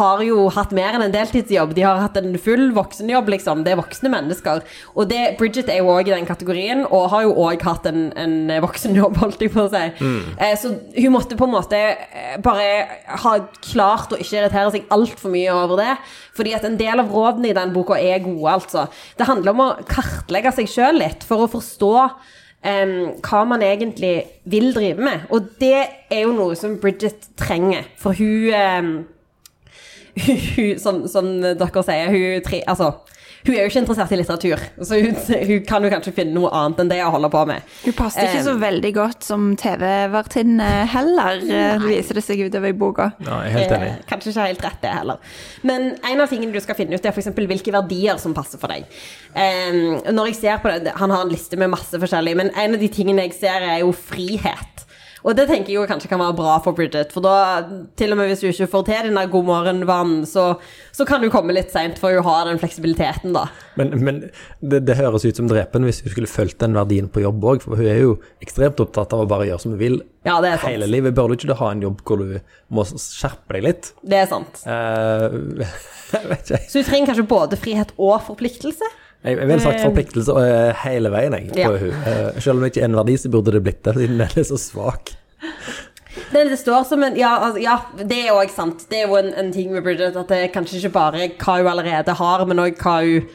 har 0.00 0.22
jo 0.26 0.48
hatt 0.50 0.72
mer 0.74 0.96
enn 0.96 1.04
en 1.04 1.12
deltidsjobb. 1.14 1.76
De 1.76 1.84
har 1.86 2.00
hatt 2.02 2.16
en 2.18 2.34
full 2.42 2.72
voksenjobb, 2.74 3.30
liksom. 3.30 3.62
Det 3.62 3.70
er 3.70 3.78
voksne 3.78 4.10
mennesker. 4.10 4.64
Og 4.98 5.06
det, 5.12 5.20
Bridget 5.38 5.70
er 5.70 5.78
jo 5.78 5.92
òg 5.92 6.10
i 6.10 6.14
den 6.16 6.26
kategorien, 6.26 6.82
og 6.88 7.06
har 7.12 7.22
jo 7.28 7.36
òg 7.46 7.62
hatt 7.68 7.86
en, 7.86 8.08
en 8.18 8.50
voksenjobb, 8.66 9.20
holdt 9.22 9.46
jeg 9.46 9.54
på 9.54 9.68
å 9.68 9.70
si. 9.70 9.84
Eh, 10.42 10.56
så 10.58 10.72
hun 10.74 11.14
måtte 11.14 11.38
på 11.38 11.46
en 11.46 11.54
måte 11.54 11.78
eh, 11.78 12.34
bare 12.42 12.66
ha 13.22 13.36
klart 13.70 14.10
å 14.10 14.18
ikke 14.18 14.40
irritere 14.40 14.74
seg 14.74 14.90
altfor 14.90 15.30
mye 15.30 15.54
over 15.54 15.84
det. 15.84 15.94
Fordi 16.34 16.56
at 16.58 16.66
en 16.66 16.80
del 16.82 17.04
av 17.04 17.14
rådene 17.14 17.52
i 17.52 17.56
den 17.62 17.70
boka 17.78 17.94
er 17.94 18.18
gode, 18.26 18.58
altså. 18.58 18.88
Det 19.14 19.30
handler 19.30 19.54
om 19.54 19.64
å 19.68 19.72
kartlegge 19.86 20.50
seg 20.58 20.74
sjøl 20.74 20.98
litt, 20.98 21.22
for 21.30 21.46
å 21.46 21.50
forstå 21.54 21.94
em, 22.66 22.96
hva 23.24 23.44
man 23.48 23.62
egentlig 23.64 24.24
vil 24.44 24.74
drive 24.74 25.00
med. 25.00 25.26
Og 25.30 25.48
det 25.60 25.86
er 26.10 26.24
jo 26.24 26.34
noe 26.36 26.56
som 26.58 26.78
Bridget 26.80 27.30
trenger, 27.40 27.86
for 27.98 28.16
hun 28.16 28.52
um, 28.54 28.92
hun, 30.56 30.78
som, 30.78 31.04
som 31.08 31.30
dere 31.40 31.84
sier, 31.86 32.10
hun, 32.12 32.42
tre, 32.44 32.62
altså, 32.68 32.92
hun 33.46 33.54
er 33.54 33.62
jo 33.62 33.70
ikke 33.70 33.80
interessert 33.80 34.12
i 34.12 34.18
litteratur, 34.20 34.62
så 34.84 34.98
hun, 35.00 35.16
hun 35.48 35.62
kan 35.68 35.84
jo 35.86 35.90
kanskje 35.92 36.12
finne 36.16 36.36
noe 36.36 36.50
annet 36.56 36.82
enn 36.82 36.90
det 36.92 36.98
jeg 37.00 37.12
holder 37.14 37.32
på 37.32 37.44
med. 37.48 37.70
Hun 37.86 37.96
passet 37.96 38.26
ikke 38.26 38.42
så 38.46 38.54
veldig 38.60 38.92
godt 38.96 39.26
som 39.26 39.46
TV-vertinne 39.60 40.68
heller, 40.92 41.40
nei. 41.48 41.62
viser 41.86 42.20
det 42.20 42.24
seg 42.26 42.44
utover 42.44 42.74
i 42.74 42.76
boka. 42.76 43.10
Er 43.24 43.54
helt 43.54 43.74
enig. 43.78 43.92
Eh, 43.94 44.02
Kanskje 44.10 44.34
ikke 44.34 44.48
helt 44.50 44.66
rett, 44.66 44.80
det 44.84 44.92
heller. 44.92 45.32
Men 45.66 45.88
en 45.96 46.24
av 46.24 46.30
tingene 46.32 46.52
du 46.52 46.60
skal 46.62 46.76
finne 46.78 46.98
ut, 46.98 47.06
er 47.06 47.16
f.eks. 47.16 47.32
hvilke 47.36 47.74
verdier 47.74 48.20
som 48.20 48.36
passer 48.36 48.60
for 48.60 48.72
deg. 48.72 48.86
Um, 49.32 50.00
når 50.12 50.32
jeg 50.32 50.40
ser 50.40 50.60
på 50.60 50.72
det, 50.72 50.92
Han 50.98 51.12
har 51.14 51.24
en 51.24 51.30
liste 51.32 51.56
med 51.60 51.70
masse 51.72 51.96
forskjellig, 52.02 52.36
men 52.36 52.52
en 52.58 52.76
av 52.76 52.82
de 52.82 52.88
tingene 52.92 53.28
jeg 53.28 53.38
ser, 53.40 53.64
er 53.64 53.80
jo 53.84 53.94
frihet. 53.96 54.86
Og 55.24 55.36
det 55.36 55.46
tenker 55.50 55.72
jeg 55.72 55.78
jo 55.78 55.86
kanskje 55.88 56.08
kan 56.10 56.20
være 56.22 56.36
bra 56.38 56.56
for 56.64 56.76
Bridget, 56.76 57.12
for 57.14 57.24
da, 57.24 57.64
til 58.00 58.14
og 58.14 58.20
med 58.20 58.30
hvis 58.30 58.42
du 58.42 58.48
ikke 58.50 58.70
får 58.72 58.86
til 58.88 59.08
den 59.08 59.18
der 59.18 59.32
god 59.32 59.48
morgen-vann, 59.48 60.14
så, 60.28 60.46
så 60.96 61.06
kan 61.08 61.20
du 61.22 61.28
komme 61.32 61.54
litt 61.56 61.72
seint, 61.74 62.00
for 62.00 62.16
hun 62.16 62.26
har 62.26 62.48
den 62.48 62.60
fleksibiliteten, 62.62 63.34
da. 63.36 63.46
Men, 63.80 63.92
men 64.04 64.22
det, 64.60 64.82
det 64.88 64.96
høres 64.98 65.26
ut 65.26 65.36
som 65.36 65.50
drepen 65.50 65.86
hvis 65.88 66.02
hun 66.04 66.14
skulle 66.14 66.30
fulgt 66.30 66.60
den 66.62 66.76
verdien 66.78 67.10
på 67.12 67.24
jobb 67.24 67.44
òg, 67.52 67.66
for 67.66 67.80
hun 67.80 67.90
er 67.90 68.00
jo 68.00 68.16
ekstremt 68.44 68.80
opptatt 68.82 69.12
av 69.16 69.26
å 69.26 69.28
bare 69.30 69.50
gjøre 69.50 69.64
som 69.64 69.76
hun 69.76 69.82
vil 69.82 70.00
Ja, 70.26 70.38
det 70.44 70.54
er 70.54 70.58
sant. 70.60 70.72
hele 70.72 70.88
livet. 70.90 71.14
Bør 71.16 71.30
du 71.30 71.36
ikke 71.38 71.56
ha 71.60 71.70
en 71.74 71.84
jobb 71.84 72.02
hvor 72.06 72.20
du 72.20 72.40
må 72.72 72.84
skjerpe 72.88 73.56
deg 73.56 73.68
litt? 73.68 73.94
Det 74.02 74.24
er 74.24 74.28
sant. 74.30 74.64
Uh. 74.70 75.62
Så 76.42 76.80
du 76.80 76.82
trenger 76.82 77.12
kanskje 77.12 77.22
både 77.30 77.54
frihet 77.60 77.92
og 77.94 78.16
forpliktelse? 78.26 78.88
Jeg, 79.20 79.36
jeg 79.36 79.48
ville 79.50 79.60
sagt 79.60 79.82
forpliktelse 79.84 80.32
uh, 80.32 80.70
hele 80.84 81.10
veien, 81.12 81.34
jeg, 81.36 81.50
på 81.52 81.60
Ja. 81.60 81.72
hun. 81.76 81.90
Eh, 82.08 82.38
selv 82.40 82.56
om 82.56 82.62
det 82.64 82.70
ikke 82.72 82.84
er 82.86 82.88
en 82.88 82.96
verdi, 82.96 83.16
så 83.20 83.32
burde 83.32 83.52
det 83.52 83.60
blitt 83.66 83.82
det, 83.84 83.94
siden 83.98 84.22
den 84.22 84.38
er 84.40 84.46
så 84.48 84.56
svak. 84.60 85.12
Det, 86.30 86.46
det 86.50 86.58
står 86.58 86.86
som 86.88 87.02
en 87.04 87.16
Ja, 87.18 87.34
altså, 87.46 87.60
ja 87.62 87.76
det 88.00 88.18
er 88.24 88.32
òg 88.32 88.50
sant. 88.54 88.86
Det 88.90 89.02
er 89.02 89.08
jo 89.08 89.18
en, 89.20 89.30
en 89.34 89.52
ting 89.52 89.70
med 89.74 89.84
Bridget 89.84 90.16
at 90.16 90.32
det 90.32 90.40
er 90.44 90.50
kanskje 90.54 90.80
ikke 90.80 90.94
bare 90.96 91.28
hva 91.36 91.60
hun 91.60 91.70
allerede 91.70 92.16
har, 92.16 92.44
men 92.48 92.64
òg 92.64 92.80
hva 92.80 92.96
hun 93.04 93.30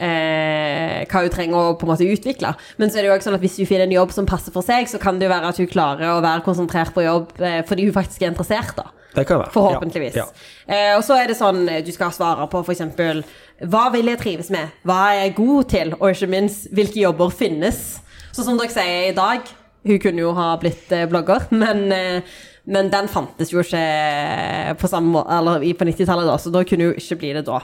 Eh, 0.00 1.02
hva 1.10 1.20
hun 1.20 1.32
trenger 1.32 1.58
å 1.58 1.72
på 1.76 1.84
en 1.84 1.90
måte 1.92 2.06
utvikle. 2.08 2.54
Men 2.80 2.88
så 2.88 2.96
er 2.96 3.04
det 3.04 3.10
jo 3.10 3.16
også 3.18 3.28
sånn 3.28 3.36
at 3.36 3.42
hvis 3.44 3.58
hun 3.60 3.68
finner 3.68 3.84
en 3.84 3.92
jobb 3.92 4.14
som 4.16 4.28
passer 4.28 4.54
for 4.54 4.64
seg, 4.64 4.88
så 4.88 4.96
kan 5.02 5.18
det 5.20 5.26
jo 5.28 5.32
være 5.34 5.50
at 5.52 5.60
hun 5.60 5.68
klarer 5.68 6.14
å 6.14 6.22
være 6.24 6.40
konsentrert 6.46 6.94
på 6.96 7.04
jobb 7.04 7.34
eh, 7.36 7.58
fordi 7.68 7.84
hun 7.84 7.92
faktisk 7.92 8.24
er 8.24 8.32
interessert, 8.32 8.72
da. 8.78 8.86
Det 9.12 9.26
kan 9.28 9.42
være. 9.42 9.52
Forhåpentligvis. 9.52 10.16
Ja, 10.16 10.24
ja. 10.24 10.72
Eh, 10.72 10.96
og 10.96 11.04
så 11.04 11.18
er 11.20 11.28
det 11.28 11.36
sånn 11.36 11.64
eh, 11.68 11.82
du 11.84 11.90
skal 11.92 12.14
svare 12.16 12.46
på 12.48 12.62
f.eks.: 12.64 13.26
Hva 13.60 13.90
vil 13.92 14.08
jeg 14.08 14.20
trives 14.22 14.48
med? 14.52 14.70
Hva 14.88 15.00
er 15.10 15.18
jeg 15.26 15.34
god 15.36 15.66
til? 15.68 15.90
Og 15.98 16.14
ikke 16.14 16.30
minst, 16.32 16.70
hvilke 16.72 17.02
jobber 17.02 17.32
finnes? 17.34 17.98
Så 18.32 18.44
som 18.46 18.56
dere 18.56 18.72
sier 18.72 19.10
i 19.10 19.16
dag, 19.16 19.44
hun 19.84 20.00
kunne 20.00 20.22
jo 20.22 20.30
ha 20.36 20.54
blitt 20.60 20.92
eh, 20.96 21.08
blogger, 21.08 21.44
men, 21.62 21.82
eh, 21.92 22.38
men 22.70 22.88
den 22.92 23.10
fantes 23.12 23.52
jo 23.52 23.60
ikke 23.60 23.80
eh, 23.80 24.72
på 24.80 24.88
på 24.88 25.88
90-tallet, 25.90 26.28
da, 26.28 26.38
så 26.38 26.52
da 26.54 26.64
kunne 26.64 26.88
hun 26.90 26.96
ikke 27.00 27.20
bli 27.20 27.34
det 27.36 27.44
da. 27.48 27.60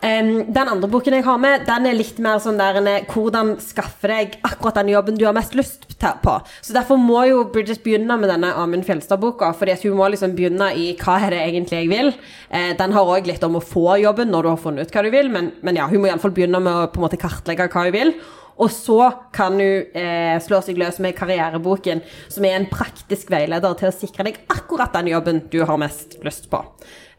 Den 0.00 0.56
andre 0.56 0.88
boken 0.88 1.12
jeg 1.12 1.26
har 1.26 1.36
med, 1.36 1.66
den 1.66 1.86
er 1.86 1.92
litt 1.92 2.16
mer 2.24 2.38
sånn 2.40 2.56
der 2.56 3.04
hvordan 3.12 3.58
skaffe 3.60 4.08
deg 4.08 4.38
akkurat 4.40 4.78
den 4.80 4.94
jobben 4.94 5.18
du 5.20 5.26
har 5.26 5.36
mest 5.36 5.52
lyst 5.52 5.89
på. 6.00 6.36
Så 6.64 6.74
derfor 6.76 6.98
må 7.00 7.22
jo 7.28 7.44
Bridget 7.52 7.82
begynne 7.84 8.16
med 8.20 8.30
denne 8.32 8.52
Amund 8.56 8.86
Fjelstad-boka, 8.88 9.52
fordi 9.56 9.76
hun 9.84 9.98
må 9.98 10.08
liksom 10.12 10.34
begynne 10.36 10.72
i 10.76 10.90
hva 11.00 11.18
er 11.20 11.34
det 11.34 11.44
egentlig 11.44 11.82
jeg 11.82 11.92
vil. 11.92 12.12
Eh, 12.48 12.72
den 12.78 12.96
har 12.96 13.14
òg 13.14 13.28
litt 13.28 13.44
om 13.46 13.58
å 13.58 13.64
få 13.64 14.00
jobben 14.02 14.32
når 14.32 14.42
du 14.42 14.52
har 14.52 14.60
funnet 14.60 14.88
ut 14.88 14.94
hva 14.94 15.06
du 15.06 15.10
vil, 15.14 15.32
men, 15.32 15.52
men 15.62 15.80
ja, 15.80 15.88
hun 15.90 16.02
må 16.02 16.10
iallfall 16.10 16.34
begynne 16.36 16.62
med 16.62 16.72
å 16.72 16.90
på 16.90 17.00
en 17.00 17.08
måte 17.08 17.20
kartlegge 17.20 17.70
hva 17.70 17.88
hun 17.88 17.96
vil. 17.96 18.14
Og 18.60 18.68
så 18.72 18.98
kan 19.32 19.56
hun 19.56 19.96
eh, 19.96 20.36
slå 20.44 20.60
seg 20.64 20.80
løs 20.80 20.98
med 21.00 21.16
karriereboken, 21.16 22.02
som 22.28 22.44
er 22.44 22.58
en 22.58 22.68
praktisk 22.68 23.30
veileder 23.32 23.76
til 23.80 23.88
å 23.88 23.94
sikre 23.94 24.26
deg 24.28 24.42
akkurat 24.52 24.92
den 24.98 25.08
jobben 25.14 25.46
du 25.52 25.62
har 25.64 25.80
mest 25.80 26.18
lyst 26.26 26.50
på. 26.52 26.60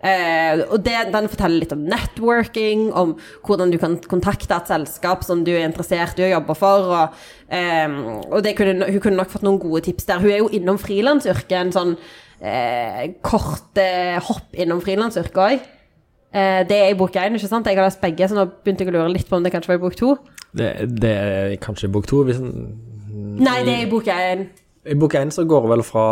Eh, 0.01 0.63
og 0.65 0.79
det, 0.81 0.95
Den 1.13 1.29
forteller 1.29 1.61
litt 1.61 1.75
om 1.75 1.83
networking, 1.85 2.87
om 2.97 3.13
hvordan 3.45 3.73
du 3.73 3.77
kan 3.81 3.99
kontakte 4.09 4.57
et 4.57 4.71
selskap 4.71 5.25
som 5.27 5.43
du 5.45 5.51
er 5.53 5.67
interessert 5.67 6.19
i 6.19 6.25
å 6.25 6.31
jobbe 6.33 6.55
for. 6.57 6.89
Og, 6.95 7.19
eh, 7.53 7.99
og 8.31 8.41
det 8.45 8.55
kunne, 8.57 8.89
hun 8.89 9.03
kunne 9.03 9.19
nok 9.21 9.33
fått 9.33 9.45
noen 9.45 9.61
gode 9.61 9.85
tips 9.89 10.09
der. 10.09 10.23
Hun 10.23 10.33
er 10.33 10.41
jo 10.41 10.49
innom 10.57 10.81
frilansyrket, 10.81 11.57
en 11.59 11.75
sånn 11.75 11.93
eh, 12.41 13.13
kort 13.25 13.77
eh, 13.81 14.17
hopp 14.25 14.57
innom 14.57 14.81
frilansyrket 14.83 15.45
òg. 15.45 15.69
Eh, 16.31 16.61
det 16.67 16.77
er 16.77 16.93
i 16.93 16.97
bok 16.97 17.17
én, 17.19 17.35
ikke 17.35 17.51
sant? 17.51 17.67
Jeg 17.67 17.77
har 17.77 17.85
lest 17.89 18.01
begge, 18.01 18.29
så 18.29 18.37
nå 18.37 18.47
begynte 18.63 18.85
jeg 18.85 18.93
å 18.93 18.97
lure 18.97 19.11
litt 19.13 19.29
på 19.29 19.37
om 19.37 19.43
det 19.45 19.51
kanskje 19.53 19.73
var 19.73 19.81
i 19.81 19.83
bok 19.83 19.97
to. 19.99 20.15
Det, 20.55 20.71
det 21.01 21.11
er 21.11 21.57
kanskje 21.63 21.89
i 21.89 21.93
bok 21.93 22.07
to. 22.09 22.23
Hvis 22.27 22.39
en, 22.41 22.55
Nei, 23.41 23.61
det 23.67 23.73
er 23.75 23.83
i 23.85 23.91
bok 23.91 24.07
én. 24.11 24.47
I 24.87 24.95
bok 24.97 25.13
én 25.19 25.31
så 25.33 25.43
går 25.47 25.67
det 25.67 25.71
vel 25.75 25.83
fra 25.85 26.05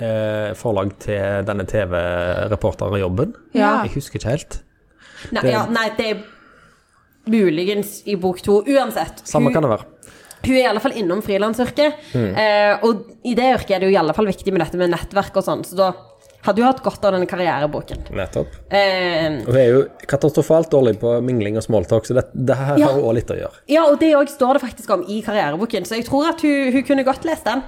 eh, 0.00 0.52
forlag 0.54 0.92
til 0.98 1.44
denne 1.48 1.64
TV-reporterjobben. 1.66 3.34
Ja. 3.56 3.82
Jeg 3.84 3.94
husker 3.96 4.18
ikke 4.20 4.30
helt. 4.34 4.62
Nei, 5.32 5.42
Det- 5.42 5.52
ja, 5.52 5.66
nei, 5.66 5.88
det 5.96 6.06
er 6.10 6.24
muligens 7.26 8.02
i 8.06 8.14
bok 8.16 8.40
to. 8.42 8.62
Uansett. 8.66 9.22
Samme 9.26 9.46
hun- 9.46 9.52
kan 9.54 9.62
det 9.62 9.70
være. 9.70 9.84
Hun 10.44 10.54
er 10.54 10.60
i 10.62 10.66
alle 10.66 10.80
fall 10.80 10.92
innom 10.92 11.22
frilansyrket. 11.22 11.94
Eh, 12.14 12.78
og 12.82 13.04
i 13.24 13.34
det 13.34 13.44
yrket 13.56 13.70
er 13.76 13.80
det 13.80 13.88
jo 13.90 13.94
i 13.96 13.96
alle 13.98 14.12
fall 14.14 14.26
viktig 14.26 14.52
med 14.52 14.60
dette 14.60 14.76
med 14.76 14.90
nettverk 14.90 15.34
og 15.36 15.42
sånn, 15.44 15.64
så 15.64 15.74
da 15.76 15.92
hadde 16.44 16.56
hun 16.62 16.66
hatt 16.72 16.82
godt 16.84 17.04
av 17.04 17.12
denne 17.14 17.26
karriereboken. 17.26 18.04
Nettopp. 18.14 18.46
Eh, 18.70 19.40
Og 19.44 19.52
vi 19.52 19.58
er 19.60 19.72
jo 19.72 19.88
katastrofalt 20.06 20.70
dårlig 20.70 21.00
på 21.00 21.20
mingling 21.20 21.56
og 21.56 21.64
smalltalk, 21.64 22.04
så 22.06 22.14
det, 22.14 22.26
det 22.46 22.54
her 22.56 22.76
Ja. 22.78 22.86
har 22.86 23.00
òg 23.00 23.14
litt 23.14 23.26
å 23.26 23.34
gjøre. 23.36 23.54
Ja, 23.66 23.86
og 23.86 23.98
det 23.98 24.14
òg 24.14 24.28
står 24.28 24.52
det 24.52 24.62
faktisk 24.62 24.90
om 24.90 25.02
i 25.08 25.20
karriereboken, 25.22 25.82
så 25.82 25.96
jeg 25.96 26.04
tror 26.06 26.28
at 26.28 26.40
hun, 26.42 26.70
hun 26.72 26.82
kunne 26.84 27.04
godt 27.04 27.24
lest 27.24 27.44
den. 27.44 27.62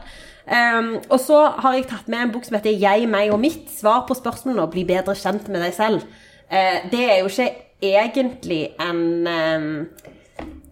Ehm, 0.49 0.95
og 1.11 1.21
så 1.21 1.43
har 1.61 1.77
jeg 1.77 1.89
tatt 1.91 2.09
med 2.09 2.23
en 2.23 2.33
bok 2.33 2.45
som 2.45 2.57
heter 2.57 2.73
'Jeg, 2.73 3.09
meg 3.09 3.31
og 3.33 3.41
mitt'. 3.41 3.69
Svar 3.81 4.05
på 4.09 4.15
spørsmålene 4.15 4.63
og 4.63 4.71
bli 4.71 4.85
bedre 4.85 5.15
kjent 5.15 5.49
med 5.49 5.63
deg 5.63 5.75
selv. 5.75 6.03
Uh, 6.51 6.91
det 6.91 7.05
er 7.13 7.19
jo 7.19 7.29
ikke 7.29 7.55
egentlig 7.83 8.69
en 8.81 9.27
um, 9.27 9.89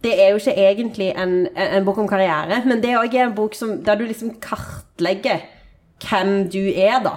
Det 0.02 0.22
er 0.22 0.30
jo 0.30 0.36
ikke 0.36 0.54
egentlig 0.56 1.14
en, 1.18 1.48
en, 1.56 1.76
en 1.76 1.84
bok 1.84 1.98
om 1.98 2.08
karriere, 2.08 2.62
men 2.64 2.82
det 2.82 2.90
er 2.90 2.98
òg 2.98 3.14
en 3.14 3.34
bok 3.34 3.54
som, 3.54 3.84
der 3.84 3.94
du 3.94 4.04
liksom 4.04 4.36
kartlegger 4.40 5.40
hvem 5.98 6.48
du 6.50 6.70
er, 6.76 7.00
da. 7.02 7.16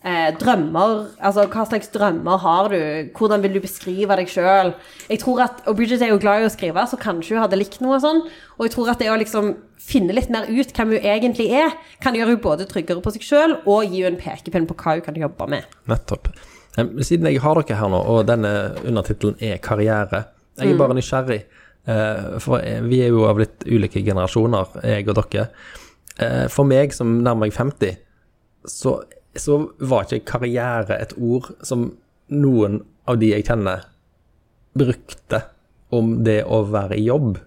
Eh, 0.00 0.30
drømmer 0.40 1.10
Altså 1.20 1.42
hva 1.52 1.66
slags 1.68 1.90
drømmer 1.92 2.38
har 2.40 2.70
du? 2.72 3.10
Hvordan 3.18 3.42
vil 3.44 3.52
du 3.52 3.60
beskrive 3.60 4.16
deg 4.16 4.30
sjøl? 4.32 4.70
Jeg 5.10 5.20
tror 5.20 5.42
at, 5.44 5.58
Og 5.68 5.76
Bridget 5.76 6.00
er 6.00 6.08
jo 6.14 6.20
glad 6.22 6.40
i 6.40 6.46
å 6.48 6.52
skrive, 6.54 6.86
så 6.88 6.96
kanskje 6.96 7.34
hun 7.36 7.42
hadde 7.42 7.58
likt 7.60 7.82
noe 7.84 7.98
sånn. 8.00 8.22
Og 8.56 8.64
jeg 8.64 8.72
tror 8.72 8.88
at 8.94 9.02
det 9.02 9.10
å 9.12 9.18
liksom 9.20 9.50
finne 9.76 10.16
litt 10.16 10.30
mer 10.32 10.48
ut 10.48 10.72
hvem 10.72 10.94
hun 10.96 11.04
egentlig 11.04 11.50
er, 11.52 11.76
kan 12.00 12.16
gjøre 12.16 12.32
hun 12.32 12.40
både 12.46 12.64
tryggere 12.70 13.04
på 13.04 13.12
seg 13.12 13.26
sjøl 13.28 13.58
og 13.66 13.84
gi 13.92 14.00
henne 14.06 14.14
en 14.16 14.22
pekepinn 14.22 14.70
på 14.70 14.78
hva 14.80 14.96
hun 14.96 15.04
kan 15.04 15.20
jobbe 15.20 15.50
med. 15.52 15.68
Nettopp. 15.92 16.32
Em, 16.80 16.94
Siden 17.04 17.28
jeg 17.28 17.40
har 17.44 17.60
dere 17.60 17.76
her 17.82 17.92
nå, 17.92 18.00
og 18.00 18.24
denne 18.28 18.54
undertittelen 18.80 19.36
er 19.42 19.60
karriere, 19.60 20.24
jeg 20.56 20.72
er 20.72 20.80
bare 20.80 20.96
nysgjerrig. 20.96 21.42
eh, 21.88 22.38
For 22.40 22.56
eh, 22.64 22.80
vi 22.88 23.02
er 23.04 23.12
jo 23.12 23.26
av 23.28 23.36
litt 23.40 23.64
ulike 23.68 24.00
generasjoner, 24.04 24.80
jeg 24.84 25.08
og 25.12 25.20
dere. 25.20 25.48
Eh, 26.16 26.46
For 26.48 26.64
meg 26.64 26.92
som 26.96 27.18
nærmer 27.20 27.48
meg 27.48 27.52
50, 27.52 27.96
så, 28.64 29.02
så 29.38 29.60
var 29.78 30.06
ikke 30.06 30.26
karriere 30.32 30.98
et 30.98 31.14
ord 31.18 31.52
som 31.66 31.90
noen 32.30 32.80
av 33.10 33.20
de 33.20 33.30
jeg 33.32 33.46
kjenner, 33.46 33.86
brukte 34.78 35.42
om 35.94 36.20
det 36.24 36.42
å 36.46 36.62
være 36.70 36.98
i 36.98 37.06
jobb. 37.06 37.38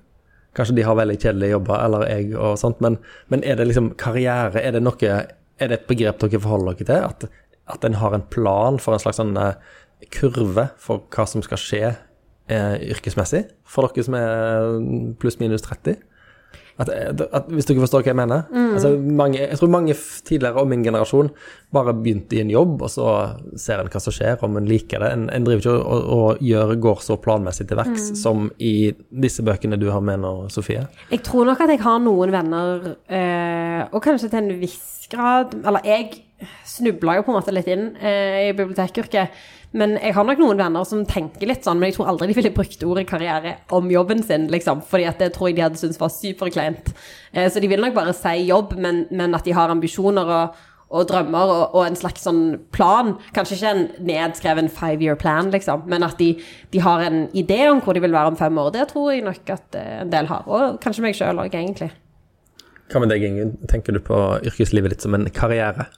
Kanskje 0.57 0.75
de 0.77 0.85
har 0.85 0.97
veldig 0.99 1.17
kjedelige 1.17 1.55
jobber, 1.55 1.79
eller 1.81 2.05
jeg 2.11 2.33
og 2.35 2.57
sånt, 2.61 2.81
men, 2.83 2.99
men 3.31 3.43
er 3.47 3.57
det 3.57 3.69
liksom 3.69 3.93
karriere? 3.99 4.61
Er 4.61 4.75
det 4.75 4.83
noe 4.83 5.13
Er 5.61 5.69
det 5.69 5.77
et 5.77 5.87
begrep 5.87 6.19
dere 6.19 6.41
forholder 6.41 6.79
dere 6.79 6.87
til? 6.89 7.29
At, 7.29 7.43
at 7.75 7.85
en 7.85 7.99
har 8.01 8.13
en 8.13 8.25
plan 8.33 8.79
for 8.81 8.95
en 8.95 9.01
slags 9.01 9.19
sånn 9.21 9.37
eh, 9.39 9.53
kurve 10.11 10.67
for 10.81 11.05
hva 11.13 11.25
som 11.29 11.43
skal 11.45 11.61
skje 11.61 11.83
eh, 11.87 12.75
yrkesmessig, 12.91 13.45
for 13.63 13.87
dere 13.87 14.05
som 14.07 14.17
er 14.17 14.73
pluss-minus 15.21 15.63
30? 15.69 16.01
At, 16.81 16.89
at, 16.89 17.49
hvis 17.53 17.67
dere 17.69 17.83
forstår 17.83 18.01
hva 18.01 18.09
jeg 18.09 18.17
mener? 18.17 18.47
Altså, 18.73 18.95
mange, 18.97 19.37
jeg 19.43 19.59
tror 19.59 19.69
mange 19.69 19.93
tidligere 20.25 20.63
om 20.63 20.71
min 20.71 20.85
generasjon 20.85 21.29
bare 21.73 21.93
begynte 21.93 22.37
i 22.37 22.41
en 22.41 22.53
jobb, 22.53 22.81
og 22.85 22.89
så 22.89 23.09
ser 23.61 23.81
en 23.81 23.91
hva 23.93 24.01
som 24.01 24.15
skjer, 24.15 24.41
om 24.45 24.57
en 24.57 24.69
liker 24.69 25.03
det. 25.03 25.11
En, 25.13 25.27
en 25.33 25.45
driver 25.45 25.61
ikke 25.61 25.75
og, 25.77 26.09
og, 26.17 26.41
gjør, 26.41 26.73
går 26.87 27.03
så 27.05 27.19
planmessig 27.21 27.67
til 27.69 27.77
verks 27.77 28.09
som 28.19 28.49
i 28.57 28.91
disse 29.23 29.45
bøkene 29.45 29.77
du 29.81 29.89
har 29.93 30.01
med 30.05 30.23
nå, 30.25 30.33
Sofie. 30.53 30.87
Jeg 31.13 31.21
tror 31.25 31.45
nok 31.49 31.61
at 31.65 31.75
jeg 31.75 31.83
har 31.85 32.01
noen 32.01 32.33
venner, 32.33 32.89
øh, 32.89 33.81
og 33.93 34.03
kanskje 34.05 34.33
til 34.33 34.41
en 34.41 34.61
viss 34.61 35.07
grad 35.13 35.53
Eller 35.61 35.83
jeg 35.85 36.07
snubla 36.67 37.17
jo 37.17 37.25
på 37.25 37.33
en 37.33 37.37
måte 37.39 37.53
litt 37.55 37.69
inn 37.71 37.91
eh, 37.97 38.49
i 38.49 38.55
bibliotekyrket. 38.57 39.43
Men 39.73 39.95
jeg 39.97 40.13
har 40.13 40.25
nok 40.27 40.41
noen 40.41 40.59
venner 40.61 40.85
som 40.85 41.01
tenker 41.09 41.49
litt 41.49 41.65
sånn, 41.65 41.79
men 41.81 41.89
jeg 41.89 41.97
tror 41.97 42.11
aldri 42.11 42.29
de 42.29 42.35
ville 42.37 42.51
brukt 42.53 42.83
ordet 42.85 43.07
karriere 43.09 43.55
om 43.73 43.87
jobben 43.89 44.21
sin, 44.21 44.45
liksom. 44.53 44.83
Fordi 44.85 45.07
at 45.09 45.23
det 45.23 45.31
tror 45.33 45.49
jeg 45.49 45.57
de 45.57 45.63
hadde 45.65 45.81
syntes 45.81 46.01
var 46.01 46.13
superkleint. 46.13 46.91
Eh, 47.33 47.49
så 47.49 47.61
de 47.61 47.71
vil 47.71 47.81
nok 47.81 47.95
bare 47.97 48.13
si 48.17 48.35
jobb, 48.45 48.75
men, 48.77 49.07
men 49.09 49.33
at 49.33 49.49
de 49.49 49.55
har 49.57 49.73
ambisjoner 49.73 50.29
og, 50.29 50.61
og 50.93 51.07
drømmer 51.09 51.55
og, 51.55 51.63
og 51.73 51.87
en 51.87 51.97
slags 51.97 52.27
sånn 52.27 52.43
plan. 52.75 53.15
Kanskje 53.33 53.57
ikke 53.57 53.73
en 53.73 53.83
nedskreven 54.11 54.69
five 54.69 55.01
year 55.01 55.17
plan, 55.17 55.49
liksom, 55.53 55.87
men 55.89 56.05
at 56.05 56.21
de, 56.21 56.35
de 56.69 56.85
har 56.85 57.01
en 57.07 57.25
idé 57.33 57.63
om 57.71 57.81
hvor 57.81 57.97
de 57.97 58.05
vil 58.05 58.13
være 58.13 58.35
om 58.35 58.37
fem 58.37 58.61
år. 58.61 58.69
Det 58.77 58.87
tror 58.93 59.09
jeg 59.09 59.25
nok 59.25 59.53
at 59.57 59.81
eh, 59.81 59.99
en 60.03 60.13
del 60.13 60.29
har. 60.29 60.45
Og 60.45 60.77
kanskje 60.85 61.07
meg 61.07 61.17
sjøl 61.17 61.41
òg, 61.41 61.57
egentlig. 61.57 61.89
Hva 62.93 63.01
med 63.01 63.09
deg, 63.09 63.25
Ingunn? 63.25 63.57
Tenker 63.71 63.95
du 63.95 64.03
på 64.05 64.21
yrkeslivet 64.45 64.93
ditt 64.93 65.01
som 65.01 65.17
en 65.17 65.25
karriere? 65.33 65.89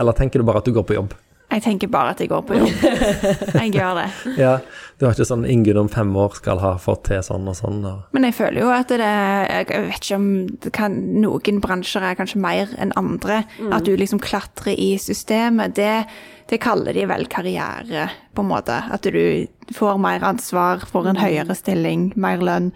Eller 0.00 0.16
tenker 0.16 0.40
du 0.40 0.48
bare 0.48 0.62
at 0.62 0.68
du 0.68 0.72
går 0.72 0.86
på 0.88 0.96
jobb? 0.96 1.12
Jeg 1.50 1.64
tenker 1.64 1.90
bare 1.90 2.12
at 2.14 2.20
jeg 2.22 2.30
går 2.30 2.44
på 2.46 2.58
jobb. 2.60 2.82
Jeg 3.58 3.72
gjør 3.74 3.96
det. 3.98 4.06
Ja, 4.38 4.52
Du 5.00 5.06
har 5.06 5.16
ikke 5.16 5.26
sånn 5.26 5.46
Ingunn 5.50 5.80
om 5.80 5.88
fem 5.90 6.12
år 6.14 6.36
skal 6.38 6.60
ha 6.62 6.74
fått 6.78 7.08
til 7.08 7.22
sånn 7.26 7.48
og 7.50 7.56
sånn? 7.58 7.80
Og... 7.88 8.04
Men 8.14 8.28
jeg 8.28 8.36
føler 8.36 8.62
jo 8.62 8.68
at 8.70 8.92
det 8.92 9.08
Jeg 9.08 9.66
vet 9.88 10.04
ikke 10.04 10.18
om 10.20 10.28
det 10.62 10.72
kan, 10.76 10.98
noen 11.24 11.60
bransjer 11.64 12.06
er 12.06 12.18
kanskje 12.18 12.42
mer 12.44 12.70
enn 12.78 12.94
andre. 13.00 13.42
At 13.74 13.88
du 13.88 13.96
liksom 13.98 14.22
klatrer 14.22 14.78
i 14.78 14.92
systemet. 15.02 15.74
Det, 15.74 16.04
det 16.52 16.62
kaller 16.62 16.94
de 16.94 17.08
vel 17.10 17.26
karriere, 17.32 18.10
på 18.36 18.44
en 18.44 18.52
måte. 18.52 18.76
At 18.92 19.08
du 19.08 19.48
får 19.74 19.98
mer 20.04 20.22
ansvar, 20.30 20.86
får 20.86 21.10
en 21.10 21.22
høyere 21.24 21.56
stilling, 21.58 22.12
mer 22.14 22.44
lønn. 22.44 22.70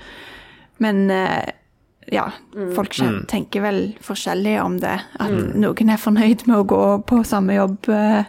Men 0.83 1.07
eh, 1.15 1.53
ja, 2.13 2.27
folk 2.75 2.93
kjen- 2.93 3.25
tenker 3.31 3.63
vel 3.65 3.79
forskjellig 4.05 4.57
om 4.65 4.79
det. 4.81 4.99
At 5.21 5.31
noen 5.55 5.91
er 5.91 5.97
fornøyd 6.03 6.47
med 6.47 6.57
å 6.57 6.67
gå 6.69 6.83
på 7.07 7.23
samme 7.25 7.55
jobb 7.57 7.89
eh, 7.89 8.25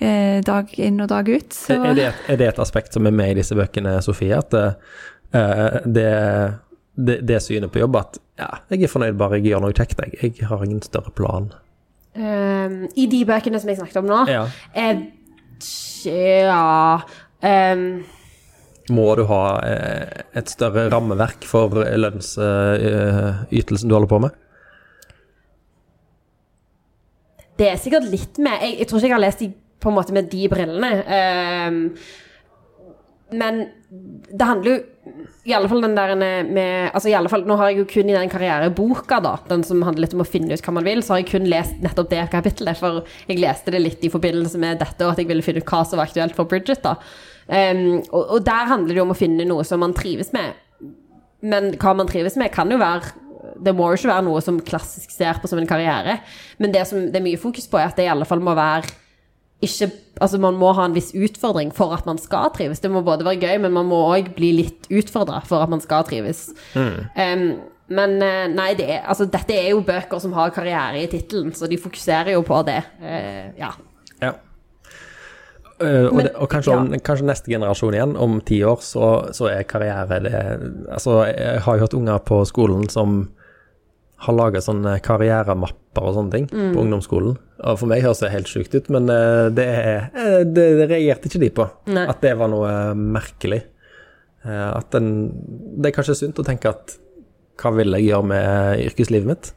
eh, 0.00 0.40
dag 0.44 0.68
inn 0.78 1.00
og 1.00 1.08
dag 1.08 1.28
ut. 1.28 1.52
Så 1.54 1.78
Er, 1.84 1.94
det, 1.94 2.04
et- 2.12 2.28
er 2.30 2.36
det 2.36 2.48
et 2.48 2.58
aspekt 2.58 2.92
som 2.92 3.06
er 3.06 3.10
med 3.16 3.30
i 3.30 3.40
disse 3.40 3.54
bøkene, 3.56 3.96
Sofie? 4.02 4.36
At 4.38 4.54
eh, 4.54 5.80
det, 5.86 6.10
det, 6.96 7.18
det 7.26 7.40
synet 7.42 7.72
på 7.74 7.80
jobb 7.82 7.96
at 7.96 8.18
ja, 8.38 8.48
jeg 8.70 8.82
er 8.84 8.90
fornøyd 8.90 9.16
bare 9.18 9.38
jeg 9.40 9.52
gjør 9.52 9.60
noe 9.64 9.74
kjekt, 9.74 9.98
jeg. 10.04 10.34
Jeg 10.40 10.48
har 10.50 10.62
ingen 10.64 10.82
større 10.82 11.10
plan. 11.14 11.52
Um, 12.14 12.84
I 12.94 13.06
de 13.10 13.24
bøkene 13.26 13.58
som 13.58 13.68
jeg 13.72 13.78
snakket 13.80 13.96
om 14.02 14.06
nå 14.06 14.20
Ja. 14.30 14.44
eh, 14.74 15.00
Tja 15.58 17.00
um, 17.42 18.04
Må 18.92 19.06
du 19.16 19.24
ha 19.30 19.44
eh, 19.64 20.24
et 20.36 20.50
større 20.52 20.90
rammeverk 20.92 21.46
for 21.48 21.72
lønnsytelsen 21.80 23.88
du 23.88 23.94
holder 23.96 24.10
på 24.10 24.18
med? 24.26 24.30
Det 27.54 27.70
er 27.70 27.78
sikkert 27.78 28.10
litt 28.10 28.34
med 28.42 28.58
Jeg, 28.66 28.80
jeg 28.80 28.86
tror 28.90 28.98
ikke 28.98 29.08
jeg 29.08 29.14
har 29.14 29.22
lest 29.22 29.42
de 29.44 29.48
på 29.84 29.92
en 29.92 29.98
måte 29.98 30.14
med 30.16 30.30
de 30.32 30.46
brillene. 30.48 30.90
Um, 31.68 31.80
men 33.34 33.58
det 33.94 34.46
handler 34.46 34.70
jo 34.70 34.76
i 35.44 35.52
alle 35.56 35.68
fall 35.68 35.82
den 35.84 35.96
der 35.96 36.14
med 36.16 36.94
altså 36.94 37.10
i 37.10 37.16
alle 37.16 37.28
fall, 37.28 37.44
Nå 37.44 37.56
har 37.60 37.70
jeg 37.70 37.82
jo 37.82 37.88
kun 37.90 38.08
i 38.08 38.16
den 38.16 38.30
karriereboka, 38.32 39.18
da, 39.24 39.34
den 39.50 39.64
som 39.66 39.82
handler 39.84 40.06
litt 40.06 40.16
om 40.16 40.24
å 40.24 40.28
finne 40.28 40.56
ut 40.56 40.64
hva 40.64 40.74
man 40.78 40.86
vil, 40.86 41.02
så 41.04 41.14
har 41.14 41.22
jeg 41.22 41.32
kun 41.34 41.50
lest 41.50 41.76
nettopp 41.84 42.08
det 42.12 42.22
kapittelet. 42.32 42.80
For 42.80 43.02
jeg 43.28 43.42
leste 43.42 43.74
det 43.74 43.82
litt 43.82 44.06
i 44.06 44.12
forbindelse 44.12 44.60
med 44.62 44.80
dette, 44.80 45.04
og 45.04 45.12
at 45.12 45.20
jeg 45.20 45.28
ville 45.28 45.44
finne 45.44 45.60
ut 45.60 45.68
hva 45.68 45.82
som 45.84 46.00
var 46.00 46.08
aktuelt 46.08 46.36
for 46.36 46.48
Bridget. 46.48 46.80
da. 46.86 46.96
Um, 47.44 48.00
og, 48.08 48.22
og 48.36 48.44
der 48.46 48.70
handler 48.70 48.96
det 48.96 49.02
om 49.02 49.12
å 49.12 49.18
finne 49.18 49.46
noe 49.48 49.66
som 49.68 49.82
man 49.84 49.96
trives 49.96 50.32
med. 50.36 50.56
Men 51.44 51.74
hva 51.80 51.92
man 51.96 52.08
trives 52.08 52.38
med, 52.40 52.52
kan 52.54 52.70
jo 52.72 52.80
være 52.80 53.12
Det 53.60 53.74
må 53.76 53.90
jo 53.90 53.98
ikke 53.98 54.08
være 54.08 54.24
noe 54.24 54.40
som 54.40 54.56
klassisk 54.64 55.12
ser 55.12 55.36
på 55.40 55.48
som 55.50 55.60
en 55.60 55.68
karriere. 55.68 56.18
Men 56.58 56.72
det 56.72 56.86
som 56.88 57.10
det 57.12 57.20
er 57.20 57.26
mye 57.26 57.40
fokus 57.40 57.68
på, 57.70 57.78
er 57.78 57.90
at 57.90 57.98
det 58.00 58.06
i 58.06 58.12
alle 58.12 58.28
fall 58.28 58.42
må 58.44 58.56
være 58.56 58.88
ikke 59.64 59.90
Altså, 60.22 60.38
man 60.38 60.54
må 60.54 60.68
ha 60.76 60.84
en 60.86 60.94
viss 60.94 61.08
utfordring 61.10 61.72
for 61.74 61.90
at 61.96 62.06
man 62.06 62.20
skal 62.22 62.52
trives. 62.54 62.78
Det 62.78 62.90
må 62.92 63.00
både 63.02 63.24
være 63.26 63.40
gøy, 63.42 63.56
men 63.64 63.72
man 63.74 63.88
må 63.90 63.96
òg 64.12 64.28
bli 64.36 64.52
litt 64.60 64.86
utfordra 64.94 65.40
for 65.42 65.64
at 65.64 65.72
man 65.72 65.82
skal 65.82 66.04
trives. 66.06 66.52
Um, 67.18 67.48
men 67.90 68.14
eh, 68.22 68.44
nei, 68.52 68.68
det 68.78 68.86
er, 68.86 69.00
altså, 69.10 69.26
dette 69.26 69.56
er 69.58 69.72
jo 69.72 69.82
bøker 69.84 70.22
som 70.22 70.36
har 70.38 70.54
karriere 70.54 71.02
i 71.02 71.08
tittelen, 71.10 71.50
så 71.50 71.66
de 71.66 71.80
fokuserer 71.82 72.30
jo 72.36 72.44
på 72.46 72.60
det. 72.68 72.78
Uh, 73.02 73.50
ja. 73.58 73.72
Ja. 75.80 75.86
Eh, 75.86 76.06
og, 76.06 76.14
Men- 76.14 76.26
det, 76.28 76.34
og 76.36 76.48
kanskje, 76.52 76.74
om, 76.78 76.90
kanskje 77.02 77.26
neste 77.28 77.50
generasjon 77.50 77.94
igjen, 77.96 78.16
om 78.16 78.40
ti 78.46 78.60
år, 78.64 78.78
så, 78.84 79.08
så 79.34 79.48
er 79.50 79.64
karriere 79.68 80.20
det 80.22 80.34
Altså, 80.92 81.24
jeg 81.30 81.60
har 81.66 81.76
jo 81.80 81.86
hatt 81.88 81.94
unger 81.98 82.18
på 82.28 82.44
skolen 82.46 82.88
som 82.92 83.24
har 84.24 84.36
laga 84.38 84.60
sånne 84.62 85.00
karrieremapper 85.04 86.06
og 86.08 86.14
sånne 86.16 86.32
ting 86.32 86.46
på 86.48 86.80
ungdomsskolen. 86.80 87.34
Og 87.64 87.78
for 87.80 87.90
meg 87.90 88.00
høres 88.04 88.22
det 88.22 88.30
helt 88.32 88.48
sjukt 88.48 88.74
ut, 88.78 88.86
men 88.94 89.10
eh, 89.12 89.50
det, 89.52 89.66
eh, 89.68 90.38
det, 90.46 90.68
det 90.78 90.86
reagerte 90.88 91.28
ikke 91.28 91.42
de 91.42 91.50
på. 91.58 91.66
Nei. 91.92 92.06
At 92.08 92.22
det 92.24 92.32
var 92.40 92.48
noe 92.52 92.70
merkelig. 92.96 93.62
At 94.44 94.90
den, 94.92 95.10
det 95.80 95.88
er 95.90 95.94
kanskje 95.96 96.14
sunt 96.18 96.38
å 96.40 96.44
tenke 96.44 96.68
at 96.68 96.98
hva 97.60 97.70
vil 97.76 97.94
jeg 97.96 98.10
gjøre 98.10 98.26
med 98.28 98.82
yrkeslivet 98.90 99.28
mitt? 99.30 99.52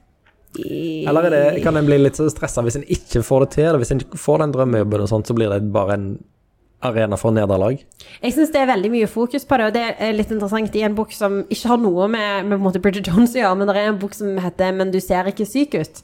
Eller 0.63 1.28
er 1.28 1.36
det, 1.36 1.43
kan 1.65 1.78
en 1.78 1.88
bli 1.88 2.00
litt 2.02 2.17
stressa 2.17 2.63
hvis 2.65 2.80
en 2.80 2.88
ikke 2.88 3.24
får 3.26 3.46
det 3.46 3.52
til? 3.58 3.78
Hvis 3.82 3.93
en 3.93 4.02
ikke 4.04 4.20
får 4.22 4.43
den 4.43 4.56
drømmejobben, 4.56 5.06
og 5.06 5.12
sånt, 5.12 5.30
så 5.30 5.36
blir 5.38 5.54
det 5.54 5.62
bare 5.74 5.98
en 5.98 6.10
arena 6.86 7.17
for 7.17 7.34
nederlag? 7.34 7.82
Jeg 8.22 8.36
syns 8.36 8.54
det 8.54 8.62
er 8.62 8.70
veldig 8.70 8.91
mye 8.93 9.10
fokus 9.10 9.46
på 9.50 9.58
det, 9.58 9.70
og 9.70 9.76
det 9.78 9.86
er 9.98 10.15
litt 10.15 10.32
interessant 10.34 10.78
i 10.78 10.86
en 10.86 10.98
bok 10.98 11.13
som 11.15 11.39
ikke 11.48 11.74
har 11.74 11.82
noe 11.82 12.08
med, 12.12 12.52
med 12.54 12.82
Bridget 12.84 13.10
Jones 13.10 13.36
å 13.36 13.41
gjøre, 13.41 13.60
men 13.60 13.72
det 13.72 13.78
er 13.78 13.91
en 13.91 14.02
bok 14.02 14.17
som 14.17 14.38
heter 14.38 14.72
'Men 14.74 14.91
du 14.93 15.00
ser 15.00 15.26
ikke 15.26 15.46
syk 15.46 15.74
ut'. 15.74 16.04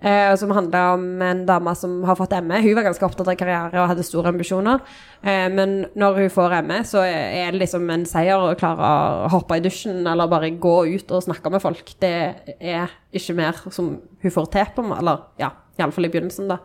Eh, 0.00 0.32
som 0.38 0.52
handler 0.54 0.94
om 0.94 1.04
en 1.22 1.44
dame 1.48 1.74
som 1.78 1.98
har 2.08 2.18
fått 2.18 2.34
ME. 2.42 2.60
Hun 2.64 2.76
var 2.78 2.88
ganske 2.88 3.06
opptatt 3.06 3.30
av 3.32 3.38
karriere 3.38 3.82
og 3.82 3.90
hadde 3.92 4.06
store 4.06 4.32
ambisjoner. 4.34 4.82
Eh, 5.22 5.46
men 5.52 5.76
når 5.98 6.22
hun 6.22 6.32
får 6.36 6.56
ME, 6.66 6.80
så 6.88 7.04
er 7.06 7.52
det 7.52 7.62
liksom 7.62 7.88
en 7.92 8.06
seier 8.08 8.40
å 8.40 8.54
klare 8.58 8.90
å 9.26 9.30
hoppe 9.36 9.58
i 9.58 9.64
dusjen 9.64 10.06
eller 10.06 10.30
bare 10.30 10.52
gå 10.52 10.76
ut 10.96 11.14
og 11.16 11.26
snakke 11.28 11.52
med 11.52 11.64
folk. 11.64 11.94
Det 12.02 12.16
er 12.56 12.92
ikke 13.16 13.38
mer 13.38 13.62
som 13.70 13.96
hun 14.22 14.34
får 14.34 14.52
til 14.56 14.74
på, 14.76 14.90
eller 14.96 15.24
ja. 15.42 15.54
Iallfall 15.76 16.06
i 16.06 16.08
begynnelsen, 16.08 16.46
da. 16.48 16.56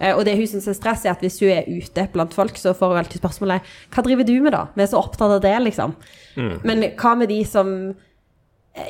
Eh, 0.00 0.16
og 0.16 0.24
det 0.26 0.34
hun 0.38 0.48
syns 0.50 0.66
er 0.66 0.74
stress, 0.74 1.04
er 1.06 1.14
at 1.14 1.22
hvis 1.22 1.38
hun 1.42 1.52
er 1.54 1.68
ute 1.70 2.08
blant 2.10 2.34
folk, 2.34 2.58
så 2.58 2.72
får 2.74 2.90
hun 2.90 3.00
alltid 3.04 3.22
spørsmålet 3.22 3.72
Hva 3.94 4.02
driver 4.02 4.26
du 4.26 4.34
med, 4.40 4.50
da? 4.54 4.64
Vi 4.74 4.82
er 4.82 4.90
så 4.90 4.98
opptatt 4.98 5.36
av 5.36 5.42
det, 5.44 5.54
liksom. 5.62 5.94
Men 6.66 6.84
hva 6.98 7.14
med 7.18 7.30
de 7.32 7.38
som 7.46 7.70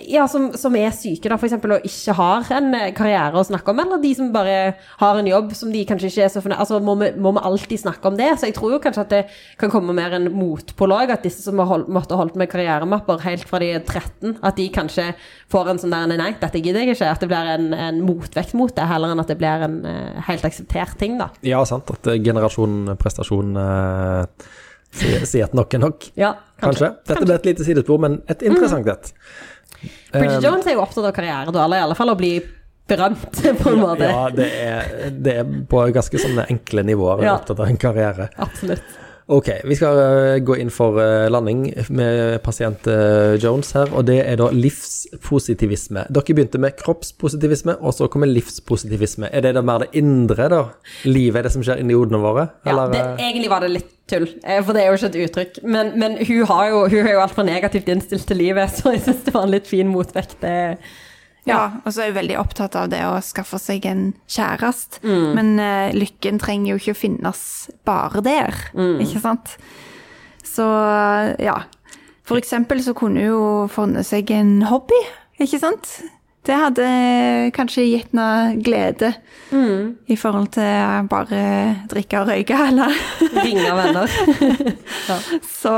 ja, 0.08 0.24
som, 0.30 0.48
som 0.58 0.74
er 0.78 0.90
syke, 0.94 1.30
da, 1.30 1.36
eksempel, 1.38 1.74
og 1.76 1.86
ikke 1.86 2.14
har 2.18 2.48
en 2.56 2.70
eh, 2.76 2.90
karriere 2.96 3.38
å 3.38 3.46
snakke 3.46 3.72
om, 3.72 3.82
eller 3.82 4.00
de 4.02 4.12
som 4.16 4.30
bare 4.34 4.56
har 5.00 5.20
en 5.20 5.28
jobb 5.28 5.52
som 5.56 5.72
de 5.72 5.84
kanskje 5.88 6.10
ikke 6.10 6.24
er 6.26 6.32
så 6.32 6.42
fornøyd 6.44 6.58
Altså, 6.58 6.80
må 6.82 6.96
vi, 6.98 7.10
må 7.20 7.30
vi 7.36 7.42
alltid 7.50 7.82
snakke 7.84 8.10
om 8.10 8.16
det? 8.18 8.30
Så 8.40 8.48
jeg 8.48 8.56
tror 8.56 8.74
jo 8.74 8.80
kanskje 8.82 9.04
at 9.04 9.12
det 9.12 9.20
kan 9.60 9.72
komme 9.72 9.94
mer 9.96 10.16
en 10.16 10.30
motpålag, 10.34 11.12
at 11.14 11.26
disse 11.26 11.44
som 11.44 11.60
har 11.62 11.70
holdt, 11.70 11.90
måtte 11.94 12.18
holdt 12.18 12.38
med 12.40 12.50
karrieremapper 12.50 13.22
helt 13.26 13.46
fra 13.48 13.60
de 13.62 13.70
er 13.76 13.84
13, 13.84 14.38
at 14.42 14.58
de 14.58 14.68
kanskje 14.74 15.06
får 15.52 15.72
en 15.72 15.82
sånn 15.82 15.94
der 15.94 16.16
Nei, 16.18 16.32
dette 16.40 16.60
gidder 16.62 16.82
jeg 16.82 16.96
ikke. 16.96 17.10
At 17.12 17.22
det 17.22 17.28
blir 17.30 17.52
en, 17.52 17.68
en 17.76 18.00
motvekt 18.02 18.56
mot 18.58 18.72
det, 18.74 18.88
heller 18.90 19.14
enn 19.14 19.22
at 19.22 19.30
det 19.30 19.38
blir 19.38 19.66
en 19.68 19.78
uh, 19.86 20.18
helt 20.26 20.46
akseptert 20.48 20.98
ting, 20.98 21.18
da. 21.20 21.30
Ja, 21.46 21.60
sant. 21.68 21.90
At 21.94 22.08
eh, 22.10 22.18
generasjon 22.24 22.96
prestasjon 22.98 23.54
uh, 23.54 24.24
sier, 24.98 25.46
at 25.46 25.54
nok 25.56 25.76
er 25.78 25.84
nok. 25.84 26.08
Ja, 26.18 26.34
Kanskje. 26.58 26.90
Dette 27.06 27.22
ble 27.26 27.36
et 27.38 27.46
lite 27.46 27.66
sidespor, 27.66 28.00
men 28.02 28.18
et 28.30 28.42
interessant 28.46 28.88
et. 28.90 29.12
Bridget 30.12 30.44
Jones 30.44 30.66
er 30.66 30.76
jo 30.78 30.82
opptatt 30.84 31.04
av 31.10 31.12
karriere, 31.16 31.52
da, 31.52 31.64
eller 31.64 31.80
i 31.82 31.84
alle 31.88 31.96
fall 31.98 32.12
å 32.12 32.16
bli 32.18 32.32
berømt, 32.88 33.42
på 33.62 33.72
en 33.74 33.82
måte. 33.82 34.08
Ja, 34.08 34.28
det 34.32 34.46
er, 34.64 35.10
det 35.12 35.34
er 35.42 35.50
på 35.68 35.82
ganske 35.92 36.20
sånne 36.22 36.46
enkle 36.48 36.84
nivåer 36.88 37.24
Ja. 37.26 37.34
opptatt 37.36 37.60
av 37.60 37.68
en 37.68 37.76
karriere. 37.80 38.30
Absolutt. 38.40 38.96
Ok, 39.28 39.48
vi 39.68 39.76
skal 39.76 39.98
eh, 40.00 40.38
gå 40.40 40.54
inn 40.56 40.70
for 40.72 40.96
eh, 41.02 41.26
landing 41.28 41.66
med 41.92 42.38
pasient 42.40 42.86
eh, 42.88 43.34
Jones 43.36 43.74
her, 43.76 43.90
og 43.92 44.06
det 44.08 44.22
er 44.22 44.38
da 44.40 44.46
livspositivisme. 44.54 46.06
Dere 46.08 46.36
begynte 46.38 46.60
med 46.62 46.78
kroppspositivisme, 46.78 47.74
og 47.84 47.92
så 47.92 48.08
kommer 48.08 48.30
livspositivisme. 48.30 49.28
Er 49.28 49.44
det 49.44 49.52
da 49.58 49.62
mer 49.64 49.84
det 49.84 49.90
indre, 50.00 50.48
da? 50.48 50.62
Livet 51.04 51.42
er 51.42 51.48
det 51.48 51.52
som 51.58 51.66
skjer 51.66 51.82
inni 51.82 51.98
hodene 51.98 52.22
våre? 52.22 52.46
Ja, 52.64 52.86
det, 52.88 53.02
egentlig 53.18 53.52
var 53.52 53.66
det 53.66 53.74
litt 53.74 53.92
tull, 54.08 54.24
for 54.64 54.72
det 54.72 54.86
er 54.86 54.88
jo 54.88 54.96
ikke 54.96 55.10
et 55.12 55.20
uttrykk. 55.26 55.60
Men, 55.76 55.92
men 56.00 56.16
hun, 56.22 56.46
har 56.48 56.70
jo, 56.72 56.80
hun 56.88 57.02
er 57.02 57.18
jo 57.18 57.24
altfor 57.26 57.44
negativt 57.44 57.92
innstilt 57.92 58.24
til 58.32 58.40
livet, 58.46 58.72
så 58.80 58.96
jeg 58.96 59.04
syns 59.10 59.28
det 59.28 59.36
var 59.36 59.44
en 59.44 59.52
litt 59.58 59.68
fin 59.68 59.92
motvekt. 59.92 60.38
Det, 60.40 60.56
Ja, 61.48 61.80
og 61.82 61.94
så 61.94 62.04
er 62.04 62.12
hun 62.12 62.18
veldig 62.18 62.38
opptatt 62.40 62.76
av 62.78 62.90
det 62.92 63.00
å 63.08 63.16
skaffe 63.24 63.60
seg 63.62 63.86
en 63.88 64.04
kjæreste. 64.30 65.00
Men 65.04 65.54
uh, 65.60 65.88
lykken 65.96 66.40
trenger 66.42 66.74
jo 66.74 66.82
ikke 66.82 66.96
å 66.96 67.00
finnes 67.00 67.42
bare 67.88 68.22
der, 68.26 68.62
ikke 69.02 69.22
sant? 69.24 69.56
Så 70.46 70.66
ja. 71.42 71.60
For 72.28 72.36
eksempel 72.36 72.82
så 72.84 72.92
kunne 72.96 73.22
hun 73.22 73.30
jo 73.30 73.42
funnet 73.72 74.04
seg 74.04 74.30
en 74.36 74.58
hobby, 74.68 74.98
ikke 75.40 75.60
sant? 75.62 75.98
Det 76.48 76.56
hadde 76.56 76.84
kanskje 77.56 77.84
gitt 77.84 78.14
noe 78.16 78.54
glede 78.64 79.10
i 80.08 80.16
forhold 80.16 80.48
til 80.54 81.08
bare 81.10 81.40
drikke 81.90 82.22
og 82.22 82.30
røyke, 82.30 82.60
eller 82.70 82.94
Ringe 83.36 83.74
venner. 83.76 84.14
så, 85.60 85.74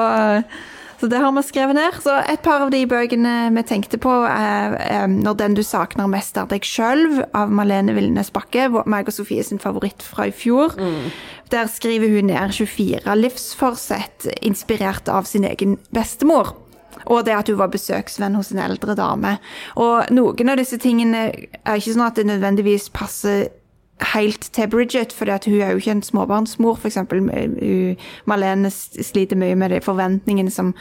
så 1.01 1.09
det 1.09 1.16
har 1.16 1.32
vi 1.32 1.42
skrevet 1.42 1.78
ned. 1.78 1.96
Så 2.05 2.12
et 2.28 2.42
par 2.44 2.61
av 2.61 2.70
de 2.74 2.82
bøkene 2.84 3.34
vi 3.57 3.62
tenkte 3.64 3.96
på, 4.01 4.12
er 4.28 4.76
eh, 4.84 5.07
'Når 5.09 5.36
den 5.38 5.55
du 5.57 5.62
savner 5.64 6.11
mest 6.12 6.36
er 6.36 6.48
deg 6.51 6.61
sjøl' 6.61 7.24
av 7.34 7.48
Malene 7.48 7.94
Vilnes 7.96 8.30
Bakke. 8.30 8.68
Meg 8.84 9.09
og 9.09 9.16
Sofie 9.16 9.44
sin 9.44 9.59
favoritt 9.59 10.03
fra 10.03 10.28
i 10.28 10.30
fjor. 10.30 10.76
Der 11.51 11.66
skriver 11.66 12.09
hun 12.09 12.28
ned 12.28 12.53
24 12.53 13.16
livsforsett 13.16 14.28
inspirert 14.42 15.09
av 15.09 15.24
sin 15.24 15.44
egen 15.44 15.78
bestemor. 15.90 16.55
Og 17.07 17.24
det 17.24 17.32
at 17.32 17.48
hun 17.48 17.59
var 17.59 17.72
besøksvenn 17.72 18.36
hos 18.36 18.53
en 18.53 18.59
eldre 18.59 18.94
dame. 18.94 19.38
Og 19.76 20.11
noen 20.11 20.53
av 20.53 20.61
disse 20.61 20.76
tingene 20.78 21.30
er 21.64 21.80
ikke 21.80 21.94
sånn 21.94 22.07
at 22.07 22.16
det 22.20 22.26
nødvendigvis 22.28 22.90
passer 22.92 23.48
helt 24.14 24.51
til 24.53 24.68
Bridget, 24.70 25.12
for 25.12 25.24
hun 25.24 25.61
er 25.61 25.70
jo 25.70 25.80
ikke 25.80 25.90
en 25.90 26.03
småbarnsmor, 26.03 26.78
f.eks. 26.78 26.98
Malene 28.26 28.70
sliter 28.70 29.36
mye 29.36 29.59
med 29.59 29.70
de 29.74 29.80
forventningene 29.84 30.51
som 30.51 30.74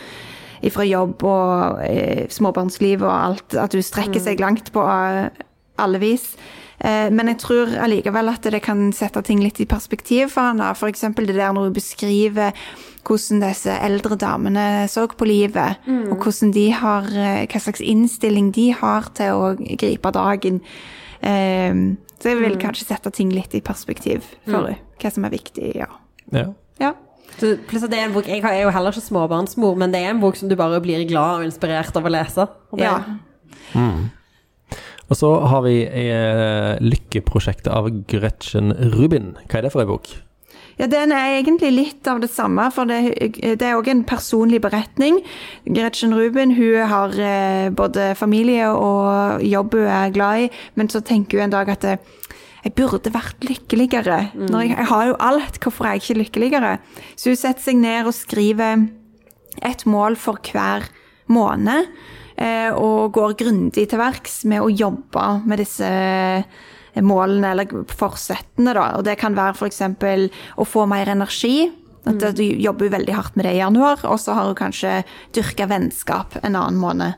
fra 0.68 0.84
jobb 0.84 1.24
og 1.24 1.84
eh, 1.86 2.26
småbarnsliv 2.32 3.04
og 3.06 3.14
alt, 3.14 3.56
at 3.56 3.76
hun 3.76 3.86
strekker 3.86 4.20
seg 4.20 4.42
langt 4.44 4.74
på 4.76 4.84
eh, 4.84 5.30
alle 5.80 6.02
vis. 6.02 6.34
Eh, 6.80 7.08
men 7.12 7.32
jeg 7.32 7.40
tror 7.44 7.72
allikevel 7.84 8.32
at 8.32 8.48
det 8.52 8.62
kan 8.64 8.90
sette 8.96 9.24
ting 9.28 9.42
litt 9.44 9.60
i 9.60 9.68
perspektiv 9.70 10.34
for 10.36 10.52
henne. 10.52 10.72
Eksempel 10.90 11.28
det 11.28 11.38
der 11.40 11.56
når 11.56 11.70
hun 11.70 11.76
beskriver 11.76 12.56
hvordan 13.08 13.42
disse 13.42 13.74
eldre 13.84 14.18
damene 14.20 14.86
så 14.92 15.08
på 15.08 15.26
livet, 15.26 15.80
og 16.12 16.20
hvordan 16.20 16.52
de 16.54 16.68
har, 16.76 17.08
eh, 17.08 17.48
hva 17.48 17.62
slags 17.64 17.82
innstilling 17.82 18.52
de 18.56 18.70
har 18.76 19.08
til 19.16 19.34
å 19.34 19.56
gripe 19.56 20.12
dagen. 20.12 20.62
Eh, 21.24 21.74
så 22.20 22.34
jeg 22.34 22.40
vil 22.42 22.58
kanskje 22.60 22.90
sette 22.90 23.12
ting 23.16 23.32
litt 23.32 23.54
i 23.56 23.62
perspektiv 23.64 24.26
for 24.44 24.66
henne, 24.68 24.80
hva 25.00 25.12
som 25.14 25.28
er 25.28 25.34
viktig. 25.34 25.72
Ja. 25.80 25.88
ja. 26.36 26.50
ja. 26.82 26.94
Så, 27.40 27.54
pluss 27.70 27.86
at 27.86 27.94
det 27.94 28.00
er 28.02 28.10
en 28.10 28.16
bok, 28.16 28.28
Jeg 28.28 28.44
er 28.44 28.64
jo 28.66 28.72
heller 28.76 28.96
ikke 28.96 29.06
småbarnsmor, 29.06 29.78
men 29.80 29.94
det 29.96 30.04
er 30.04 30.12
en 30.12 30.22
bok 30.24 30.40
som 30.40 30.52
du 30.52 30.58
bare 30.60 30.82
blir 30.84 31.06
glad 31.08 31.40
og 31.40 31.48
inspirert 31.48 31.96
av 31.96 32.08
å 32.08 32.12
lese. 32.12 32.48
Ja. 32.80 32.98
Mm. 33.72 34.10
Og 35.10 35.18
så 35.18 35.30
har 35.50 35.64
vi 35.66 35.78
eh, 35.88 36.76
Lykkeprosjektet 36.84 37.72
av 37.74 37.88
Gretchen 38.10 38.74
Rubin. 38.94 39.34
Hva 39.48 39.62
er 39.62 39.66
det 39.66 39.74
for 39.74 39.86
ei 39.86 39.90
bok? 39.90 40.12
Ja, 40.80 40.88
den 40.88 41.12
er 41.12 41.42
egentlig 41.42 41.74
litt 41.76 42.08
av 42.08 42.22
det 42.24 42.30
samme, 42.32 42.70
for 42.72 42.88
det, 42.88 43.02
det 43.44 43.66
er 43.68 43.76
òg 43.76 43.90
en 43.92 44.06
personlig 44.08 44.62
beretning. 44.64 45.18
Gretchen 45.68 46.16
Ruben 46.16 46.54
hun 46.56 46.88
har 46.88 47.16
eh, 47.20 47.68
både 47.76 48.14
familie 48.16 48.70
og 48.72 49.44
jobb 49.44 49.76
hun 49.76 49.90
er 49.92 50.16
glad 50.16 50.46
i, 50.46 50.48
men 50.80 50.92
så 50.92 51.04
tenker 51.04 51.42
hun 51.42 51.50
en 51.50 51.58
dag 51.58 51.74
at 51.76 51.90
jeg 51.90 52.76
burde 52.78 53.12
vært 53.12 53.44
lykkeligere. 53.48 54.22
Når 54.40 54.64
jeg, 54.64 54.72
jeg 54.78 54.90
har 54.94 55.10
jo 55.10 55.20
alt, 55.28 55.60
hvorfor 55.64 55.88
er 55.88 55.98
jeg 55.98 56.06
ikke 56.06 56.20
lykkeligere? 56.22 56.74
Så 57.20 57.34
hun 57.34 57.40
setter 57.40 57.68
seg 57.68 57.80
ned 57.84 58.08
og 58.08 58.16
skriver 58.16 58.88
et 59.68 59.86
mål 59.90 60.16
for 60.20 60.40
hver 60.48 60.88
måned, 61.28 61.92
eh, 62.40 62.72
og 62.72 63.12
går 63.20 63.36
grundig 63.44 63.90
til 63.90 64.00
verks 64.00 64.46
med 64.48 64.64
å 64.64 64.72
jobbe 64.72 65.28
med 65.44 65.60
disse 65.60 65.92
målene 66.96 67.54
eller 67.54 67.86
forsettene. 67.90 68.74
Da. 68.74 68.88
Og 68.98 69.06
det 69.08 69.20
kan 69.22 69.38
være 69.38 69.58
f.eks. 69.58 69.82
å 70.58 70.68
få 70.68 70.88
mer 70.90 71.12
energi. 71.12 71.70
At 72.08 72.24
Du 72.36 72.44
jobber 72.44 72.90
veldig 72.90 73.14
hardt 73.14 73.36
med 73.36 73.46
det 73.46 73.54
i 73.58 73.60
januar, 73.60 74.00
og 74.08 74.20
så 74.22 74.34
har 74.34 74.48
hun 74.48 74.58
kanskje 74.58 75.02
dyrka 75.36 75.68
vennskap 75.70 76.38
en 76.42 76.56
annen 76.56 76.80
måned. 76.80 77.14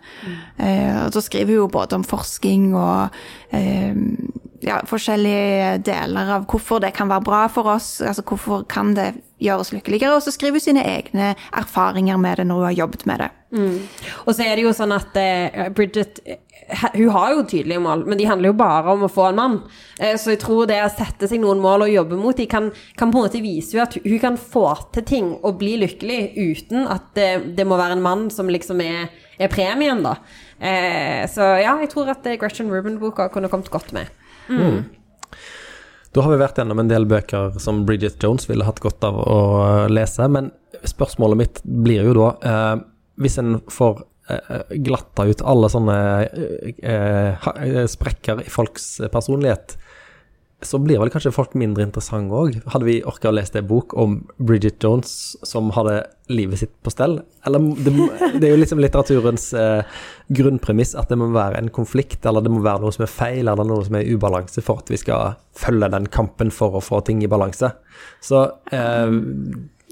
Eh, 0.58 1.06
og 1.06 1.14
Da 1.14 1.22
skriver 1.22 1.62
hun 1.62 1.72
både 1.72 2.00
om 2.00 2.04
forskning 2.08 2.74
og 2.76 3.14
eh, 3.56 3.96
ja, 4.66 4.80
forskjellige 4.88 5.82
deler 5.88 6.36
av 6.38 6.46
hvorfor 6.50 6.82
det 6.84 6.94
kan 6.98 7.10
være 7.12 7.26
bra 7.26 7.42
for 7.52 7.70
oss. 7.76 8.00
altså 8.02 8.24
Hvorfor 8.28 8.64
kan 8.70 8.94
det 8.98 9.14
gjøre 9.42 9.66
oss 9.66 9.74
lykkeligere? 9.74 10.16
Og 10.16 10.24
så 10.26 10.34
skriver 10.34 10.60
hun 10.60 10.68
sine 10.68 10.86
egne 10.86 11.34
erfaringer 11.58 12.20
med 12.22 12.42
det 12.42 12.48
når 12.50 12.62
hun 12.62 12.70
har 12.70 12.80
jobbet 12.84 13.06
med 13.10 13.26
det. 13.26 13.32
Og 14.26 14.36
så 14.36 14.46
er 14.46 14.56
det 14.56 14.64
jo 14.64 14.74
sånn 14.76 14.94
at 14.96 15.18
eh, 15.20 15.68
Bridget 15.76 16.22
eh, 16.26 16.40
hun 16.94 17.10
har 17.10 17.34
jo 17.34 17.44
tydelige 17.44 17.82
mål, 17.84 18.06
men 18.08 18.20
de 18.20 18.28
handler 18.30 18.52
jo 18.52 18.58
bare 18.60 18.94
om 18.94 19.04
å 19.04 19.12
få 19.12 19.26
en 19.28 19.40
mann. 19.40 19.58
Eh, 20.00 20.16
så 20.20 20.36
jeg 20.36 20.42
tror 20.44 20.70
det 20.70 20.80
å 20.84 20.92
sette 20.94 21.28
seg 21.28 21.42
noen 21.44 21.60
mål 21.64 21.88
og 21.88 21.92
jobbe 21.94 22.20
mot 22.20 22.38
de 22.38 22.48
kan, 22.50 22.70
kan 23.00 23.12
på 23.12 23.20
en 23.20 23.28
måte 23.28 23.44
vise 23.44 23.82
at 23.82 23.98
hun 24.06 24.20
kan 24.24 24.40
få 24.40 24.68
til 24.96 25.08
ting 25.08 25.34
og 25.42 25.60
bli 25.62 25.76
lykkelig 25.82 26.22
uten 26.38 26.88
at 26.88 27.12
det, 27.18 27.30
det 27.58 27.68
må 27.68 27.80
være 27.82 27.98
en 27.98 28.06
mann 28.06 28.30
som 28.34 28.50
liksom 28.52 28.84
er, 28.86 29.12
er 29.42 29.52
premien, 29.52 30.04
da. 30.06 30.16
Eh, 30.62 31.26
så 31.32 31.56
ja, 31.62 31.76
jeg 31.82 31.92
tror 31.92 32.14
at 32.14 32.26
eh, 32.30 32.38
Gretchen 32.40 32.72
Rubin-boka 32.72 33.32
kunne 33.34 33.50
kommet 33.52 33.72
godt 33.74 33.92
med. 33.98 34.12
Da 36.12 36.24
har 36.26 36.34
vi 36.34 36.40
vært 36.42 36.58
gjennom 36.60 36.82
en 36.82 36.90
del 36.92 37.06
bøker 37.08 37.56
som 37.64 37.86
Bridget 37.88 38.20
Jones 38.24 38.50
ville 38.50 38.66
hatt 38.68 38.82
godt 38.84 39.04
av 39.08 39.20
å 39.22 39.38
lese, 39.92 40.28
men 40.28 40.50
spørsmålet 40.84 41.40
mitt 41.40 41.62
blir 41.64 42.08
jo 42.10 42.16
da 42.18 42.30
eh, 42.48 42.82
Hvis 43.22 43.38
en 43.40 43.60
får 43.72 44.02
eh, 44.34 44.74
glatta 44.88 45.28
ut 45.30 45.44
alle 45.48 45.70
sånne 45.72 45.98
eh, 46.26 47.48
eh, 47.48 47.86
sprekker 47.92 48.44
i 48.44 48.52
folks 48.52 48.98
personlighet, 49.14 49.78
så 50.62 50.78
blir 50.82 51.00
vel 51.02 51.10
kanskje 51.14 51.34
folk 51.34 51.56
mindre 51.58 51.86
interessante 51.88 52.38
òg. 52.38 52.58
Hadde 52.70 52.88
vi 52.88 53.00
orka 53.08 53.32
å 53.32 53.34
lese 53.34 53.58
en 53.60 53.68
bok 53.70 53.96
om 53.98 54.20
Bridget 54.38 54.84
Jones 54.84 55.34
som 55.48 55.72
hadde 55.76 56.04
livet 56.32 56.62
sitt 56.62 56.74
på 56.86 56.94
stell? 56.94 57.18
Eller 57.48 57.66
det, 57.82 57.94
det 58.38 58.48
er 58.48 58.54
jo 58.54 58.62
liksom 58.62 58.82
litteraturens 58.84 59.48
eh, 59.58 60.02
grunnpremiss 60.30 60.94
at 61.00 61.10
det 61.12 61.18
må 61.20 61.32
være 61.34 61.60
en 61.60 61.72
konflikt, 61.74 62.26
eller 62.30 62.46
det 62.46 62.54
må 62.54 62.62
være 62.66 62.86
noe 62.86 62.96
som 62.96 63.08
er 63.08 63.14
feil, 63.14 63.50
eller 63.50 63.68
noe 63.68 63.86
som 63.88 63.98
er 63.98 64.10
ubalanse, 64.14 64.64
for 64.66 64.84
at 64.84 64.94
vi 64.94 65.02
skal 65.02 65.36
følge 65.58 65.90
den 65.94 66.10
kampen 66.14 66.54
for 66.54 66.78
å 66.78 66.84
få 66.86 67.02
ting 67.08 67.24
i 67.26 67.32
balanse. 67.32 67.74
Så 68.22 68.46
eh, 68.72 69.18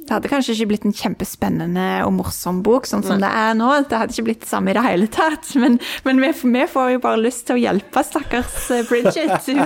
Det 0.09 0.15
hadde 0.15 0.29
kanskje 0.31 0.53
ikke 0.55 0.65
blitt 0.71 0.85
en 0.89 0.93
kjempespennende 0.97 1.83
og 2.01 2.15
morsom 2.15 2.63
bok, 2.65 2.87
sånn 2.89 3.03
som 3.05 3.19
det 3.21 3.29
er 3.29 3.51
nå. 3.53 3.67
Det 3.85 3.93
hadde 3.93 4.15
ikke 4.15 4.25
blitt 4.25 4.39
det 4.41 4.49
samme 4.49 4.71
i 4.71 4.73
det 4.73 4.81
hele 4.81 5.05
tatt. 5.13 5.51
Men, 5.61 5.75
men 6.07 6.21
vi, 6.23 6.31
vi, 6.55 6.63
får 6.71 6.95
jo 6.95 7.01
bare 7.03 7.19
lyst 7.21 7.45
til 7.45 7.59
å 7.59 7.61
hjelpe 7.61 8.01
stakkars 8.07 8.71
eh, 8.73 8.81
Bridget. 8.89 9.45
Hun, 9.45 9.61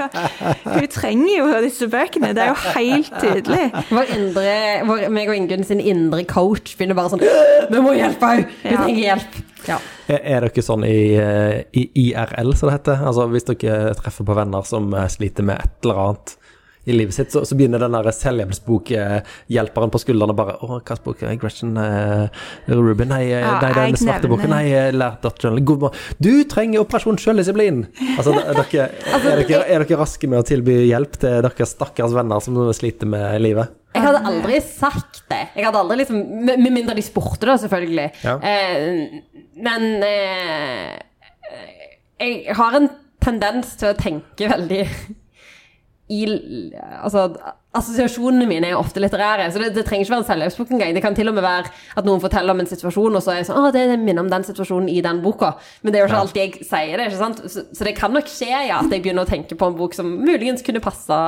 hun, 0.66 0.90
trenger 0.92 1.32
jo 1.38 1.48
disse 1.64 1.88
bøkene, 1.88 2.34
det 2.36 2.44
er 2.44 2.52
jo 2.52 2.76
helt 2.76 3.16
tydelig. 3.24 3.70
Vår 3.88 4.14
indre, 4.18 4.58
vår, 4.92 5.08
meg 5.16 5.32
og 5.32 5.40
Ingunn 5.40 5.64
sin 5.70 5.80
indre 5.80 6.28
coach 6.28 6.76
begynner 6.76 7.00
bare 7.00 7.14
sånn 7.16 7.24
Vi 7.24 7.84
må 7.88 7.96
hjelpe 7.96 8.36
henne! 8.36 8.52
Hun 8.66 8.72
Ja. 8.74 8.84
trenger 8.84 9.04
hjelp! 9.06 9.42
Ja. 9.64 9.80
Er, 10.12 10.20
er 10.28 10.48
dere 10.50 10.68
sånn 10.68 10.84
i, 10.84 11.16
eh, 11.16 11.64
i 11.72 11.88
IRL, 12.10 12.52
som 12.60 12.68
det 12.68 12.82
heter? 12.82 13.00
Altså 13.08 13.30
Hvis 13.32 13.48
dere 13.48 13.94
treffer 13.96 14.28
på 14.28 14.36
venner 14.36 14.68
som 14.68 14.92
eh, 14.92 15.08
sliter 15.12 15.48
med 15.48 15.64
et 15.64 15.88
eller 15.88 16.08
annet 16.10 16.36
i 16.84 16.96
livet 16.96 17.16
sitt, 17.16 17.32
så, 17.32 17.44
så 17.48 17.56
begynner 17.56 17.80
den 17.80 17.96
der 17.96 18.10
selvhjelpsbokhjelperen 18.16 19.94
på 19.94 20.02
skuldrene 20.02 20.36
bare 20.36 20.58
Å, 20.60 20.70
hvilken 20.74 21.04
bok 21.06 21.22
er? 21.24 21.38
Gretchen 21.40 21.78
uh, 21.80 22.42
Rubin? 22.68 23.12
Nei, 23.14 23.24
eh, 23.30 23.44
Ja, 23.44 23.54
nei 23.62 23.72
den 23.78 24.00
svarte 24.00 24.32
boken. 24.32 24.52
Nei, 24.52 24.66
lært 24.96 25.24
at 25.28 25.46
God 25.64 25.86
morgen. 25.86 26.02
Du 26.20 26.44
trenger 26.50 26.84
operasjon 26.84 27.20
selvdisiplin! 27.22 27.86
Altså, 28.18 28.36
er 28.42 28.60
dere, 28.60 28.90
er, 28.92 29.24
dere, 29.24 29.64
er 29.64 29.86
dere 29.86 30.02
raske 30.02 30.28
med 30.28 30.42
å 30.42 30.48
tilby 30.48 30.82
hjelp 30.90 31.16
til 31.24 31.40
deres 31.46 31.74
stakkars 31.78 32.16
venner 32.16 32.44
som 32.44 32.60
sliter 32.76 33.10
med 33.10 33.40
livet? 33.44 33.72
Jeg 33.94 34.04
hadde 34.08 34.24
aldri 34.26 34.60
sagt 34.66 35.24
det. 35.30 35.42
Jeg 35.54 35.68
hadde 35.68 35.82
aldri 35.84 36.00
liksom 36.02 36.22
Med 36.48 36.62
med 36.64 36.74
mindre 36.74 36.96
de 36.98 37.06
spurte, 37.06 37.46
da, 37.46 37.58
selvfølgelig. 37.62 38.10
Ja. 38.26 38.38
Eh, 38.42 39.22
men 39.64 39.90
eh, 40.04 40.96
jeg 42.20 42.56
har 42.58 42.80
en 42.80 42.90
tendens 43.24 43.76
til 43.80 43.94
å 43.94 43.98
tenke 43.98 44.50
veldig 44.52 44.86
i 46.14 46.24
Altså, 47.04 47.26
assosiasjonene 47.74 48.46
mine 48.48 48.70
er 48.70 48.78
ofte 48.78 49.02
litterære, 49.02 49.48
så 49.52 49.62
det, 49.62 49.72
det 49.76 49.84
trenger 49.88 50.06
ikke 50.06 50.14
være 50.14 50.24
en 50.24 50.28
selvhjelpsbok 50.30 50.74
engang. 50.76 50.94
Det 50.96 51.04
kan 51.04 51.18
til 51.18 51.32
og 51.32 51.36
med 51.38 51.46
være 51.46 51.72
at 51.98 52.08
noen 52.08 52.22
forteller 52.22 52.54
om 52.54 52.62
en 52.62 52.70
situasjon, 52.70 53.18
og 53.18 53.24
så 53.26 53.34
er 53.34 53.42
jeg 53.42 53.50
sånn 53.50 53.60
Å, 53.64 53.72
det 53.74 53.86
minner 53.98 54.22
om 54.24 54.32
den 54.32 54.46
situasjonen 54.46 54.92
i 54.94 55.02
den 55.06 55.24
boka. 55.26 55.56
Men 55.82 55.94
det 55.94 56.00
er 56.00 56.06
jo 56.06 56.12
ikke 56.12 56.24
alltid 56.28 56.42
jeg 56.44 56.68
sier 56.70 57.02
det, 57.02 57.10
ikke 57.10 57.22
sant? 57.24 57.44
Så, 57.50 57.66
så 57.74 57.88
det 57.88 57.96
kan 57.98 58.14
nok 58.14 58.30
skje, 58.30 58.52
ja, 58.70 58.80
at 58.80 58.94
jeg 58.94 59.06
begynner 59.06 59.26
å 59.26 59.32
tenke 59.32 59.58
på 59.58 59.70
en 59.70 59.80
bok 59.80 59.98
som 59.98 60.12
muligens 60.22 60.66
kunne 60.66 60.84
passa 60.84 61.20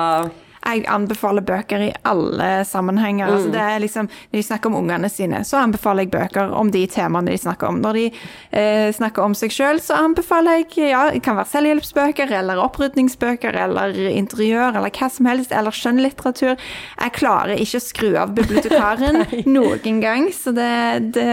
Jeg 0.66 0.86
anbefaler 0.90 1.46
bøker 1.46 1.84
i 1.86 1.92
alle 2.10 2.50
sammenhenger. 2.66 3.30
Altså 3.30 3.52
det 3.54 3.62
er 3.62 3.82
liksom, 3.84 4.08
når 4.32 4.40
de 4.40 4.46
snakker 4.48 4.72
om 4.72 4.78
ungene 4.80 5.10
sine, 5.14 5.44
så 5.46 5.60
anbefaler 5.62 6.08
jeg 6.08 6.14
bøker 6.16 6.54
om 6.58 6.72
de 6.74 6.82
temaene 6.90 7.34
de 7.34 7.42
snakker 7.42 7.70
om. 7.70 7.82
Når 7.84 8.00
de 8.00 8.06
eh, 8.10 8.90
snakker 8.96 9.26
om 9.26 9.36
seg 9.38 9.54
sjøl, 9.54 9.82
så 9.84 10.00
anbefaler 10.02 10.64
jeg 10.64 10.90
ja, 10.90 11.04
det 11.14 11.22
kan 11.26 11.38
være 11.38 11.52
selvhjelpsbøker, 11.54 12.34
eller 12.40 12.62
opprydningsbøker, 12.64 13.58
eller 13.66 13.94
interiør, 14.10 14.80
eller 14.80 14.94
hva 14.96 15.10
som 15.14 15.30
helst, 15.30 15.54
eller 15.54 15.76
skjønnlitteratur. 15.76 16.56
Jeg 16.56 17.16
klarer 17.20 17.62
ikke 17.62 17.82
å 17.82 17.86
skru 17.86 18.10
av 18.22 18.34
bibliotekaren 18.38 19.22
noen 19.58 20.02
gang, 20.02 20.32
så 20.34 20.56
det, 20.56 20.72
det 21.16 21.30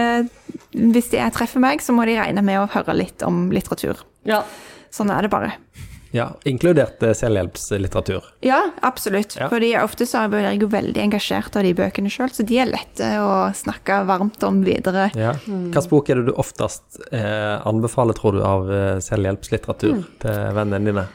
Hvis 0.73 1.09
de 1.13 1.25
treffer 1.33 1.63
meg, 1.63 1.81
så 1.81 1.95
må 1.95 2.05
de 2.05 2.19
regne 2.19 2.45
med 2.45 2.61
å 2.61 2.69
høre 2.75 2.95
litt 2.97 3.25
om 3.25 3.47
litteratur. 3.53 4.05
Ja. 4.29 4.43
Sånn 4.93 5.09
er 5.09 5.25
det 5.25 5.33
bare. 5.33 5.55
Ja, 6.13 6.29
inkludert 6.45 7.01
eh, 7.03 7.15
selvhjelpslitteratur. 7.17 8.27
Ja, 8.45 8.61
absolutt. 8.85 9.37
Ja. 9.39 9.49
Fordi 9.49 9.73
ofte 9.81 10.05
så 10.09 10.27
er 10.27 10.37
jeg 10.45 10.61
jo 10.61 10.69
veldig 10.71 11.01
engasjert 11.07 11.57
av 11.57 11.65
de 11.65 11.73
bøkene 11.77 12.11
sjøl, 12.13 12.29
så 12.33 12.45
de 12.45 12.59
er 12.61 12.69
lette 12.69 13.09
å 13.17 13.49
snakke 13.57 14.03
varmt 14.09 14.45
om 14.45 14.61
videre. 14.65 15.09
Ja. 15.17 15.33
Hvilken 15.47 15.89
bok 15.89 16.13
er 16.13 16.21
det 16.21 16.29
du 16.29 16.35
oftest 16.37 17.01
eh, 17.09 17.57
anbefaler, 17.65 18.17
tror 18.17 18.37
du, 18.37 18.43
av 18.45 18.69
selvhjelpslitteratur 18.69 19.23
selvhjelpslitteratur 19.23 20.03
til 20.21 20.55
vennene 20.57 20.91
dine? 20.91 21.05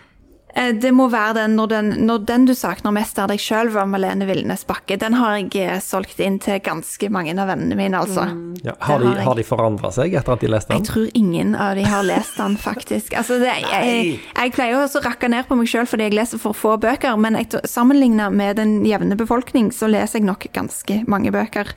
Eh, 0.58 0.74
Det 0.74 0.90
må 0.94 1.06
være 1.12 1.34
den 1.42 1.56
når, 1.58 1.70
den 1.72 1.90
når 2.08 2.24
den 2.28 2.46
du 2.48 2.54
savner 2.58 2.94
mest 2.94 3.18
av 3.22 3.30
deg 3.30 3.40
sjøl, 3.42 3.70
var 3.74 3.86
Malene 3.90 4.26
Villnes 4.28 4.64
Bakke. 4.68 4.98
Den 5.00 5.16
har 5.18 5.36
jeg 5.38 5.54
eh, 5.62 5.78
solgt 5.84 6.18
inn 6.24 6.38
til 6.42 6.58
ganske 6.64 7.10
mange 7.14 7.36
av 7.38 7.50
vennene 7.52 7.78
mine, 7.78 8.00
altså. 8.00 8.26
Ja, 8.66 8.74
har, 8.88 9.02
de, 9.04 9.12
har 9.22 9.38
de 9.38 9.44
forandra 9.46 9.92
seg 9.94 10.16
etter 10.18 10.34
at 10.34 10.42
de 10.42 10.50
leste 10.50 10.72
den? 10.72 10.82
Jeg 10.82 10.90
tror 10.90 11.08
ingen 11.18 11.54
av 11.54 11.76
de 11.78 11.86
har 11.86 12.04
lest 12.06 12.36
den, 12.40 12.58
faktisk. 12.58 13.14
Altså, 13.18 13.38
det, 13.42 13.54
jeg, 13.62 14.18
jeg 14.34 14.54
pleier 14.56 14.80
også 14.82 15.02
å 15.02 15.06
rakke 15.06 15.30
ned 15.30 15.46
på 15.48 15.58
meg 15.58 15.70
sjøl 15.70 15.86
fordi 15.88 16.08
jeg 16.08 16.18
leser 16.18 16.42
for 16.42 16.56
få 16.56 16.76
bøker, 16.82 17.16
men 17.20 17.38
jeg, 17.38 17.62
sammenligna 17.68 18.30
med 18.34 18.58
den 18.58 18.78
jevne 18.88 19.18
befolkning, 19.18 19.70
så 19.74 19.90
leser 19.90 20.20
jeg 20.20 20.28
nok 20.28 20.48
ganske 20.56 21.02
mange 21.10 21.32
bøker. 21.34 21.70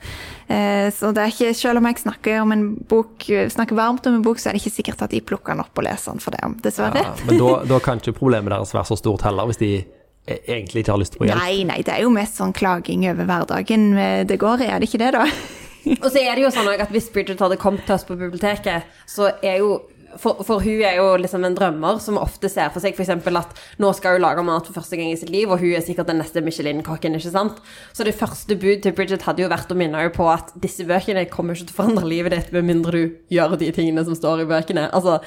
Eh, 0.52 0.88
så 0.92 1.12
det 1.14 1.22
er 1.22 1.32
ikke, 1.32 1.52
selv 1.56 1.80
om 1.80 1.86
jeg 1.88 2.02
snakker, 2.02 2.40
om 2.42 2.52
en 2.52 2.64
bok, 2.90 3.28
snakker 3.54 3.78
varmt 3.78 4.06
om 4.10 4.18
en 4.18 4.24
bok, 4.26 4.40
så 4.42 4.50
er 4.50 4.56
det 4.58 4.64
ikke 4.64 4.74
sikkert 4.80 5.06
at 5.06 5.14
de 5.14 5.22
plukker 5.24 5.54
den 5.54 5.62
opp 5.64 5.78
og 5.78 5.86
leser 5.86 6.12
den 6.16 6.24
for 6.24 6.34
det, 6.34 6.42
dessverre. 6.66 7.04
Ja, 7.06 7.14
men 7.28 7.40
da, 7.40 7.52
da 7.70 7.78
kan 7.84 8.02
ikke 8.02 8.16
problemet 8.18 8.52
deres 8.52 8.71
være 8.78 8.90
så 8.92 8.98
stort 9.00 9.24
heller, 9.26 9.48
hvis 9.50 9.60
de 9.62 9.72
e- 9.78 10.38
egentlig 10.40 10.84
ikke 10.84 10.94
har 10.94 11.02
lyst 11.02 11.18
på 11.18 11.28
hjelp. 11.28 11.40
Nei, 11.40 11.64
nei, 11.68 11.80
det 11.86 11.96
er 11.96 12.04
jo 12.06 12.12
mest 12.14 12.38
sånn 12.40 12.54
klaging 12.56 13.06
over 13.10 13.28
hverdagen 13.28 13.90
eh, 13.98 14.20
det 14.28 14.40
går 14.42 14.66
i, 14.66 14.70
er 14.72 14.82
det 14.82 14.90
ikke 14.90 15.02
det, 15.04 15.12
da? 15.18 15.26
Og 16.02 16.08
så 16.12 16.20
er 16.20 16.36
det 16.36 16.44
jo 16.44 16.52
sånn 16.54 16.70
at 16.76 16.92
hvis 16.94 17.10
Bridget 17.14 17.42
hadde 17.42 17.58
kommet 17.58 17.82
til 17.88 17.96
oss 17.96 18.06
på 18.06 18.14
biblioteket, 18.18 18.86
så 19.10 19.32
er 19.42 19.58
jo 19.64 19.80
for, 20.20 20.42
for 20.44 20.60
hun 20.60 20.82
er 20.84 20.98
jo 20.98 21.06
liksom 21.20 21.44
en 21.46 21.54
drømmer 21.56 22.00
som 22.02 22.18
ofte 22.20 22.50
ser 22.52 22.70
for 22.72 22.84
seg 22.84 22.96
f.eks. 22.96 23.12
at 23.12 23.62
nå 23.80 23.92
skal 23.96 24.16
hun 24.16 24.24
lage 24.24 24.44
mat 24.46 24.68
for 24.68 24.76
første 24.76 24.98
gang 24.98 25.12
i 25.12 25.18
sitt 25.18 25.32
liv, 25.32 25.50
og 25.50 25.62
hun 25.62 25.76
er 25.76 25.84
sikkert 25.84 26.10
den 26.10 26.20
neste 26.20 26.42
Michelin-kokken. 26.44 27.16
ikke 27.16 27.32
sant? 27.32 27.62
Så 27.96 28.04
det 28.04 28.16
første 28.18 28.56
bud 28.56 28.82
til 28.84 28.96
Bridget 28.96 29.24
hadde 29.28 29.44
jo 29.44 29.52
vært 29.52 29.72
å 29.72 29.78
minne 29.78 30.00
henne 30.00 30.14
på 30.14 30.28
at 30.32 30.52
disse 30.62 30.86
bøkene 30.88 31.24
kommer 31.32 31.56
ikke 31.56 31.70
til 31.70 31.76
å 31.76 31.80
forandre 31.80 32.08
livet 32.08 32.36
ditt 32.36 32.52
med 32.54 32.68
mindre 32.68 32.92
du 32.92 33.16
gjør 33.32 33.56
de 33.60 33.72
tingene 33.72 34.04
som 34.04 34.18
står 34.18 34.44
i 34.44 34.50
bøkene. 34.50 34.90
Altså, 34.92 35.20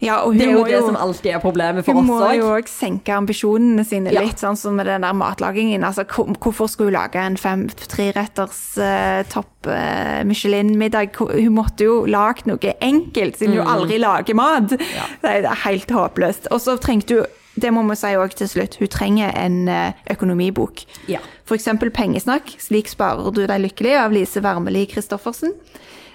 Ja, 0.00 0.24
Det 0.32 0.46
er 0.46 0.52
jo 0.54 0.64
det 0.64 0.80
som 0.80 0.96
alltid 0.96 1.34
er 1.34 1.40
problemet 1.42 1.84
for 1.84 1.92
Hun 1.92 2.06
må 2.06 2.20
òg. 2.24 2.36
jo 2.38 2.46
òg 2.56 2.68
senke 2.72 3.12
ambisjonene 3.12 3.84
sine 3.84 4.10
Ja. 4.12 4.22
litt, 4.22 4.36
sånn 4.40 4.56
som 4.56 4.74
med 4.76 4.86
den 4.86 5.02
der 5.02 5.12
matlagingen. 5.12 5.84
Altså, 5.84 6.04
hvorfor 6.06 6.68
skulle 6.68 6.88
hun 6.90 6.94
lage 6.96 7.16
en 7.20 7.36
fem 7.36 7.68
treretters 7.68 8.78
uh, 8.78 9.22
topp 9.28 9.66
uh, 9.66 10.22
Michelin-middag? 10.24 11.12
Hun 11.18 11.54
måtte 11.54 11.84
jo 11.84 12.06
lage 12.06 12.46
noe 12.46 12.74
enkelt, 12.80 13.36
siden 13.36 13.54
Mm. 13.54 13.60
hun 13.60 13.66
aldri 13.74 13.98
lager 13.98 14.34
mat. 14.34 14.68
Det, 14.70 14.80
er, 14.80 15.40
det 15.44 15.50
er 15.50 15.68
helt 15.68 15.90
håpløst. 15.90 16.48
Og 16.50 16.60
så 16.60 16.78
trengte 16.80 17.14
hun 17.20 17.26
det 17.60 17.72
må 17.74 17.82
vi 17.90 17.96
si 17.98 18.06
òg 18.16 18.32
til 18.38 18.48
slutt. 18.48 18.76
Hun 18.78 18.88
trenger 18.88 19.32
en 19.36 19.68
eh, 19.68 19.92
økonomibok. 20.08 20.84
Ja. 21.08 21.18
Eksempel 21.50 21.90
Pengesnakk, 21.90 22.46
'Slik 22.56 22.86
sparer 22.88 23.34
du 23.34 23.44
deg 23.44 23.60
lykkelig' 23.60 23.98
av 23.98 24.12
Lise 24.12 24.40
Wermelin 24.40 24.86
Christoffersen. 24.86 25.52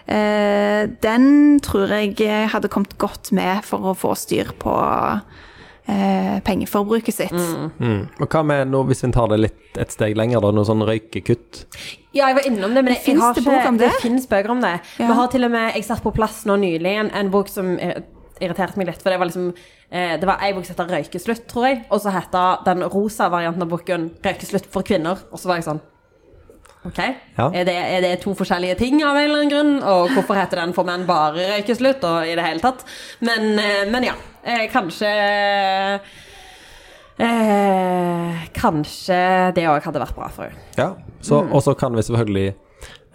Eh, 0.06 0.86
den 1.02 1.60
tror 1.66 1.90
jeg 1.90 2.50
hadde 2.54 2.70
kommet 2.70 2.98
godt 3.02 3.32
med 3.34 3.66
for 3.66 3.92
å 3.92 3.96
få 3.98 4.14
styr 4.20 4.52
på 4.62 4.74
eh, 5.90 6.38
pengeforbruket 6.46 7.16
sitt. 7.16 7.34
Mm. 7.34 8.08
Og 8.20 8.26
hva 8.28 8.44
med 8.46 8.70
nå, 8.72 8.84
hvis 8.90 9.06
vi 9.06 9.12
tar 9.16 9.32
det 9.34 9.42
litt 9.42 9.80
et 9.82 9.94
steg 9.94 10.18
lenger, 10.18 10.44
da, 10.46 10.52
noe 10.56 10.68
sånn 10.68 10.86
røykekutt? 10.86 11.64
Ja, 12.16 12.30
jeg 12.30 12.38
var 12.40 12.50
innom 12.50 12.76
det, 12.76 12.84
men 12.86 12.94
jeg, 12.96 13.04
jeg 13.10 13.22
har 13.22 13.34
det 13.36 13.44
ikke, 13.44 13.56
bok 13.56 13.70
om 13.72 13.80
det? 13.82 13.90
det 13.92 14.04
finnes 14.04 14.28
bøker 14.32 14.54
om 14.54 14.62
det. 14.64 14.76
Ja. 15.00 15.08
Vi 15.10 15.18
har 15.20 15.32
til 15.34 15.48
og 15.48 15.56
med, 15.56 15.72
Jeg 15.76 15.88
satt 15.88 16.04
på 16.06 16.14
plass 16.16 16.44
nå 16.48 16.60
nylig 16.62 16.94
en, 17.02 17.12
en 17.18 17.32
bok 17.34 17.52
som 17.52 17.74
eh, 17.76 17.98
irriterte 18.44 18.80
meg 18.80 18.92
litt. 18.92 19.02
For 19.02 19.14
det 19.14 19.20
var 19.22 19.32
liksom 19.32 19.50
eh, 19.52 20.16
Det 20.22 20.30
var 20.30 20.46
ei 20.46 20.54
bok 20.56 20.68
som 20.68 20.76
heter 20.76 20.94
'Røykeslutt', 20.94 21.50
tror 21.52 21.68
jeg. 21.70 21.84
Og 21.90 22.02
så 22.04 22.14
heter 22.16 22.64
den 22.68 22.86
rosa 22.94 23.30
varianten 23.34 23.66
av 23.66 23.74
boken 23.74 24.10
'Røykeslutt 24.24 24.70
for 24.72 24.86
kvinner'. 24.88 25.28
Og 25.32 25.42
så 25.42 25.52
var 25.52 25.60
jeg 25.60 25.70
sånn 25.70 25.84
OK, 26.86 27.00
Ja. 27.38 27.48
er, 27.50 27.64
det, 27.66 27.76
er 27.76 28.02
det 28.02 28.12
to 28.22 28.34
forskjellige 28.38 28.76
ting 28.78 29.00
av 29.04 29.16
en 29.18 29.24
eller 29.24 29.42
annen 29.42 29.52
grunn? 29.52 29.74
Og 29.84 30.10
hvorfor 30.14 30.38
heter 30.38 30.62
den 30.62 30.74
for 30.74 30.86
menn 30.88 31.06
bare 31.08 31.34
'Røykeslutt'? 31.42 32.04
Og 32.06 32.28
i 32.28 32.36
det 32.38 32.46
hele 32.46 32.60
tatt. 32.62 32.86
Men, 33.22 33.58
eh, 33.60 33.86
men 33.90 34.04
ja. 34.04 34.14
Eh, 34.46 34.68
kanskje 34.70 35.10
eh, 37.20 38.46
Kanskje 38.54 39.18
det 39.56 39.66
òg 39.70 39.82
hadde 39.88 40.02
vært 40.04 40.16
bra 40.18 40.30
for 40.30 40.44
henne. 40.50 40.62
Ja. 40.78 40.92
Så, 41.22 41.42
Og 41.52 41.64
så 41.64 41.74
kan 41.78 41.96
vi 41.96 42.02
selvfølgelig 42.06 42.54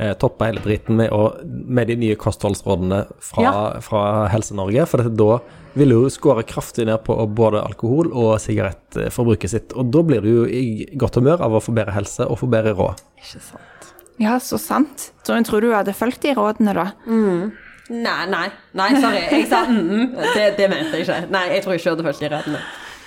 eh, 0.00 0.14
toppe 0.20 0.48
hele 0.48 0.62
dritten 0.64 0.96
med, 0.98 1.12
å, 1.12 1.28
med 1.44 1.90
de 1.92 1.96
nye 2.00 2.16
kostholdsrådene 2.20 3.02
fra, 3.22 3.42
Ja. 3.44 3.52
fra 3.84 4.02
Helse-Norge. 4.32 4.86
For 4.90 5.02
dette, 5.04 5.14
da 5.20 5.38
vil 5.78 5.92
du 5.94 6.08
skåre 6.10 6.42
kraftig 6.48 6.88
ned 6.88 7.04
på 7.06 7.14
både 7.36 7.60
alkohol 7.62 8.08
og 8.10 8.32
sigarettforbruket 8.42 9.52
sitt. 9.52 9.74
Og 9.78 9.92
da 9.94 10.02
blir 10.02 10.24
du 10.24 10.30
jo 10.32 10.46
i 10.50 10.88
godt 10.98 11.20
humør 11.20 11.44
av 11.46 11.54
å 11.54 11.62
få 11.62 11.74
bedre 11.76 11.94
helse 11.94 12.26
og 12.26 12.40
få 12.40 12.48
bedre 12.50 12.72
råd. 12.78 13.02
Ikke 13.20 13.42
sant. 13.44 13.90
Ja, 14.20 14.34
så 14.42 14.58
sant. 14.60 15.10
Så 15.24 15.32
hun 15.36 15.46
tror 15.48 15.62
du 15.64 15.70
hadde 15.72 15.94
fulgt 15.96 16.20
de 16.26 16.34
rådene, 16.36 16.74
da. 16.76 16.88
Nei, 17.90 18.20
nei, 18.30 18.44
nei, 18.78 18.88
sorry. 19.02 19.22
Jeg 19.32 19.46
sa 19.50 19.64
mm, 19.66 20.12
det, 20.34 20.44
det 20.58 20.66
mente 20.70 20.98
jeg 20.98 21.06
ikke. 21.06 21.16
Nei, 21.32 21.46
jeg 21.56 21.64
tror 21.64 21.74
ikke 21.78 21.86
jeg 21.88 21.94
hadde 21.96 22.04
fulgt 22.06 22.20
de 22.26 22.28
rådene. 22.34 22.60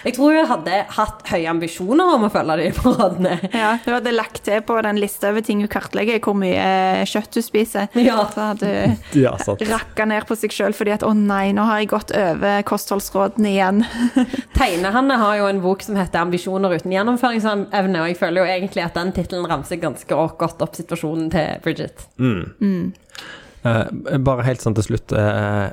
Jeg 0.03 0.15
tror 0.17 0.35
hun 0.35 0.49
hadde 0.49 0.79
hatt 0.97 1.21
høye 1.31 1.49
ambisjoner 1.51 2.15
om 2.17 2.25
å 2.27 2.31
følge 2.33 2.57
de 2.59 2.69
rådene. 2.77 3.35
Ja, 3.53 3.75
hun 3.85 3.95
hadde 3.95 4.13
lagt 4.15 4.41
til 4.45 4.63
på 4.65 4.77
den 4.83 4.99
lista 5.01 5.31
over 5.31 5.45
ting 5.45 5.63
hun 5.63 5.71
kartlegger, 5.71 6.19
hvor 6.23 6.35
mye 6.37 7.05
kjøtt 7.09 7.37
du 7.37 7.41
spiser. 7.45 7.87
Ja. 7.95 8.17
Så 8.33 8.49
hadde 8.51 8.71
hun 8.73 8.97
Ja, 9.23 9.35
rakka 9.69 10.07
ned 10.09 10.27
på 10.27 10.35
seg 10.39 10.53
sjøl 10.55 10.75
fordi 10.75 10.95
at 10.95 11.05
'å 11.05 11.13
nei, 11.15 11.53
nå 11.55 11.65
har 11.67 11.81
jeg 11.81 11.91
gått 11.93 12.11
over 12.17 12.65
kostholdsrådene 12.67 13.53
igjen'. 13.53 13.83
Tegnehanne 14.59 15.19
har 15.21 15.37
jo 15.39 15.51
en 15.51 15.61
bok 15.63 15.85
som 15.85 15.99
heter 15.99 16.23
'Ambisjoner 16.23 16.75
uten 16.75 16.91
gjennomføringsevne', 16.93 18.01
og 18.01 18.09
jeg 18.11 18.19
føler 18.19 18.43
jo 18.43 18.49
egentlig 18.57 18.83
at 18.85 18.97
den 18.99 19.13
tittelen 19.15 19.47
ramser 19.49 19.81
ganske 19.81 20.19
godt 20.39 20.61
opp 20.65 20.75
situasjonen 20.75 21.31
til 21.31 21.63
Bridget. 21.63 22.07
Eh, 23.63 24.17
bare 24.19 24.43
helt 24.43 24.63
sånn 24.63 24.75
til 24.75 24.89
slutt. 24.89 25.13
Eh, 25.15 25.71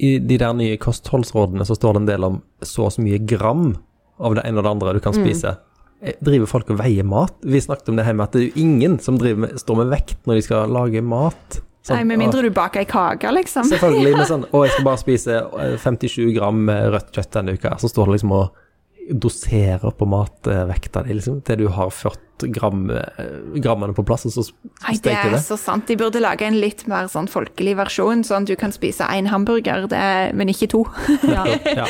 I 0.00 0.18
de 0.18 0.36
der 0.40 0.54
nye 0.56 0.78
kostholdsrådene 0.80 1.66
så 1.68 1.76
står 1.76 1.96
det 1.96 2.00
en 2.00 2.08
del 2.08 2.24
om 2.24 2.38
så 2.64 2.86
og 2.88 2.94
så 2.94 3.04
mye 3.04 3.20
gram 3.28 3.74
av 4.20 4.36
det 4.36 4.44
ene 4.48 4.60
og 4.60 4.64
det 4.66 4.72
andre 4.72 4.94
du 4.96 5.02
kan 5.04 5.16
spise. 5.16 5.56
Mm. 6.00 6.14
driver 6.24 6.48
folk 6.48 6.70
og 6.72 6.78
veier 6.80 7.04
mat? 7.04 7.34
Vi 7.44 7.60
snakket 7.60 7.90
om 7.92 7.98
det 8.00 8.06
her 8.06 8.16
med 8.16 8.28
at 8.28 8.36
det 8.36 8.40
er 8.40 8.46
jo 8.46 8.62
ingen 8.64 8.96
som 9.04 9.18
med, 9.20 9.58
står 9.60 9.82
med 9.82 9.90
vekt 9.92 10.24
når 10.24 10.38
de 10.38 10.44
skal 10.46 10.72
lage 10.72 11.02
mat. 11.04 11.60
Sånn, 11.84 11.96
Nei, 11.96 12.04
Med 12.08 12.20
mindre 12.20 12.44
du 12.44 12.50
baker 12.52 12.82
ei 12.82 12.88
kake, 12.88 13.28
liksom. 13.32 13.68
Selvfølgelig 13.68 14.16
med 14.16 14.28
sånn 14.32 14.42
Å, 14.48 14.64
jeg 14.66 14.74
skal 14.74 14.86
bare 14.88 15.00
spise 15.00 15.36
eh, 15.40 15.76
57 15.80 16.32
gram 16.36 16.66
eh, 16.68 16.88
rødt 16.92 17.12
kjøtt 17.16 17.32
denne 17.36 17.56
uka. 17.56 17.76
Så 17.80 17.92
står 17.92 18.10
det 18.10 18.18
liksom 18.18 18.34
og 18.36 18.66
doserer 19.10 19.90
på 19.96 20.06
matvekta 20.08 21.02
di, 21.06 21.14
liksom, 21.18 21.40
til 21.46 21.56
du 21.64 21.68
har 21.74 21.90
40 21.90 22.52
gram, 22.54 22.86
eh, 22.90 23.58
grammene 23.60 23.94
på 23.96 24.04
plass, 24.06 24.24
og 24.26 24.32
så 24.32 24.46
Nei, 24.86 24.96
det 25.02 25.12
er 25.12 25.36
så 25.44 25.58
sant. 25.60 25.86
De 25.90 25.96
burde 26.00 26.22
lage 26.22 26.46
en 26.46 26.56
litt 26.60 26.86
mer 26.88 27.08
sånn 27.12 27.28
folkelig 27.28 27.76
versjon, 27.80 28.24
sånn 28.24 28.46
at 28.46 28.52
du 28.52 28.56
kan 28.56 28.72
spise 28.72 29.04
én 29.12 29.28
hamburger, 29.28 29.86
det, 29.90 30.34
men 30.34 30.48
ikke 30.48 30.70
to. 30.76 30.84
Ja. 31.28 31.44
Ja. 31.80 31.86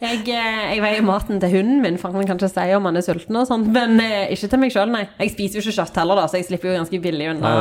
Jeg, 0.00 0.24
eh, 0.26 0.72
jeg 0.72 0.80
veier 0.82 1.04
maten 1.06 1.38
til 1.38 1.52
hunden 1.52 1.82
min, 1.84 1.98
for 2.00 2.10
han 2.10 2.26
kan 2.26 2.38
ikke 2.40 2.48
si 2.50 2.64
om 2.74 2.86
han 2.88 2.96
er 2.98 3.04
sulten 3.04 3.36
og 3.38 3.44
sånn. 3.46 3.66
Men 3.70 4.00
eh, 4.02 4.32
ikke 4.34 4.48
til 4.50 4.58
meg 4.62 4.72
sjøl, 4.74 4.90
nei. 4.90 5.04
Jeg 5.20 5.30
spiser 5.36 5.58
jo 5.60 5.62
ikke 5.62 5.74
kjøtt 5.76 6.00
heller, 6.00 6.18
da, 6.18 6.24
så 6.32 6.38
jeg 6.40 6.46
slipper 6.48 6.70
jo 6.72 6.78
ganske 6.80 7.00
billig 7.04 7.28
unna. 7.34 7.52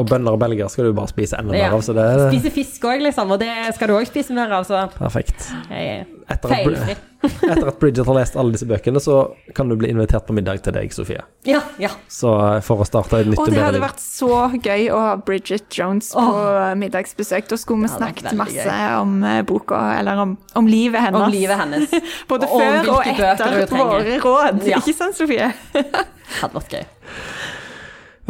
Og- 0.00 0.08
bønder 0.10 0.34
og 0.34 0.40
belger 0.42 0.70
skal 0.72 0.88
du 0.88 0.96
bare 0.96 1.12
spise 1.12 1.38
enda 1.38 1.52
mer 1.54 1.60
Ja. 1.68 1.70
av, 1.76 1.84
så 1.86 1.94
det 1.94 2.06
er 2.08 2.24
Spise 2.32 2.50
fisk 2.56 2.88
òg, 2.90 3.04
liksom, 3.04 3.30
og 3.36 3.38
det 3.44 3.52
skal 3.76 3.92
du 3.92 3.94
òg 4.00 4.08
spise 4.08 4.34
mer 4.34 4.50
av, 4.56 4.64
så 4.66 4.88
perfekt. 4.96 5.46
jeg 5.70 6.00
er 6.00 6.06
Etter 6.30 6.52
at, 6.54 6.98
etter 7.50 7.68
at 7.72 7.78
Bridget 7.82 8.06
har 8.06 8.14
lest 8.14 8.36
alle 8.38 8.54
disse 8.54 8.66
bøkene, 8.70 9.00
så 9.02 9.16
kan 9.56 9.68
du 9.68 9.74
bli 9.80 9.88
invitert 9.90 10.28
på 10.28 10.34
middag 10.36 10.60
til 10.62 10.76
deg, 10.76 10.92
Sofie. 10.94 11.24
Ja, 11.48 11.58
ja. 11.82 11.90
Så 12.06 12.30
eh, 12.38 12.60
for 12.62 12.84
å 12.84 12.86
starte 12.86 13.18
et 13.18 13.26
nytt 13.26 13.40
Og 13.40 13.48
og 13.48 13.50
det 13.50 13.56
bedre 13.56 13.66
hadde 13.66 13.80
liv. 13.80 13.84
vært 13.88 14.04
så 14.04 14.30
gøy 14.62 14.86
å 14.94 15.00
ha 15.02 15.16
Bridget 15.26 15.66
Jones 15.74 16.12
på 16.14 16.24
middagsbesøk. 16.84 17.50
Da 17.50 17.58
skulle 17.58 17.82
vi 17.82 17.90
hadde 17.90 18.06
vært 18.06 18.22
snakket 18.22 18.30
veldig 18.30 18.40
masse 18.44 18.78
om 19.02 19.16
eh, 19.32 19.40
boka, 19.50 19.82
eller 19.98 20.22
om, 20.24 20.36
om 20.62 20.70
livet 20.70 21.02
hennes. 21.08 21.26
Om 21.26 21.34
livet 21.34 21.62
hennes. 21.64 21.96
Både 22.30 22.46
Og 22.46 22.54
om 22.54 22.62
før 22.62 22.78
og 22.78 22.84
hvilke 22.86 23.16
bøker 23.18 23.30
etter 23.34 23.56
hun 23.58 23.72
trenger. 23.74 23.90
våre 23.96 24.20
råd. 24.28 24.62
Ja. 24.70 24.78
Ikke 24.84 24.96
sant, 25.02 25.18
Sofie? 25.18 25.50
Hadde 25.74 26.54
vært 26.60 26.78
gøy. 26.78 26.86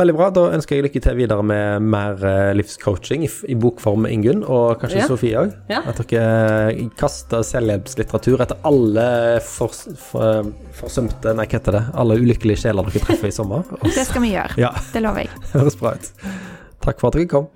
Veldig 0.00 0.14
bra. 0.16 0.30
Da 0.32 0.46
ønsker 0.56 0.78
jeg 0.78 0.86
lykke 0.86 1.00
til 1.04 1.16
videre 1.18 1.44
med 1.44 1.84
mer 1.92 2.22
eh, 2.24 2.50
livscoaching 2.56 3.26
i, 3.26 3.30
i 3.52 3.56
bokform 3.60 4.06
med 4.06 4.14
Ingunn, 4.16 4.42
og 4.48 4.80
kanskje 4.80 5.02
Ja. 5.02 5.08
Sofie 5.10 5.36
òg. 5.42 5.52
Ja. 5.68 5.82
At 5.90 6.00
dere 6.08 6.88
kaster 6.96 7.44
selvhjelpslitteratur 7.44 8.40
etter 8.46 8.60
alle 8.70 9.06
for, 9.44 9.74
for, 10.00 10.48
forsømte 10.80 11.34
Nei, 11.36 11.44
hva 11.46 11.58
heter 11.60 11.76
det? 11.76 11.84
Alle 12.00 12.16
ulykkelige 12.20 12.64
sjeler 12.64 12.88
dere 12.88 13.04
treffer 13.04 13.28
i 13.28 13.34
sommer. 13.34 13.66
Også. 13.80 13.92
Det 13.98 14.06
skal 14.08 14.24
vi 14.24 14.32
gjøre. 14.34 14.56
ja, 14.62 14.72
Det 14.94 15.04
lover 15.04 15.26
jeg. 15.26 15.32
høres 15.58 15.76
bra 15.80 15.94
ut. 15.98 16.10
Takk 16.80 17.00
for 17.02 17.10
at 17.12 17.18
dere 17.20 17.28
kom. 17.28 17.48